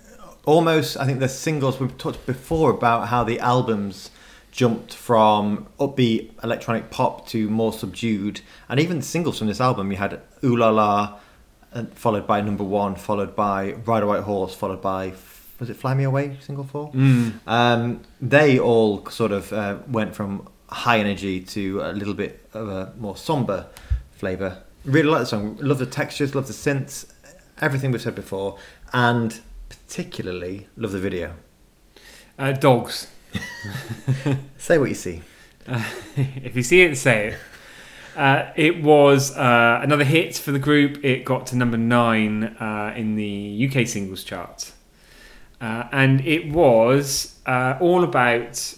almost, 0.44 0.96
I 0.96 1.04
think 1.04 1.20
the 1.20 1.28
singles 1.28 1.78
we've 1.78 1.96
talked 1.98 2.24
before 2.26 2.70
about 2.70 3.08
how 3.08 3.24
the 3.24 3.38
albums 3.40 4.10
jumped 4.50 4.94
from 4.94 5.66
upbeat 5.78 6.32
electronic 6.42 6.90
pop 6.90 7.26
to 7.28 7.48
more 7.50 7.72
subdued. 7.72 8.40
And 8.68 8.80
even 8.80 8.98
the 9.00 9.04
singles 9.04 9.38
from 9.38 9.48
this 9.48 9.60
album, 9.60 9.90
you 9.90 9.98
had 9.98 10.20
Ooh 10.42 10.56
La 10.56 10.70
La, 10.70 11.18
followed 11.94 12.26
by 12.26 12.40
Number 12.40 12.64
One, 12.64 12.96
followed 12.96 13.36
by 13.36 13.72
Ride 13.84 14.02
a 14.02 14.06
White 14.06 14.22
Horse, 14.22 14.54
followed 14.54 14.80
by, 14.80 15.12
was 15.58 15.68
it 15.68 15.76
Fly 15.76 15.92
Me 15.94 16.04
Away, 16.04 16.38
single 16.40 16.64
four? 16.64 16.90
Um, 17.46 18.00
they 18.20 18.58
all 18.58 19.06
sort 19.10 19.30
of 19.30 19.52
uh, 19.52 19.76
went 19.86 20.16
from 20.16 20.48
high 20.68 20.98
energy 20.98 21.40
to 21.40 21.80
a 21.82 21.92
little 21.92 22.14
bit 22.14 22.48
of 22.54 22.68
a 22.68 22.92
more 22.98 23.16
somber 23.16 23.66
flavour. 24.12 24.62
Really 24.84 25.08
like 25.08 25.20
the 25.20 25.26
song. 25.26 25.56
Love 25.60 25.78
the 25.78 25.86
textures, 25.86 26.34
love 26.34 26.46
the 26.46 26.52
synths, 26.52 27.06
everything 27.60 27.92
we've 27.92 28.00
said 28.00 28.14
before, 28.14 28.58
and 28.92 29.40
particularly 29.68 30.68
love 30.76 30.92
the 30.92 30.98
video. 30.98 31.34
Uh, 32.38 32.52
dogs. 32.52 33.08
Say 34.58 34.78
what 34.78 34.88
you 34.88 34.94
see. 34.94 35.22
if 36.16 36.56
you 36.56 36.62
see 36.62 36.82
it, 36.82 36.96
say 36.96 37.28
it. 37.28 37.38
Uh, 38.16 38.50
it 38.56 38.82
was 38.82 39.36
uh, 39.36 39.80
another 39.82 40.04
hit 40.04 40.36
for 40.36 40.52
the 40.52 40.58
group. 40.58 41.04
It 41.04 41.24
got 41.24 41.46
to 41.48 41.56
number 41.56 41.76
nine 41.76 42.44
uh, 42.44 42.92
in 42.96 43.14
the 43.14 43.70
UK 43.70 43.86
singles 43.86 44.24
chart. 44.24 44.72
Uh, 45.60 45.84
and 45.92 46.20
it 46.26 46.50
was 46.50 47.38
uh, 47.46 47.76
all 47.80 48.02
about 48.02 48.74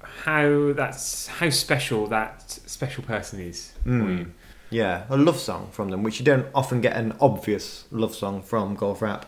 how 0.00 0.72
that's 0.72 1.26
how 1.26 1.50
special 1.50 2.06
that 2.06 2.50
special 2.50 3.04
person 3.04 3.40
is. 3.40 3.72
for 3.82 3.90
Mm. 3.90 4.30
Yeah, 4.74 5.04
a 5.08 5.16
love 5.16 5.38
song 5.38 5.68
from 5.70 5.90
them, 5.90 6.02
which 6.02 6.18
you 6.18 6.24
don't 6.24 6.48
often 6.52 6.80
get 6.80 6.96
an 6.96 7.14
obvious 7.20 7.84
love 7.92 8.12
song 8.12 8.42
from 8.42 8.76
Goldfrapp, 8.76 9.22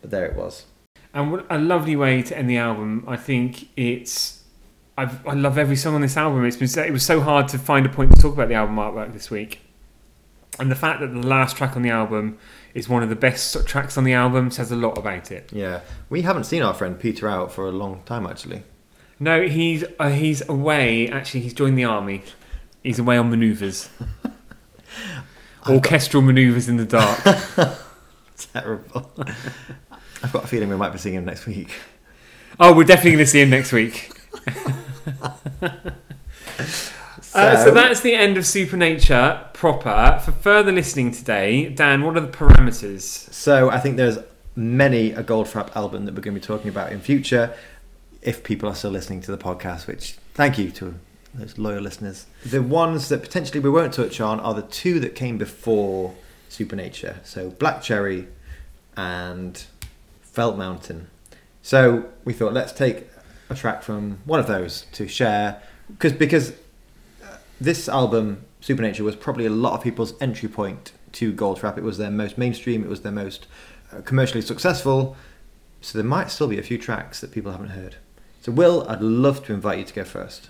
but 0.00 0.12
there 0.12 0.24
it 0.24 0.36
was. 0.36 0.66
And 1.12 1.32
what 1.32 1.46
a 1.50 1.58
lovely 1.58 1.96
way 1.96 2.22
to 2.22 2.38
end 2.38 2.48
the 2.48 2.58
album. 2.58 3.02
I 3.08 3.16
think 3.16 3.68
it's. 3.76 4.44
I've, 4.96 5.26
I 5.26 5.32
love 5.32 5.58
every 5.58 5.74
song 5.74 5.96
on 5.96 6.00
this 6.00 6.16
album. 6.16 6.44
It's 6.44 6.56
been 6.56 6.86
it 6.86 6.92
was 6.92 7.04
so 7.04 7.20
hard 7.20 7.48
to 7.48 7.58
find 7.58 7.84
a 7.84 7.88
point 7.88 8.14
to 8.14 8.22
talk 8.22 8.34
about 8.34 8.46
the 8.46 8.54
album 8.54 8.76
artwork 8.76 9.12
this 9.12 9.32
week, 9.32 9.62
and 10.60 10.70
the 10.70 10.76
fact 10.76 11.00
that 11.00 11.08
the 11.08 11.26
last 11.26 11.56
track 11.56 11.74
on 11.74 11.82
the 11.82 11.90
album 11.90 12.38
is 12.72 12.88
one 12.88 13.02
of 13.02 13.08
the 13.08 13.16
best 13.16 13.66
tracks 13.66 13.98
on 13.98 14.04
the 14.04 14.12
album 14.12 14.52
says 14.52 14.70
a 14.70 14.76
lot 14.76 14.96
about 14.96 15.32
it. 15.32 15.52
Yeah, 15.52 15.80
we 16.08 16.22
haven't 16.22 16.44
seen 16.44 16.62
our 16.62 16.72
friend 16.72 17.00
Peter 17.00 17.28
out 17.28 17.50
for 17.50 17.66
a 17.66 17.72
long 17.72 18.02
time 18.04 18.28
actually. 18.28 18.62
No, 19.18 19.42
he's 19.42 19.82
uh, 19.98 20.10
he's 20.10 20.48
away. 20.48 21.08
Actually, 21.08 21.40
he's 21.40 21.54
joined 21.54 21.76
the 21.76 21.84
army. 21.84 22.22
He's 22.84 22.98
away 22.98 23.16
on 23.16 23.30
manoeuvres, 23.30 23.88
orchestral 25.68 26.22
manoeuvres 26.22 26.68
in 26.68 26.76
the 26.76 26.84
dark. 26.84 27.22
Terrible. 28.52 29.10
I've 30.22 30.32
got 30.32 30.44
a 30.44 30.46
feeling 30.46 30.68
we 30.68 30.76
might 30.76 30.90
be 30.90 30.98
seeing 30.98 31.14
him 31.14 31.24
next 31.24 31.46
week. 31.46 31.74
oh, 32.58 32.74
we're 32.74 32.84
definitely 32.84 33.12
going 33.12 33.24
to 33.24 33.30
see 33.30 33.40
him 33.40 33.50
next 33.50 33.72
week. 33.72 34.10
Uh, 37.34 37.56
so 37.64 37.72
that's 37.72 38.00
the 38.00 38.14
end 38.14 38.36
of 38.36 38.46
Supernature 38.46 39.44
proper. 39.54 40.20
For 40.24 40.30
further 40.30 40.70
listening 40.70 41.10
today, 41.10 41.68
Dan, 41.68 42.04
what 42.04 42.16
are 42.16 42.20
the 42.20 42.28
parameters? 42.28 43.02
So 43.32 43.70
I 43.70 43.80
think 43.80 43.96
there's 43.96 44.18
many 44.54 45.10
a 45.10 45.24
Goldfrapp 45.24 45.74
album 45.74 46.04
that 46.04 46.14
we're 46.14 46.20
going 46.20 46.34
to 46.34 46.40
be 46.40 46.46
talking 46.46 46.68
about 46.68 46.92
in 46.92 47.00
future, 47.00 47.52
if 48.22 48.44
people 48.44 48.68
are 48.68 48.74
still 48.76 48.92
listening 48.92 49.20
to 49.22 49.32
the 49.32 49.38
podcast. 49.38 49.88
Which 49.88 50.12
thank 50.34 50.58
you 50.58 50.70
to 50.72 50.94
those 51.34 51.58
loyal 51.58 51.82
listeners. 51.82 52.26
The 52.44 52.62
ones 52.62 53.08
that 53.08 53.22
potentially 53.22 53.60
we 53.60 53.70
won't 53.70 53.92
touch 53.92 54.20
on 54.20 54.40
are 54.40 54.54
the 54.54 54.62
two 54.62 55.00
that 55.00 55.14
came 55.14 55.38
before 55.38 56.14
Supernature. 56.48 57.20
So 57.24 57.50
Black 57.50 57.82
Cherry 57.82 58.28
and 58.96 59.64
Felt 60.22 60.56
Mountain. 60.56 61.08
So 61.62 62.10
we 62.24 62.32
thought 62.32 62.52
let's 62.52 62.72
take 62.72 63.08
a 63.50 63.54
track 63.54 63.82
from 63.82 64.18
one 64.24 64.40
of 64.40 64.46
those 64.46 64.86
to 64.92 65.08
share 65.08 65.60
because 65.88 66.12
because 66.12 66.50
uh, 67.22 67.36
this 67.60 67.88
album 67.88 68.44
Supernature 68.60 69.04
was 69.04 69.16
probably 69.16 69.44
a 69.44 69.50
lot 69.50 69.74
of 69.74 69.82
people's 69.82 70.14
entry 70.22 70.48
point 70.48 70.92
to 71.12 71.32
Goldfrapp. 71.32 71.76
It 71.76 71.84
was 71.84 71.98
their 71.98 72.10
most 72.10 72.38
mainstream. 72.38 72.82
It 72.82 72.88
was 72.88 73.02
their 73.02 73.12
most 73.12 73.46
uh, 73.92 74.00
commercially 74.00 74.40
successful. 74.40 75.16
So 75.80 75.98
there 75.98 76.06
might 76.06 76.30
still 76.30 76.48
be 76.48 76.58
a 76.58 76.62
few 76.62 76.78
tracks 76.78 77.20
that 77.20 77.30
people 77.30 77.52
haven't 77.52 77.70
heard. 77.70 77.96
So 78.40 78.52
Will, 78.52 78.88
I'd 78.88 79.02
love 79.02 79.44
to 79.46 79.52
invite 79.52 79.78
you 79.78 79.84
to 79.84 79.94
go 79.94 80.04
first. 80.04 80.48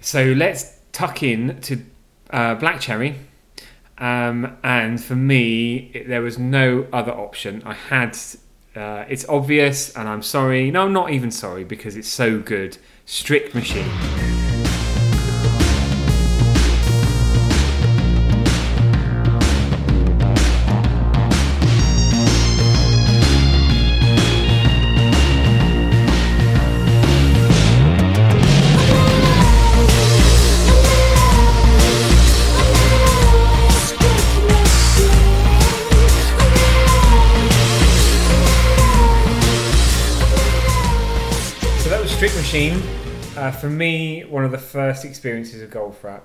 So 0.00 0.22
let's 0.22 0.78
tuck 0.92 1.22
in 1.22 1.60
to 1.62 1.78
uh, 2.30 2.54
Black 2.56 2.80
Cherry. 2.80 3.16
Um, 3.98 4.56
and 4.62 5.02
for 5.02 5.16
me, 5.16 5.90
it, 5.94 6.08
there 6.08 6.22
was 6.22 6.38
no 6.38 6.86
other 6.92 7.12
option. 7.12 7.62
I 7.64 7.74
had. 7.74 8.16
Uh, 8.74 9.06
it's 9.08 9.26
obvious, 9.28 9.96
and 9.96 10.06
I'm 10.06 10.22
sorry. 10.22 10.70
No, 10.70 10.82
I'm 10.82 10.92
not 10.92 11.10
even 11.10 11.30
sorry 11.30 11.64
because 11.64 11.96
it's 11.96 12.08
so 12.08 12.38
good. 12.38 12.76
Strict 13.06 13.54
Machine. 13.54 14.25
Uh, 43.46 43.52
for 43.52 43.70
me, 43.70 44.22
one 44.22 44.44
of 44.44 44.50
the 44.50 44.58
first 44.58 45.04
experiences 45.04 45.62
of 45.62 45.70
Goldfrapp, 45.70 46.22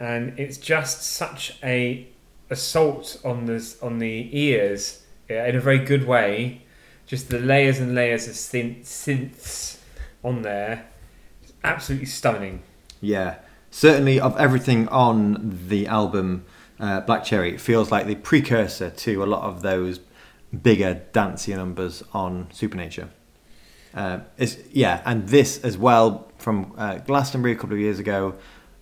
and 0.00 0.32
it's 0.38 0.56
just 0.56 1.02
such 1.02 1.58
a 1.62 2.08
assault 2.48 3.20
on 3.22 3.44
the 3.44 3.76
on 3.82 3.98
the 3.98 4.30
ears 4.32 5.02
yeah, 5.28 5.46
in 5.46 5.56
a 5.56 5.60
very 5.60 5.78
good 5.78 6.06
way. 6.06 6.62
Just 7.04 7.28
the 7.28 7.38
layers 7.38 7.80
and 7.80 7.94
layers 7.94 8.26
of 8.26 8.32
synth, 8.32 8.84
synths 8.84 9.76
on 10.22 10.40
there, 10.40 10.86
absolutely 11.62 12.06
stunning. 12.06 12.62
Yeah, 13.02 13.40
certainly 13.70 14.18
of 14.18 14.34
everything 14.40 14.88
on 14.88 15.66
the 15.68 15.86
album 15.86 16.46
uh, 16.80 17.02
Black 17.02 17.24
Cherry, 17.24 17.52
it 17.52 17.60
feels 17.60 17.90
like 17.90 18.06
the 18.06 18.14
precursor 18.14 18.88
to 18.88 19.22
a 19.22 19.26
lot 19.26 19.42
of 19.42 19.60
those 19.60 20.00
bigger 20.62 21.02
dancier 21.12 21.58
numbers 21.58 22.02
on 22.14 22.48
Supernature. 22.52 23.10
Uh, 23.94 24.20
yeah, 24.72 25.02
and 25.04 25.28
this 25.28 25.62
as 25.62 25.76
well 25.76 26.26
from 26.44 26.74
uh, 26.76 26.98
Glastonbury 26.98 27.54
a 27.54 27.56
couple 27.56 27.72
of 27.72 27.80
years 27.80 27.98
ago, 27.98 28.34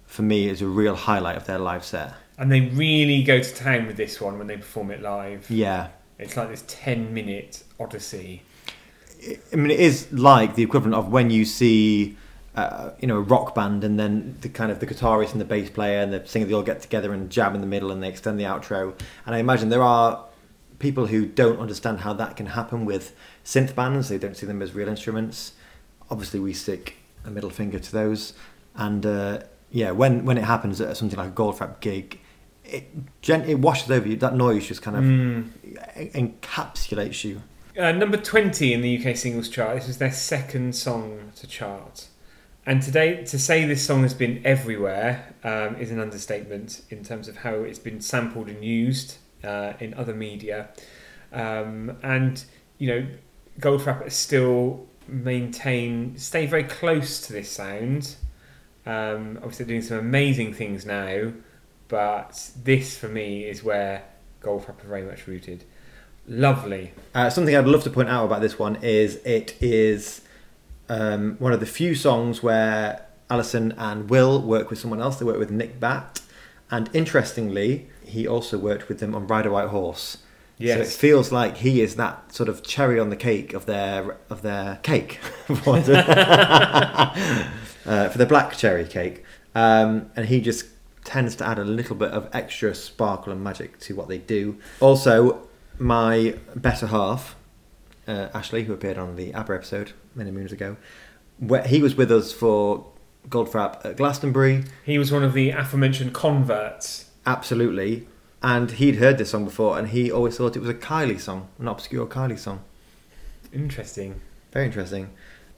for 0.04 0.22
me, 0.22 0.48
is 0.48 0.60
a 0.60 0.66
real 0.66 0.96
highlight 0.96 1.36
of 1.36 1.46
their 1.46 1.60
live 1.60 1.84
set. 1.84 2.12
And 2.36 2.50
they 2.50 2.60
really 2.60 3.22
go 3.22 3.40
to 3.40 3.54
town 3.54 3.86
with 3.86 3.96
this 3.96 4.20
one 4.20 4.36
when 4.36 4.48
they 4.48 4.56
perform 4.56 4.90
it 4.90 5.00
live. 5.00 5.48
Yeah, 5.48 5.88
It's 6.18 6.36
like 6.36 6.50
this 6.50 6.64
ten 6.66 7.14
minute 7.14 7.62
odyssey. 7.78 8.42
I 9.52 9.56
mean, 9.56 9.70
it 9.70 9.78
is 9.78 10.12
like 10.12 10.56
the 10.56 10.64
equivalent 10.64 10.96
of 10.96 11.12
when 11.12 11.30
you 11.30 11.44
see, 11.44 12.16
uh, 12.56 12.90
you 12.98 13.06
know, 13.06 13.18
a 13.18 13.20
rock 13.20 13.54
band 13.54 13.84
and 13.84 13.96
then 13.96 14.36
the 14.40 14.48
kind 14.48 14.72
of 14.72 14.80
the 14.80 14.86
guitarist 14.86 15.30
and 15.30 15.40
the 15.40 15.44
bass 15.44 15.70
player 15.70 16.00
and 16.00 16.12
the 16.12 16.26
singer 16.26 16.46
they 16.46 16.54
all 16.54 16.64
get 16.64 16.82
together 16.82 17.12
and 17.12 17.30
jam 17.30 17.54
in 17.54 17.60
the 17.60 17.66
middle 17.68 17.92
and 17.92 18.02
they 18.02 18.08
extend 18.08 18.40
the 18.40 18.44
outro. 18.44 18.98
And 19.24 19.36
I 19.36 19.38
imagine 19.38 19.68
there 19.68 19.84
are 19.84 20.24
people 20.80 21.06
who 21.06 21.26
don't 21.26 21.60
understand 21.60 22.00
how 22.00 22.12
that 22.14 22.36
can 22.36 22.46
happen 22.46 22.84
with 22.84 23.14
synth 23.44 23.76
bands. 23.76 24.08
They 24.08 24.18
don't 24.18 24.36
see 24.36 24.46
them 24.46 24.60
as 24.60 24.74
real 24.74 24.88
instruments. 24.88 25.52
Obviously, 26.10 26.40
we 26.40 26.52
stick 26.52 26.96
a 27.24 27.30
middle 27.30 27.50
finger 27.50 27.78
to 27.78 27.92
those. 27.92 28.32
And 28.74 29.04
uh, 29.06 29.40
yeah, 29.70 29.90
when 29.90 30.24
when 30.24 30.38
it 30.38 30.44
happens 30.44 30.80
at 30.80 30.96
something 30.96 31.18
like 31.18 31.28
a 31.28 31.32
Goldfrapp 31.32 31.80
gig, 31.80 32.20
it 32.64 32.90
gen- 33.22 33.48
it 33.48 33.58
washes 33.58 33.90
over 33.90 34.08
you. 34.08 34.16
That 34.16 34.34
noise 34.34 34.66
just 34.66 34.82
kind 34.82 34.96
of 34.96 35.04
Mm. 35.04 35.50
en- 36.14 36.32
encapsulates 36.32 37.24
you. 37.24 37.42
Uh, 37.78 37.90
number 37.92 38.18
20 38.18 38.72
in 38.74 38.82
the 38.82 38.98
UK 38.98 39.16
singles 39.16 39.48
chart. 39.48 39.76
This 39.76 39.88
is 39.88 39.98
their 39.98 40.12
second 40.12 40.74
song 40.76 41.32
to 41.36 41.46
chart. 41.46 42.08
And 42.66 42.80
today, 42.82 43.24
to 43.24 43.38
say 43.38 43.64
this 43.64 43.84
song 43.84 44.02
has 44.02 44.14
been 44.14 44.40
everywhere 44.44 45.34
um, 45.42 45.76
is 45.76 45.90
an 45.90 45.98
understatement 45.98 46.82
in 46.90 47.02
terms 47.02 47.26
of 47.28 47.38
how 47.38 47.54
it's 47.54 47.78
been 47.78 48.00
sampled 48.00 48.48
and 48.48 48.62
used 48.64 49.16
uh, 49.42 49.72
in 49.80 49.94
other 49.94 50.14
media. 50.14 50.68
Um, 51.32 51.96
and, 52.02 52.44
you 52.78 52.86
know, 52.88 53.06
Goldfrapp 53.58 54.06
is 54.06 54.14
still 54.14 54.86
maintain, 55.08 56.16
stay 56.16 56.46
very 56.46 56.64
close 56.64 57.20
to 57.26 57.32
this 57.32 57.50
sound. 57.50 58.16
Um, 58.84 59.38
obviously, 59.38 59.66
doing 59.66 59.82
some 59.82 59.98
amazing 59.98 60.54
things 60.54 60.84
now, 60.84 61.32
but 61.88 62.50
this 62.62 62.96
for 62.96 63.08
me 63.08 63.44
is 63.44 63.62
where 63.62 64.04
Goldfrapp 64.40 64.84
are 64.84 64.88
very 64.88 65.02
much 65.02 65.26
rooted. 65.26 65.64
Lovely. 66.26 66.92
Uh, 67.14 67.30
something 67.30 67.54
I'd 67.54 67.66
love 67.66 67.82
to 67.84 67.90
point 67.90 68.08
out 68.08 68.24
about 68.24 68.40
this 68.40 68.58
one 68.58 68.76
is 68.76 69.16
it 69.24 69.56
is 69.60 70.22
um, 70.88 71.36
one 71.38 71.52
of 71.52 71.60
the 71.60 71.66
few 71.66 71.94
songs 71.94 72.42
where 72.42 73.06
Alison 73.28 73.72
and 73.78 74.08
Will 74.10 74.40
work 74.40 74.70
with 74.70 74.78
someone 74.78 75.00
else. 75.00 75.16
They 75.16 75.24
work 75.24 75.38
with 75.38 75.50
Nick 75.50 75.80
Batt, 75.80 76.20
and 76.70 76.90
interestingly, 76.92 77.88
he 78.04 78.26
also 78.26 78.58
worked 78.58 78.88
with 78.88 78.98
them 78.98 79.14
on 79.14 79.26
Ride 79.26 79.46
a 79.46 79.50
White 79.50 79.68
Horse. 79.68 80.18
So 80.66 80.80
it 80.82 80.88
feels 80.88 81.32
like 81.32 81.58
he 81.58 81.80
is 81.80 81.96
that 81.96 82.32
sort 82.32 82.48
of 82.48 82.62
cherry 82.62 82.98
on 82.98 83.10
the 83.10 83.16
cake 83.16 83.52
of 83.54 83.66
their 83.66 84.16
of 84.30 84.42
their 84.42 84.78
cake, 84.82 85.18
uh, 85.48 85.54
for 87.84 88.18
the 88.18 88.26
black 88.26 88.56
cherry 88.56 88.84
cake, 88.86 89.24
um, 89.54 90.10
and 90.16 90.26
he 90.26 90.40
just 90.40 90.66
tends 91.04 91.34
to 91.36 91.46
add 91.46 91.58
a 91.58 91.64
little 91.64 91.96
bit 91.96 92.10
of 92.12 92.28
extra 92.32 92.74
sparkle 92.74 93.32
and 93.32 93.42
magic 93.42 93.78
to 93.80 93.94
what 93.94 94.08
they 94.08 94.18
do. 94.18 94.56
Also, 94.80 95.48
my 95.78 96.36
better 96.54 96.86
half, 96.86 97.36
uh, 98.06 98.28
Ashley, 98.32 98.64
who 98.64 98.72
appeared 98.72 98.98
on 98.98 99.16
the 99.16 99.32
ABBA 99.34 99.54
episode 99.54 99.92
many 100.14 100.30
moons 100.30 100.52
ago, 100.52 100.76
where 101.38 101.64
he 101.66 101.82
was 101.82 101.96
with 101.96 102.12
us 102.12 102.32
for 102.32 102.86
Goldfrapp 103.28 103.84
at 103.84 103.96
Glastonbury. 103.96 104.64
He 104.84 104.98
was 104.98 105.12
one 105.12 105.24
of 105.24 105.32
the 105.32 105.50
aforementioned 105.50 106.12
converts. 106.12 107.10
Absolutely. 107.26 108.06
And 108.42 108.72
he'd 108.72 108.96
heard 108.96 109.18
this 109.18 109.30
song 109.30 109.44
before, 109.44 109.78
and 109.78 109.88
he 109.88 110.10
always 110.10 110.36
thought 110.36 110.56
it 110.56 110.60
was 110.60 110.68
a 110.68 110.74
Kylie 110.74 111.20
song, 111.20 111.48
an 111.58 111.68
obscure 111.68 112.06
Kylie 112.06 112.38
song. 112.38 112.64
Interesting. 113.52 114.20
Very 114.52 114.66
interesting. 114.66 115.10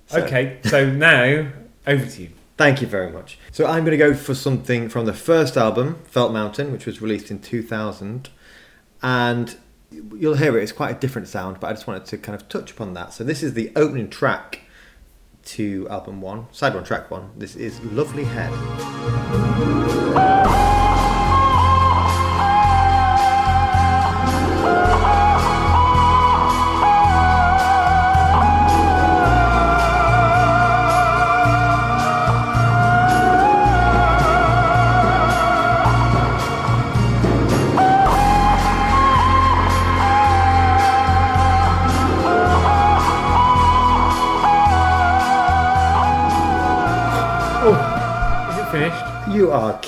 So- 0.06 0.22
Okay, 0.22 0.58
so 0.64 0.90
now 0.90 1.48
over 1.86 2.04
to 2.06 2.22
you. 2.22 2.30
Thank 2.56 2.80
you 2.80 2.86
very 2.86 3.10
much. 3.10 3.38
So 3.50 3.66
I'm 3.66 3.84
going 3.84 3.92
to 3.92 3.96
go 3.96 4.14
for 4.14 4.34
something 4.34 4.88
from 4.88 5.06
the 5.06 5.12
first 5.14 5.56
album, 5.56 5.96
Felt 6.04 6.32
Mountain, 6.32 6.70
which 6.72 6.86
was 6.86 7.00
released 7.02 7.30
in 7.30 7.40
2000. 7.40 8.28
And 9.02 9.56
you'll 9.90 10.34
hear 10.36 10.56
it, 10.58 10.62
it's 10.62 10.70
quite 10.72 10.94
a 10.96 10.98
different 10.98 11.26
sound, 11.26 11.58
but 11.58 11.68
I 11.68 11.72
just 11.72 11.86
wanted 11.88 12.04
to 12.06 12.18
kind 12.18 12.36
of 12.40 12.48
touch 12.48 12.70
upon 12.70 12.94
that. 12.94 13.12
So 13.12 13.24
this 13.24 13.42
is 13.42 13.54
the 13.54 13.72
opening 13.74 14.08
track 14.08 14.60
to 15.46 15.88
album 15.88 16.20
one, 16.20 16.46
side 16.52 16.74
one, 16.74 16.84
track 16.84 17.10
one. 17.10 17.30
This 17.36 17.56
is 17.56 17.80
Lovely 17.84 18.24
Head. 18.24 18.52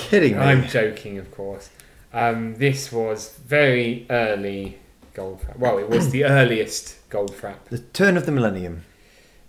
Kidding 0.09 0.33
me. 0.37 0.39
I'm 0.43 0.67
joking, 0.67 1.17
of 1.17 1.31
course. 1.31 1.69
Um, 2.13 2.55
this 2.55 2.91
was 2.91 3.33
very 3.45 4.05
early 4.09 4.77
Goldfrapp. 5.13 5.57
Well, 5.57 5.77
it 5.77 5.89
was 5.89 6.11
the 6.11 6.23
earliest 6.37 6.95
gold 7.09 7.31
Goldfrapp, 7.33 7.65
The 7.69 7.79
turn 7.79 8.17
of 8.17 8.25
the 8.25 8.31
millennium. 8.31 8.83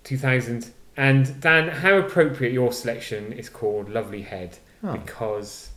2000. 0.05 0.71
And 0.97 1.41
Dan, 1.41 1.69
how 1.69 1.97
appropriate 1.99 2.53
your 2.53 2.73
selection 2.73 3.33
is 3.33 3.49
called 3.49 3.89
Lovely 3.89 4.23
Head 4.23 4.59
Oh. 4.83 4.93
because 4.97 5.71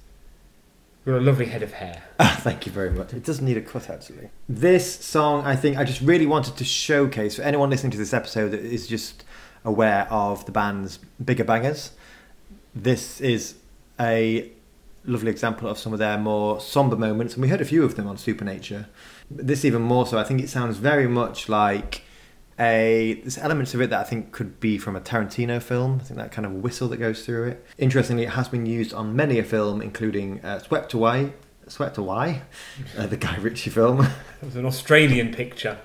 you're 1.05 1.17
a 1.17 1.21
lovely 1.21 1.47
head 1.47 1.63
of 1.63 1.73
hair. 1.73 2.03
Ah, 2.19 2.37
Thank 2.41 2.65
you 2.67 2.71
very 2.71 2.91
much. 2.91 3.13
It 3.13 3.23
doesn't 3.25 3.43
need 3.45 3.57
a 3.57 3.61
cut, 3.61 3.89
actually. 3.89 4.29
This 4.47 5.03
song, 5.03 5.43
I 5.45 5.55
think, 5.55 5.77
I 5.77 5.83
just 5.83 6.01
really 6.01 6.27
wanted 6.27 6.55
to 6.57 6.63
showcase 6.63 7.35
for 7.35 7.41
anyone 7.41 7.69
listening 7.71 7.91
to 7.91 7.97
this 7.97 8.13
episode 8.13 8.49
that 8.49 8.59
is 8.61 8.87
just 8.87 9.23
aware 9.65 10.07
of 10.11 10.45
the 10.45 10.51
band's 10.51 10.97
bigger 11.23 11.43
bangers. 11.43 11.91
This 12.75 13.19
is 13.21 13.55
a 13.99 14.51
lovely 15.05 15.31
example 15.31 15.67
of 15.67 15.77
some 15.77 15.93
of 15.93 15.99
their 15.99 16.17
more 16.17 16.59
somber 16.59 16.95
moments, 16.95 17.33
and 17.35 17.41
we 17.41 17.49
heard 17.49 17.61
a 17.61 17.65
few 17.65 17.83
of 17.83 17.95
them 17.95 18.07
on 18.07 18.17
Supernature. 18.17 18.87
This 19.29 19.63
even 19.65 19.81
more 19.81 20.05
so. 20.05 20.17
I 20.17 20.23
think 20.23 20.41
it 20.41 20.49
sounds 20.49 20.77
very 20.77 21.07
much 21.07 21.47
like 21.49 22.03
a. 22.59 23.15
There's 23.21 23.37
elements 23.37 23.73
of 23.73 23.81
it 23.81 23.89
that 23.89 23.99
I 23.99 24.03
think 24.03 24.31
could 24.31 24.59
be 24.59 24.77
from 24.77 24.95
a 24.95 25.01
Tarantino 25.01 25.61
film. 25.61 25.99
I 26.01 26.03
think 26.03 26.17
that 26.19 26.31
kind 26.31 26.45
of 26.45 26.51
whistle 26.53 26.87
that 26.89 26.97
goes 26.97 27.25
through 27.25 27.47
it. 27.49 27.65
Interestingly, 27.77 28.23
it 28.23 28.29
has 28.31 28.49
been 28.49 28.65
used 28.65 28.93
on 28.93 29.15
many 29.15 29.39
a 29.39 29.43
film, 29.43 29.81
including 29.81 30.39
uh, 30.43 30.59
Swept 30.59 30.93
Away, 30.93 31.33
Swept 31.67 31.97
Away, 31.97 32.41
uh, 32.97 33.07
the 33.07 33.17
Guy 33.17 33.37
Ritchie 33.37 33.69
film, 33.69 34.01
It 34.41 34.45
was 34.45 34.55
an 34.57 34.65
Australian 34.65 35.33
picture. 35.33 35.77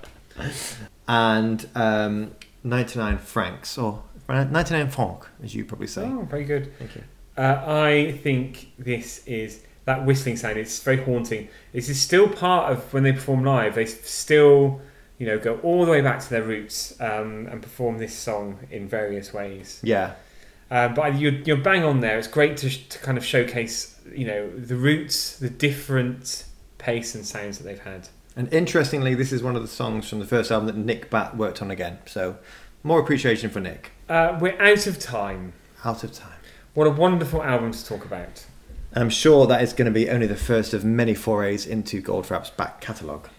and 1.09 1.69
um, 1.75 2.33
99 2.65 3.19
Francs, 3.19 3.79
or 3.79 4.03
99 4.29 4.91
Francs, 4.91 5.29
as 5.43 5.55
you 5.55 5.65
probably 5.65 5.87
say. 5.87 6.03
Oh, 6.05 6.27
very 6.29 6.45
good. 6.45 6.77
Thank 6.79 6.97
you. 6.97 7.05
Uh, 7.37 7.63
I 7.67 8.19
think 8.23 8.73
this 8.79 9.27
is 9.27 9.63
that 9.85 10.05
whistling 10.05 10.37
sound. 10.37 10.57
It's 10.57 10.83
very 10.83 10.97
haunting. 11.03 11.49
This 11.73 11.89
is 11.89 12.01
still 12.01 12.29
part 12.29 12.73
of 12.73 12.93
when 12.93 13.03
they 13.03 13.13
perform 13.13 13.45
live. 13.45 13.75
They 13.75 13.87
still, 13.87 14.81
you 15.19 15.27
know, 15.27 15.39
go 15.39 15.59
all 15.63 15.85
the 15.85 15.91
way 15.91 16.01
back 16.01 16.21
to 16.21 16.31
their 16.31 16.43
roots 16.43 16.99
um, 17.01 17.47
and 17.51 17.63
perform 17.63 17.99
this 17.99 18.15
song 18.15 18.59
in 18.71 18.89
various 18.89 19.33
ways. 19.33 19.81
Yeah, 19.85 20.15
Uh, 20.71 20.89
but 20.89 21.19
you're, 21.19 21.33
you're 21.45 21.57
bang 21.57 21.85
on 21.85 22.01
there. 22.01 22.19
It's 22.19 22.27
great 22.27 22.57
to, 22.59 22.71
sh- 22.71 22.89
to 22.89 22.99
kind 22.99 23.17
of 23.17 23.25
showcase, 23.25 24.01
you 24.13 24.27
know, 24.27 24.51
the 24.51 24.75
roots, 24.77 25.39
the 25.39 25.51
different 25.51 26.45
pace 26.79 27.15
and 27.15 27.25
sounds 27.25 27.59
that 27.59 27.65
they've 27.65 27.79
had. 27.79 28.09
and 28.35 28.53
interestingly, 28.53 29.15
this 29.15 29.31
is 29.33 29.43
one 29.43 29.55
of 29.57 29.63
the 29.63 29.69
songs 29.69 30.09
from 30.09 30.19
the 30.19 30.27
first 30.27 30.51
album 30.51 30.67
that 30.67 30.77
Nick 30.77 31.09
Batt 31.11 31.37
worked 31.37 31.63
on 31.63 31.71
again. 31.71 31.99
So, 32.07 32.37
more 32.83 32.99
appreciation 33.01 33.51
for 33.51 33.61
Nick. 33.61 33.93
Uh, 34.09 34.37
we're 34.41 34.61
out 34.61 34.87
of 34.87 34.99
time. 34.99 35.53
Out 35.85 36.03
of 36.05 36.13
time. 36.13 36.33
What 36.77 36.87
a 36.87 36.91
wonderful 36.91 37.43
album 37.43 37.73
to 37.73 37.87
talk 37.87 38.05
about. 38.05 38.45
I'm 38.93 39.09
sure 39.09 39.47
that 39.47 39.63
is 39.63 39.73
going 39.73 39.87
to 39.87 39.91
be 39.91 40.11
only 40.11 40.27
the 40.27 40.37
first 40.37 40.75
of 40.75 40.85
many 40.85 41.15
forays 41.15 41.65
into 41.65 42.03
Goldfrapp's 42.03 42.51
back 42.51 42.83
catalogue. 42.83 43.31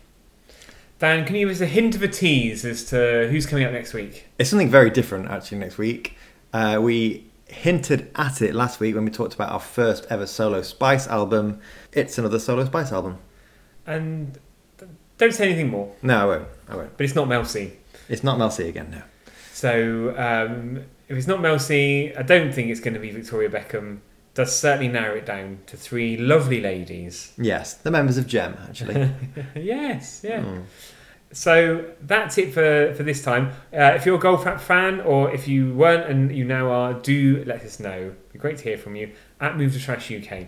Dan, 0.97 1.23
can 1.23 1.35
you 1.35 1.45
give 1.45 1.55
us 1.55 1.61
a 1.61 1.67
hint 1.67 1.93
of 1.93 2.01
a 2.01 2.07
tease 2.07 2.65
as 2.65 2.83
to 2.85 3.27
who's 3.29 3.45
coming 3.45 3.63
up 3.63 3.71
next 3.71 3.93
week? 3.93 4.25
It's 4.39 4.49
something 4.49 4.71
very 4.71 4.89
different 4.89 5.29
actually 5.29 5.59
next 5.59 5.77
week. 5.77 6.17
Uh, 6.51 6.79
we 6.81 7.25
hinted 7.45 8.09
at 8.15 8.41
it 8.41 8.55
last 8.55 8.79
week 8.79 8.95
when 8.95 9.05
we 9.05 9.11
talked 9.11 9.35
about 9.35 9.51
our 9.51 9.59
first 9.59 10.07
ever 10.09 10.25
solo 10.25 10.63
Spice 10.63 11.07
album. 11.07 11.59
It's 11.91 12.17
another 12.17 12.39
solo 12.39 12.65
Spice 12.65 12.91
album. 12.91 13.19
And 13.85 14.39
don't 15.19 15.31
say 15.31 15.45
anything 15.45 15.69
more, 15.69 15.93
No, 16.01 16.17
I 16.17 16.25
won't. 16.25 16.47
I 16.69 16.75
won't. 16.75 16.97
but 16.97 17.03
it's 17.03 17.13
not 17.13 17.27
Mel 17.27 17.45
C. 17.45 17.73
It's 18.09 18.23
not 18.23 18.39
Mel 18.39 18.49
C 18.49 18.67
again, 18.67 18.89
no. 18.89 19.03
So 19.53 20.15
um, 20.17 20.85
if 21.07 21.17
it's 21.17 21.27
not 21.27 21.41
Mel 21.41 21.59
C, 21.59 22.13
I 22.17 22.21
don't 22.21 22.53
think 22.53 22.69
it's 22.69 22.79
going 22.79 22.93
to 22.93 22.99
be 22.99 23.11
Victoria 23.11 23.49
Beckham. 23.49 23.99
Does 24.33 24.55
certainly 24.55 24.87
narrow 24.87 25.15
it 25.15 25.25
down 25.25 25.59
to 25.65 25.77
three 25.77 26.15
lovely 26.15 26.61
ladies. 26.61 27.33
Yes, 27.37 27.73
the 27.73 27.89
members 27.89 28.17
of 28.17 28.27
Gem, 28.27 28.55
actually. 28.67 29.09
yes, 29.55 30.21
yeah. 30.23 30.41
Mm. 30.41 30.63
So 31.31 31.91
that's 32.01 32.37
it 32.37 32.53
for, 32.53 32.93
for 32.95 33.03
this 33.03 33.23
time. 33.23 33.51
Uh, 33.73 33.93
if 33.95 34.05
you're 34.05 34.15
a 34.15 34.21
Goldfrapp 34.21 34.59
fan, 34.59 35.01
or 35.01 35.31
if 35.33 35.47
you 35.47 35.73
weren't 35.73 36.09
and 36.09 36.35
you 36.35 36.45
now 36.45 36.69
are, 36.69 36.93
do 36.93 37.43
let 37.45 37.63
us 37.63 37.79
know. 37.79 37.97
It'd 37.97 38.33
be 38.33 38.39
great 38.39 38.57
to 38.57 38.63
hear 38.63 38.77
from 38.77 38.95
you 38.95 39.11
at 39.41 39.57
Move 39.57 39.73
to 39.73 39.79
Trash 39.79 40.11
UK. 40.11 40.47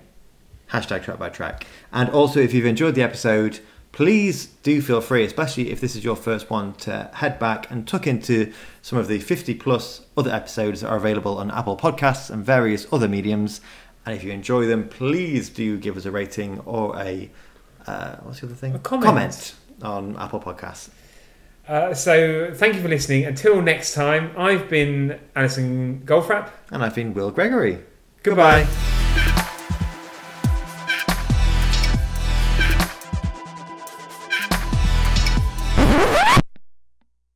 Hashtag 0.71 1.03
track 1.03 1.17
by 1.17 1.29
track. 1.29 1.65
And 1.91 2.09
also, 2.09 2.39
if 2.39 2.53
you've 2.53 2.65
enjoyed 2.65 2.95
the 2.95 3.01
episode, 3.01 3.59
please 3.91 4.45
do 4.63 4.81
feel 4.81 5.01
free, 5.01 5.23
especially 5.23 5.71
if 5.71 5.81
this 5.81 5.95
is 5.95 6.03
your 6.03 6.15
first 6.15 6.49
one, 6.49 6.73
to 6.73 7.09
head 7.13 7.39
back 7.39 7.69
and 7.71 7.87
tuck 7.87 8.07
into 8.07 8.53
some 8.81 8.97
of 8.97 9.07
the 9.07 9.19
50 9.19 9.55
plus 9.55 10.05
other 10.15 10.31
episodes 10.31 10.81
that 10.81 10.89
are 10.89 10.97
available 10.97 11.37
on 11.37 11.51
Apple 11.51 11.77
Podcasts 11.77 12.29
and 12.29 12.45
various 12.45 12.87
other 12.91 13.07
mediums. 13.07 13.61
And 14.05 14.15
if 14.15 14.23
you 14.23 14.31
enjoy 14.31 14.65
them, 14.65 14.87
please 14.87 15.49
do 15.49 15.77
give 15.77 15.97
us 15.97 16.05
a 16.05 16.11
rating 16.11 16.59
or 16.61 16.97
a 16.97 17.29
uh, 17.87 18.17
what's 18.17 18.41
the 18.41 18.45
other 18.45 18.55
thing? 18.55 18.75
A 18.75 18.79
comment. 18.79 19.55
on 19.81 20.15
Apple 20.17 20.39
Podcasts. 20.39 20.89
Uh, 21.67 21.93
so 21.93 22.51
thank 22.53 22.75
you 22.75 22.81
for 22.81 22.87
listening. 22.87 23.25
Until 23.25 23.61
next 23.61 23.93
time, 23.93 24.31
I've 24.37 24.69
been 24.69 25.19
Alison 25.35 26.01
Goldfrapp. 26.05 26.49
And 26.71 26.83
I've 26.83 26.95
been 26.95 27.13
Will 27.13 27.31
Gregory. 27.31 27.79
Goodbye. 28.23 28.63
Goodbye. 28.63 28.98